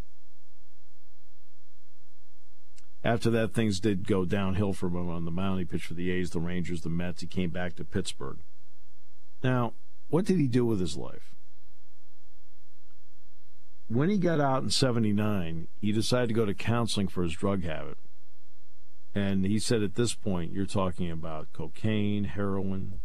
After 3.03 3.29
that, 3.31 3.53
things 3.53 3.81
did 3.81 4.07
go 4.07 4.23
downhill 4.23 4.71
for 4.71 4.87
him 4.87 5.09
on 5.09 5.25
the 5.25 5.31
mound. 5.31 5.59
He 5.59 5.65
pitched 5.65 5.87
for 5.87 5.95
the 5.95 6.11
A's, 6.11 6.29
the 6.29 6.39
Rangers, 6.39 6.83
the 6.83 6.89
Mets. 6.89 7.19
He 7.19 7.27
came 7.27 7.49
back 7.49 7.75
to 7.75 7.83
Pittsburgh. 7.83 8.37
Now, 9.43 9.73
what 10.07 10.23
did 10.23 10.37
he 10.37 10.47
do 10.47 10.65
with 10.65 10.79
his 10.79 10.95
life? 10.95 11.35
When 13.89 14.09
he 14.09 14.17
got 14.17 14.39
out 14.39 14.63
in 14.63 14.69
79, 14.69 15.67
he 15.81 15.91
decided 15.91 16.29
to 16.29 16.33
go 16.33 16.45
to 16.45 16.53
counseling 16.53 17.09
for 17.09 17.23
his 17.23 17.33
drug 17.33 17.63
habit. 17.63 17.97
And 19.15 19.45
he 19.45 19.59
said 19.59 19.83
at 19.83 19.95
this 19.95 20.13
point, 20.13 20.53
you're 20.53 20.65
talking 20.65 21.11
about 21.11 21.53
cocaine, 21.53 22.23
heroin. 22.23 22.99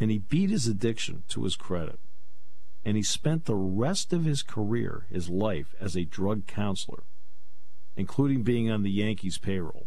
And 0.00 0.10
he 0.10 0.18
beat 0.18 0.50
his 0.50 0.66
addiction 0.66 1.22
to 1.28 1.44
his 1.44 1.54
credit. 1.54 2.00
And 2.84 2.96
he 2.96 3.02
spent 3.02 3.44
the 3.44 3.54
rest 3.54 4.12
of 4.12 4.24
his 4.24 4.42
career, 4.42 5.06
his 5.08 5.28
life, 5.28 5.74
as 5.80 5.96
a 5.96 6.04
drug 6.04 6.46
counselor 6.46 7.04
including 7.96 8.42
being 8.42 8.70
on 8.70 8.82
the 8.82 8.90
Yankees 8.90 9.38
payroll. 9.38 9.86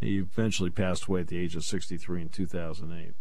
He 0.00 0.18
eventually 0.18 0.70
passed 0.70 1.06
away 1.06 1.20
at 1.20 1.26
the 1.28 1.38
age 1.38 1.56
of 1.56 1.64
63 1.64 2.22
in 2.22 2.28
2008. 2.28 3.14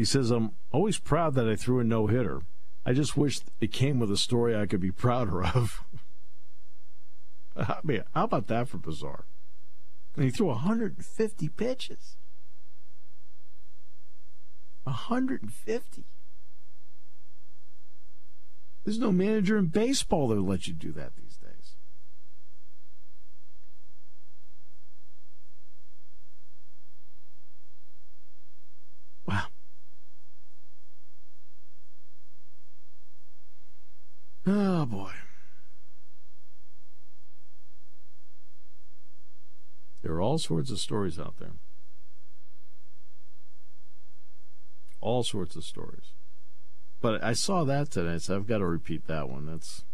He 0.00 0.06
says, 0.06 0.30
I'm 0.30 0.52
always 0.72 0.98
proud 0.98 1.34
that 1.34 1.46
I 1.46 1.56
threw 1.56 1.78
a 1.78 1.84
no 1.84 2.06
hitter. 2.06 2.40
I 2.86 2.94
just 2.94 3.18
wish 3.18 3.40
it 3.60 3.70
came 3.70 3.98
with 3.98 4.10
a 4.10 4.16
story 4.16 4.56
I 4.56 4.64
could 4.64 4.80
be 4.80 4.90
prouder 4.90 5.44
of. 5.44 5.84
I 7.54 7.80
mean, 7.84 8.02
how 8.14 8.24
about 8.24 8.46
that 8.46 8.70
for 8.70 8.78
bizarre? 8.78 9.26
And 10.16 10.24
he 10.24 10.30
threw 10.30 10.46
150 10.46 11.48
pitches. 11.50 12.16
150. 14.84 16.04
There's 18.84 18.98
no 18.98 19.12
manager 19.12 19.58
in 19.58 19.66
baseball 19.66 20.28
that 20.28 20.36
will 20.36 20.48
let 20.48 20.66
you 20.66 20.72
do 20.72 20.92
that 20.92 21.14
these 21.14 21.36
days. 21.36 21.74
Wow. 29.26 29.48
Oh, 34.52 34.84
boy. 34.84 35.12
There 40.02 40.12
are 40.12 40.19
all 40.30 40.38
sorts 40.38 40.70
of 40.70 40.78
stories 40.78 41.18
out 41.18 41.38
there. 41.38 41.54
all 45.00 45.22
sorts 45.22 45.56
of 45.56 45.64
stories. 45.64 46.12
But 47.00 47.24
I 47.24 47.32
saw 47.32 47.64
that 47.64 47.90
today, 47.90 48.18
so 48.18 48.36
I've 48.36 48.46
got 48.46 48.58
to 48.58 48.66
repeat 48.66 49.06
that 49.06 49.28
one. 49.28 49.46
That's 49.46 49.84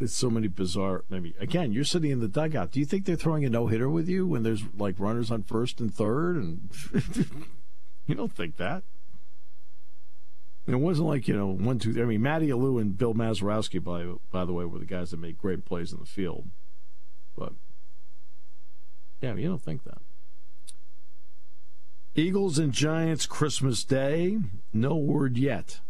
it's 0.00 0.12
so 0.12 0.28
many 0.28 0.48
bizarre. 0.48 1.04
Maybe 1.08 1.34
again, 1.38 1.72
you're 1.72 1.84
sitting 1.84 2.10
in 2.10 2.20
the 2.20 2.28
dugout. 2.28 2.72
Do 2.72 2.80
you 2.80 2.86
think 2.86 3.04
they're 3.04 3.16
throwing 3.16 3.44
a 3.44 3.50
no 3.50 3.68
hitter 3.68 3.88
with 3.88 4.08
you 4.08 4.26
when 4.26 4.42
there's 4.42 4.64
like 4.76 4.96
runners 4.98 5.30
on 5.30 5.44
first 5.44 5.80
and 5.80 5.94
third? 5.94 6.36
And 6.36 6.68
you 8.06 8.14
don't 8.16 8.32
think 8.32 8.56
that. 8.56 8.82
it 10.66 10.74
wasn't 10.74 11.06
like 11.06 11.28
you 11.28 11.36
know 11.36 11.46
one 11.46 11.78
two. 11.78 12.02
I 12.02 12.04
mean, 12.04 12.22
Matty 12.22 12.48
Alou 12.48 12.80
and 12.80 12.98
Bill 12.98 13.14
Mazeroski, 13.14 13.82
by 13.82 14.18
by 14.32 14.44
the 14.44 14.52
way, 14.52 14.64
were 14.64 14.80
the 14.80 14.84
guys 14.84 15.12
that 15.12 15.20
made 15.20 15.38
great 15.38 15.64
plays 15.64 15.92
in 15.92 16.00
the 16.00 16.06
field. 16.06 16.48
But 17.38 17.52
yeah, 19.24 19.34
you 19.36 19.48
don't 19.48 19.62
think 19.62 19.84
that. 19.84 20.02
Eagles 22.14 22.58
and 22.58 22.72
Giants 22.74 23.24
Christmas 23.24 23.82
Day. 23.82 24.38
No 24.70 24.96
word 24.96 25.38
yet 25.38 25.80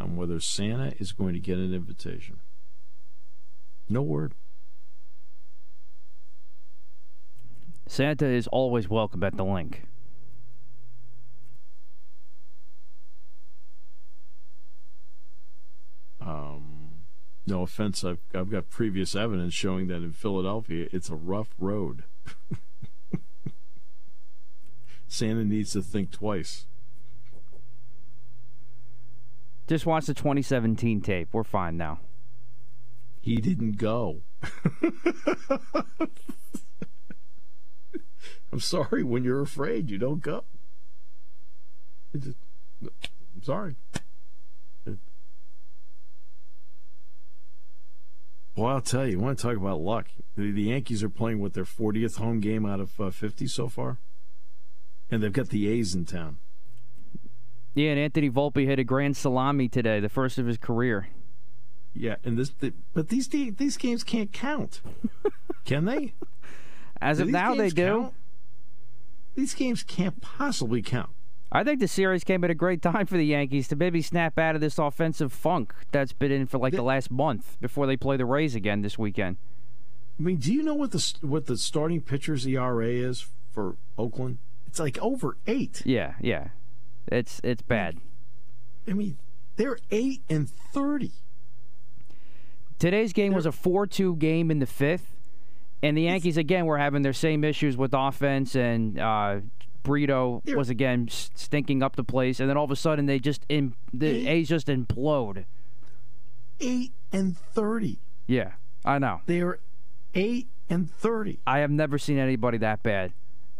on 0.00 0.14
whether 0.14 0.38
Santa 0.38 0.94
is 1.00 1.10
going 1.10 1.34
to 1.34 1.40
get 1.40 1.58
an 1.58 1.74
invitation. 1.74 2.38
No 3.88 4.00
word. 4.02 4.34
Santa 7.88 8.26
is 8.26 8.46
always 8.46 8.88
welcome 8.88 9.24
at 9.24 9.36
the 9.36 9.44
Linc. 9.44 9.82
Um, 16.20 16.92
no 17.44 17.62
offense, 17.62 18.04
I've, 18.04 18.20
I've 18.32 18.50
got 18.50 18.70
previous 18.70 19.16
evidence 19.16 19.52
showing 19.52 19.88
that 19.88 19.96
in 19.96 20.12
Philadelphia 20.12 20.86
it's 20.92 21.10
a 21.10 21.16
rough 21.16 21.48
road. 21.58 22.04
Santa 25.08 25.44
needs 25.44 25.72
to 25.72 25.82
think 25.82 26.10
twice. 26.10 26.66
Just 29.66 29.86
watch 29.86 30.06
the 30.06 30.14
2017 30.14 31.00
tape. 31.00 31.28
We're 31.32 31.44
fine 31.44 31.76
now. 31.76 32.00
He 33.22 33.36
didn't 33.36 33.78
go. 33.78 34.20
I'm 38.52 38.60
sorry. 38.60 39.02
When 39.02 39.24
you're 39.24 39.40
afraid, 39.40 39.90
you 39.90 39.96
don't 39.96 40.20
go. 40.20 40.44
Just, 42.14 42.36
I'm 42.82 43.42
sorry. 43.42 43.76
Well, 48.56 48.66
I'll 48.68 48.80
tell 48.80 49.06
you. 49.06 49.12
You 49.12 49.18
want 49.18 49.38
to 49.38 49.42
talk 49.42 49.56
about 49.56 49.80
luck? 49.80 50.06
The, 50.36 50.52
the 50.52 50.62
Yankees 50.62 51.02
are 51.02 51.08
playing 51.08 51.40
with 51.40 51.54
their 51.54 51.64
40th 51.64 52.18
home 52.18 52.40
game 52.40 52.64
out 52.64 52.80
of 52.80 53.00
uh, 53.00 53.10
50 53.10 53.46
so 53.46 53.68
far. 53.68 53.98
And 55.10 55.22
they've 55.22 55.32
got 55.32 55.50
the 55.50 55.68
A's 55.68 55.94
in 55.94 56.04
town. 56.06 56.38
Yeah, 57.74 57.90
and 57.90 57.98
Anthony 57.98 58.30
Volpe 58.30 58.66
hit 58.66 58.78
a 58.78 58.84
grand 58.84 59.16
salami 59.16 59.68
today, 59.68 60.00
the 60.00 60.08
first 60.08 60.38
of 60.38 60.46
his 60.46 60.58
career. 60.58 61.08
Yeah, 61.92 62.16
and 62.24 62.38
this, 62.38 62.50
the, 62.50 62.72
but 62.92 63.08
these 63.08 63.28
these 63.28 63.76
games 63.76 64.02
can't 64.02 64.32
count, 64.32 64.80
can 65.64 65.84
they? 65.84 66.14
As 67.00 67.18
do 67.18 67.24
of 67.24 67.30
now, 67.30 67.54
they 67.54 67.68
do. 67.68 67.86
Count? 67.86 68.14
These 69.36 69.54
games 69.54 69.82
can't 69.82 70.20
possibly 70.20 70.82
count. 70.82 71.10
I 71.52 71.62
think 71.62 71.78
the 71.78 71.88
series 71.88 72.24
came 72.24 72.42
at 72.42 72.50
a 72.50 72.54
great 72.54 72.82
time 72.82 73.06
for 73.06 73.16
the 73.16 73.26
Yankees 73.26 73.68
to 73.68 73.76
maybe 73.76 74.02
snap 74.02 74.38
out 74.40 74.56
of 74.56 74.60
this 74.60 74.76
offensive 74.76 75.32
funk 75.32 75.72
that's 75.92 76.12
been 76.12 76.32
in 76.32 76.46
for 76.46 76.58
like 76.58 76.72
the, 76.72 76.78
the 76.78 76.82
last 76.82 77.12
month 77.12 77.56
before 77.60 77.86
they 77.86 77.96
play 77.96 78.16
the 78.16 78.24
Rays 78.24 78.56
again 78.56 78.82
this 78.82 78.98
weekend. 78.98 79.36
I 80.18 80.22
mean, 80.22 80.36
do 80.38 80.52
you 80.52 80.62
know 80.62 80.74
what 80.74 80.90
the 80.90 81.14
what 81.20 81.46
the 81.46 81.56
starting 81.56 82.00
pitcher's 82.00 82.44
ERA 82.46 82.88
is 82.88 83.26
for 83.52 83.76
Oakland? 83.96 84.38
It's 84.74 84.80
like 84.80 84.98
over 84.98 85.36
eight. 85.46 85.82
Yeah, 85.84 86.14
yeah. 86.20 86.48
It's 87.06 87.40
it's 87.44 87.62
bad. 87.62 87.98
I 88.88 88.92
mean, 88.94 89.18
they're 89.54 89.78
eight 89.92 90.22
and 90.28 90.50
thirty. 90.50 91.12
Today's 92.80 93.12
game 93.12 93.30
they're, 93.30 93.36
was 93.36 93.46
a 93.46 93.52
four-two 93.52 94.16
game 94.16 94.50
in 94.50 94.58
the 94.58 94.66
fifth, 94.66 95.14
and 95.80 95.96
the 95.96 96.02
Yankees 96.02 96.36
again 96.36 96.66
were 96.66 96.78
having 96.78 97.02
their 97.02 97.12
same 97.12 97.44
issues 97.44 97.76
with 97.76 97.94
offense, 97.94 98.56
and 98.56 98.98
uh, 98.98 99.42
Brito 99.84 100.42
was 100.44 100.70
again 100.70 101.06
stinking 101.08 101.80
up 101.80 101.94
the 101.94 102.02
place, 102.02 102.40
and 102.40 102.50
then 102.50 102.56
all 102.56 102.64
of 102.64 102.72
a 102.72 102.76
sudden 102.76 103.06
they 103.06 103.20
just 103.20 103.46
in 103.48 103.76
the 103.92 104.08
eight, 104.08 104.26
A's 104.26 104.48
just 104.48 104.66
implode. 104.66 105.44
Eight 106.58 106.90
and 107.12 107.38
thirty. 107.38 108.00
Yeah, 108.26 108.54
I 108.84 108.98
know. 108.98 109.20
They're 109.26 109.60
eight 110.16 110.48
and 110.68 110.90
thirty. 110.90 111.38
I 111.46 111.60
have 111.60 111.70
never 111.70 111.96
seen 111.96 112.18
anybody 112.18 112.58
that 112.58 112.82
bad 112.82 113.12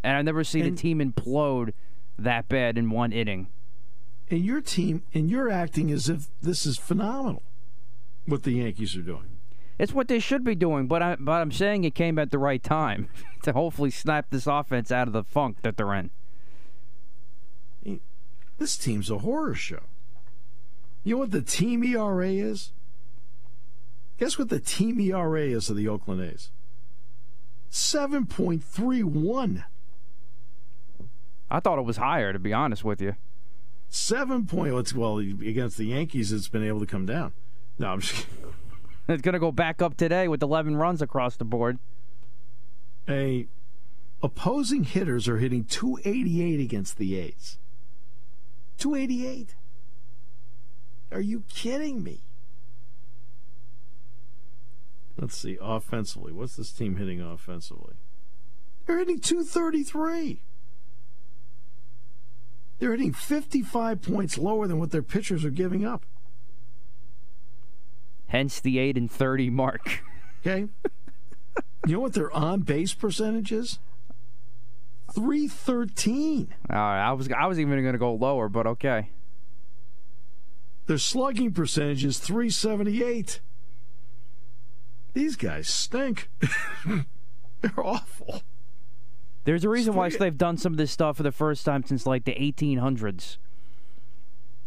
and 0.05 0.17
I've 0.17 0.25
never 0.25 0.43
seen 0.43 0.65
and, 0.65 0.77
a 0.77 0.81
team 0.81 0.99
implode 0.99 1.73
that 2.17 2.47
bad 2.47 2.77
in 2.77 2.91
one 2.91 3.11
inning. 3.11 3.47
And 4.29 4.45
your 4.45 4.61
team, 4.61 5.01
and 5.13 5.29
you're 5.29 5.49
acting 5.49 5.91
as 5.91 6.07
if 6.07 6.27
this 6.41 6.65
is 6.65 6.77
phenomenal. 6.77 7.41
What 8.27 8.43
the 8.43 8.51
Yankees 8.51 8.95
are 8.95 9.01
doing. 9.01 9.37
It's 9.77 9.93
what 9.93 10.07
they 10.07 10.19
should 10.19 10.43
be 10.43 10.55
doing, 10.55 10.87
but 10.87 11.01
I, 11.01 11.15
but 11.19 11.41
I'm 11.41 11.51
saying 11.51 11.83
it 11.83 11.95
came 11.95 12.17
at 12.17 12.31
the 12.31 12.37
right 12.37 12.63
time 12.63 13.09
to 13.43 13.51
hopefully 13.51 13.89
snap 13.89 14.27
this 14.29 14.47
offense 14.47 14.91
out 14.91 15.07
of 15.07 15.13
the 15.13 15.23
funk 15.23 15.57
that 15.63 15.75
they're 15.75 15.93
in. 15.93 16.11
This 18.57 18.77
team's 18.77 19.09
a 19.09 19.17
horror 19.17 19.53
show. 19.53 19.83
You 21.03 21.15
know 21.15 21.19
what 21.19 21.31
the 21.31 21.41
team 21.41 21.83
ERA 21.83 22.29
is? 22.29 22.71
Guess 24.17 24.39
what 24.39 24.47
the 24.49 24.61
team 24.61 25.01
ERA 25.01 25.41
is 25.41 25.69
of 25.69 25.75
the 25.75 25.89
Oakland 25.89 26.21
A's? 26.21 26.51
7.31. 27.69 29.65
I 31.49 31.59
thought 31.59 31.79
it 31.79 31.85
was 31.85 31.97
higher, 31.97 32.33
to 32.33 32.39
be 32.39 32.53
honest 32.53 32.83
with 32.83 33.01
you. 33.01 33.15
Seven 33.89 34.45
points. 34.45 34.93
Well, 34.93 35.19
against 35.19 35.77
the 35.77 35.85
Yankees, 35.85 36.31
it's 36.31 36.47
been 36.47 36.63
able 36.63 36.79
to 36.79 36.85
come 36.85 37.05
down. 37.05 37.33
No, 37.79 37.89
I'm 37.89 38.01
just. 38.01 38.27
It's 39.07 39.21
going 39.21 39.33
to 39.33 39.39
go 39.39 39.51
back 39.51 39.83
up 39.83 39.95
today 39.95 40.27
with 40.27 40.41
11 40.41 40.77
runs 40.77 40.99
across 40.99 41.35
the 41.35 41.45
board. 41.45 41.77
A 43.07 43.45
opposing 44.23 44.83
hitters 44.83 45.27
are 45.27 45.37
hitting 45.37 45.63
288 45.63 46.59
against 46.59 46.97
the 46.97 47.15
A's. 47.15 47.59
288. 48.79 49.53
Are 51.11 51.21
you 51.21 51.43
kidding 51.47 52.03
me? 52.03 52.21
Let's 55.17 55.37
see. 55.37 55.57
Offensively, 55.61 56.33
what's 56.33 56.55
this 56.55 56.71
team 56.71 56.95
hitting 56.95 57.21
offensively? 57.21 57.93
They're 58.85 58.97
hitting 58.99 59.19
233. 59.19 60.41
They're 62.79 62.91
hitting 62.91 63.13
55 63.13 64.01
points 64.01 64.37
lower 64.37 64.67
than 64.67 64.79
what 64.79 64.91
their 64.91 65.03
pitchers 65.03 65.45
are 65.45 65.49
giving 65.49 65.85
up. 65.85 66.05
Hence 68.27 68.59
the 68.59 68.79
8 68.79 68.97
and 68.97 69.09
30 69.09 69.49
mark. 69.49 70.03
Okay. 70.41 70.67
you 71.87 71.93
know 71.93 71.99
what 71.99 72.13
their 72.13 72.31
on 72.31 72.61
base 72.61 72.93
percentage 72.93 73.51
is? 73.51 73.79
313. 75.13 76.53
All 76.69 76.75
right, 76.75 77.07
I 77.07 77.13
was 77.13 77.31
I 77.31 77.47
was 77.47 77.59
even 77.59 77.81
going 77.81 77.93
to 77.93 77.99
go 77.99 78.13
lower, 78.13 78.49
but 78.49 78.67
okay. 78.67 79.09
Their 80.87 80.97
slugging 80.97 81.51
percentage 81.51 82.03
is 82.03 82.19
378. 82.19 83.39
These 85.13 85.35
guys 85.35 85.67
stink. 85.67 86.29
They're 87.61 87.79
awful. 87.79 88.41
There's 89.45 89.63
a 89.63 89.69
reason 89.69 89.93
why 89.93 90.09
they've 90.09 90.37
done 90.37 90.57
some 90.57 90.73
of 90.73 90.77
this 90.77 90.91
stuff 90.91 91.17
for 91.17 91.23
the 91.23 91.31
first 91.31 91.65
time 91.65 91.83
since 91.83 92.05
like 92.07 92.25
the 92.25 92.33
1800s. 92.33 93.37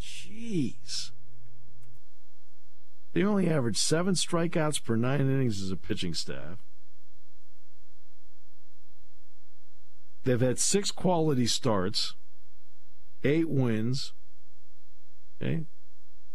Jeez. 0.00 1.10
They 3.12 3.24
only 3.24 3.50
average 3.50 3.76
seven 3.76 4.14
strikeouts 4.14 4.84
per 4.84 4.94
nine 4.94 5.22
innings 5.22 5.60
as 5.60 5.72
a 5.72 5.76
pitching 5.76 6.14
staff. 6.14 6.58
They've 10.22 10.40
had 10.40 10.60
six 10.60 10.92
quality 10.92 11.46
starts, 11.46 12.14
eight 13.24 13.48
wins. 13.48 14.12
Okay. 15.42 15.64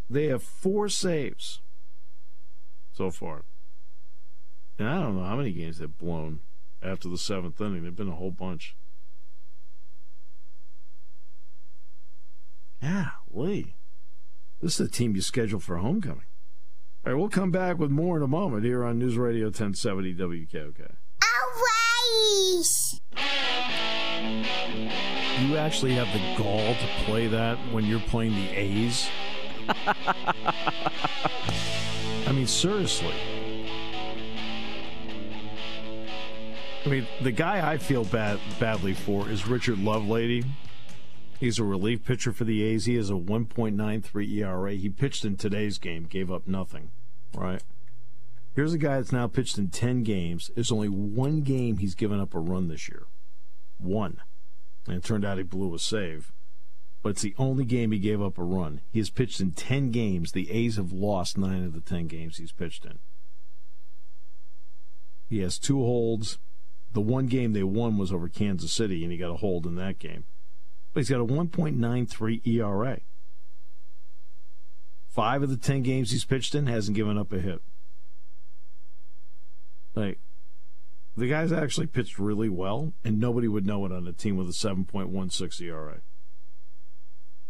They 0.09 0.25
have 0.25 0.43
four 0.43 0.89
saves 0.89 1.61
so 2.91 3.09
far. 3.09 3.45
And 4.77 4.89
I 4.89 4.99
don't 4.99 5.17
know 5.17 5.23
how 5.23 5.37
many 5.37 5.53
games 5.53 5.77
they've 5.77 5.97
blown 5.97 6.41
after 6.83 7.07
the 7.07 7.17
seventh 7.17 7.59
inning. 7.61 7.83
They've 7.83 7.95
been 7.95 8.09
a 8.09 8.15
whole 8.15 8.31
bunch. 8.31 8.75
Yeah, 12.81 13.11
Lee. 13.31 13.75
This 14.61 14.79
is 14.79 14.89
the 14.89 14.93
team 14.93 15.15
you 15.15 15.21
schedule 15.21 15.59
for 15.59 15.77
homecoming. 15.77 16.25
All 17.05 17.11
right, 17.11 17.19
we'll 17.19 17.29
come 17.29 17.51
back 17.51 17.79
with 17.79 17.91
more 17.91 18.17
in 18.17 18.23
a 18.23 18.27
moment 18.27 18.63
here 18.63 18.83
on 18.83 18.97
News 18.97 19.17
Radio 19.17 19.45
1070 19.47 20.15
WKOK. 20.15 20.95
Always! 22.51 23.01
You 25.41 25.57
actually 25.57 25.95
have 25.95 26.07
the 26.13 26.35
gall 26.41 26.75
to 26.75 26.87
play 27.03 27.27
that 27.27 27.57
when 27.73 27.85
you're 27.85 27.99
playing 27.99 28.35
the 28.35 28.49
A's? 28.57 29.09
I 32.25 32.31
mean, 32.31 32.47
seriously. 32.47 33.13
I 36.85 36.89
mean, 36.89 37.07
the 37.21 37.31
guy 37.31 37.71
I 37.71 37.77
feel 37.77 38.03
bad 38.03 38.39
badly 38.59 38.93
for 38.93 39.29
is 39.29 39.47
Richard 39.47 39.77
Lovelady. 39.77 40.45
He's 41.39 41.57
a 41.57 41.63
relief 41.63 42.03
pitcher 42.03 42.33
for 42.33 42.43
the 42.43 42.61
A's. 42.63 42.85
He 42.85 42.95
has 42.95 43.09
a 43.09 43.13
1.93 43.13 44.37
ERA. 44.37 44.73
He 44.73 44.89
pitched 44.89 45.23
in 45.23 45.37
today's 45.37 45.77
game, 45.77 46.05
gave 46.05 46.29
up 46.29 46.45
nothing. 46.45 46.91
Right. 47.33 47.63
Here's 48.53 48.73
a 48.73 48.77
guy 48.77 48.97
that's 48.97 49.11
now 49.11 49.27
pitched 49.27 49.57
in 49.57 49.69
10 49.69 50.03
games. 50.03 50.51
There's 50.53 50.71
only 50.71 50.89
one 50.89 51.41
game 51.41 51.77
he's 51.77 51.95
given 51.95 52.19
up 52.19 52.35
a 52.35 52.39
run 52.39 52.67
this 52.67 52.87
year. 52.87 53.03
One. 53.77 54.21
And 54.85 54.97
it 54.97 55.03
turned 55.03 55.25
out 55.25 55.37
he 55.37 55.43
blew 55.43 55.73
a 55.73 55.79
save. 55.79 56.33
But 57.01 57.09
it's 57.09 57.21
the 57.21 57.35
only 57.37 57.65
game 57.65 57.91
he 57.91 57.99
gave 57.99 58.21
up 58.21 58.37
a 58.37 58.43
run. 58.43 58.81
He 58.91 58.99
has 58.99 59.09
pitched 59.09 59.39
in 59.39 59.51
10 59.51 59.91
games. 59.91 60.33
The 60.33 60.51
A's 60.51 60.75
have 60.75 60.91
lost 60.91 61.37
nine 61.37 61.65
of 61.65 61.73
the 61.73 61.81
10 61.81 62.07
games 62.07 62.37
he's 62.37 62.51
pitched 62.51 62.85
in. 62.85 62.99
He 65.27 65.39
has 65.39 65.57
two 65.57 65.77
holds. 65.77 66.37
The 66.93 67.01
one 67.01 67.25
game 67.25 67.53
they 67.53 67.63
won 67.63 67.97
was 67.97 68.13
over 68.13 68.29
Kansas 68.29 68.71
City, 68.71 69.03
and 69.03 69.11
he 69.11 69.17
got 69.17 69.31
a 69.31 69.37
hold 69.37 69.65
in 69.65 69.75
that 69.75 69.99
game. 69.99 70.25
But 70.93 71.01
he's 71.01 71.09
got 71.09 71.21
a 71.21 71.25
1.93 71.25 72.47
ERA. 72.47 72.99
Five 75.09 75.43
of 75.43 75.49
the 75.49 75.57
10 75.57 75.81
games 75.81 76.11
he's 76.11 76.25
pitched 76.25 76.55
in 76.55 76.67
hasn't 76.67 76.95
given 76.95 77.17
up 77.17 77.33
a 77.33 77.39
hit. 77.39 77.61
Like, 79.95 80.19
the 81.15 81.27
guy's 81.27 81.51
actually 81.51 81.87
pitched 81.87 82.17
really 82.17 82.49
well, 82.49 82.93
and 83.03 83.19
nobody 83.19 83.47
would 83.47 83.65
know 83.65 83.85
it 83.85 83.91
on 83.91 84.07
a 84.07 84.13
team 84.13 84.37
with 84.37 84.49
a 84.49 84.53
7.16 84.53 85.61
ERA. 85.61 86.01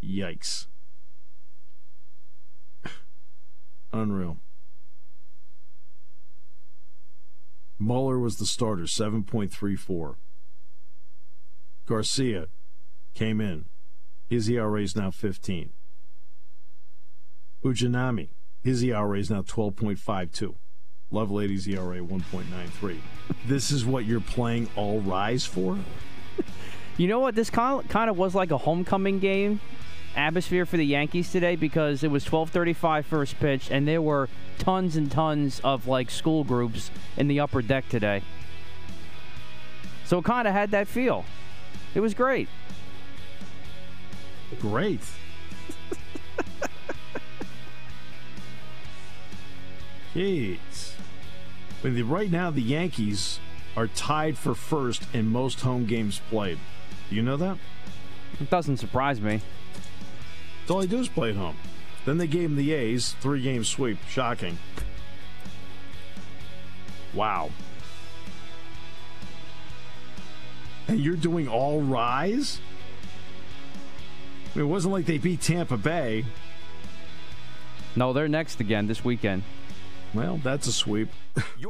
Yikes. 0.02 0.68
Unreal. 3.94 4.38
Muller 7.84 8.18
was 8.18 8.38
the 8.38 8.46
starter, 8.46 8.84
7.34. 8.84 10.16
Garcia 11.86 12.48
came 13.14 13.42
in. 13.42 13.66
His 14.30 14.50
ERA 14.50 14.82
is 14.82 14.96
now 14.96 15.12
15. 15.12 15.72
Fujinami, 17.62 18.30
his 18.64 18.82
ERA 18.84 19.20
is 19.20 19.30
now 19.30 19.42
12.52. 19.42 20.56
Lovelady's 21.12 21.68
ERA 21.68 22.00
1.93. 22.00 23.00
This 23.46 23.70
is 23.70 23.86
what 23.86 24.06
you're 24.06 24.22
playing 24.22 24.70
all 24.76 25.02
rise 25.02 25.46
for? 25.46 25.78
You 26.96 27.08
know 27.08 27.20
what? 27.20 27.34
This 27.34 27.50
kind 27.50 27.84
of, 27.84 27.90
kind 27.90 28.08
of 28.08 28.20
was 28.20 28.36
like 28.36 28.52
a 28.52 28.58
homecoming 28.60 29.18
game 29.18 29.60
atmosphere 30.16 30.66
for 30.66 30.78
the 30.78 30.86
Yankees 30.86 31.32
today 31.32 31.56
because 31.56 32.04
it 32.04 32.12
was 32.12 32.26
12:35 32.26 33.06
first 33.06 33.40
pitch 33.40 33.70
and 33.72 33.88
there 33.88 34.02
were 34.02 34.30
tons 34.58 34.96
and 34.96 35.12
tons 35.12 35.60
of 35.64 35.88
like 35.88 36.10
school 36.10 36.44
groups 36.44 36.92
in 37.18 37.28
the 37.28 37.40
upper 37.40 37.62
deck 37.62 37.88
today. 37.90 38.22
So 40.06 40.20
it 40.20 40.26
kind 40.26 40.48
of 40.48 40.54
had 40.54 40.72
that 40.72 40.88
feel. 40.88 41.26
It 41.96 42.00
was 42.00 42.14
great. 42.14 42.50
Great. 44.60 45.02
Jeez. 50.14 50.92
Right 51.84 52.30
now, 52.30 52.52
the 52.52 52.62
Yankees 52.62 53.40
are 53.76 53.88
tied 53.88 54.38
for 54.38 54.54
first 54.54 55.08
in 55.14 55.28
most 55.28 55.62
home 55.62 55.86
games 55.86 56.22
played. 56.30 56.60
Do 57.10 57.16
you 57.16 57.24
know 57.24 57.38
that? 57.38 57.58
It 58.40 58.50
doesn't 58.50 58.78
surprise 58.78 59.20
me. 59.20 59.42
That's 60.64 60.72
all 60.72 60.80
they 60.80 60.88
do 60.88 61.00
is 61.00 61.10
play 61.10 61.32
at 61.32 61.36
home. 61.36 61.58
Then 62.06 62.18
they 62.18 62.28
gave 62.28 62.44
them 62.44 62.56
the 62.56 62.72
A's, 62.72 63.18
three 63.20 63.42
game 63.42 63.66
sweep. 63.66 63.98
Shocking. 64.08 64.58
Wow. 67.14 67.52
And 70.88 71.02
you're 71.02 71.18
doing 71.18 71.50
all 71.50 71.82
rise? 71.82 72.62
I 74.54 74.60
mean, 74.60 74.68
it 74.68 74.70
wasn't 74.70 74.94
like 74.94 75.06
they 75.06 75.18
beat 75.18 75.42
Tampa 75.42 75.76
Bay. 75.76 76.24
No, 77.98 78.14
they're 78.14 78.30
next 78.30 78.62
again 78.62 78.88
this 78.88 79.04
weekend. 79.04 79.44
Well, 80.14 80.40
that's 80.42 80.68
a 80.68 80.72
sweep. 80.72 81.10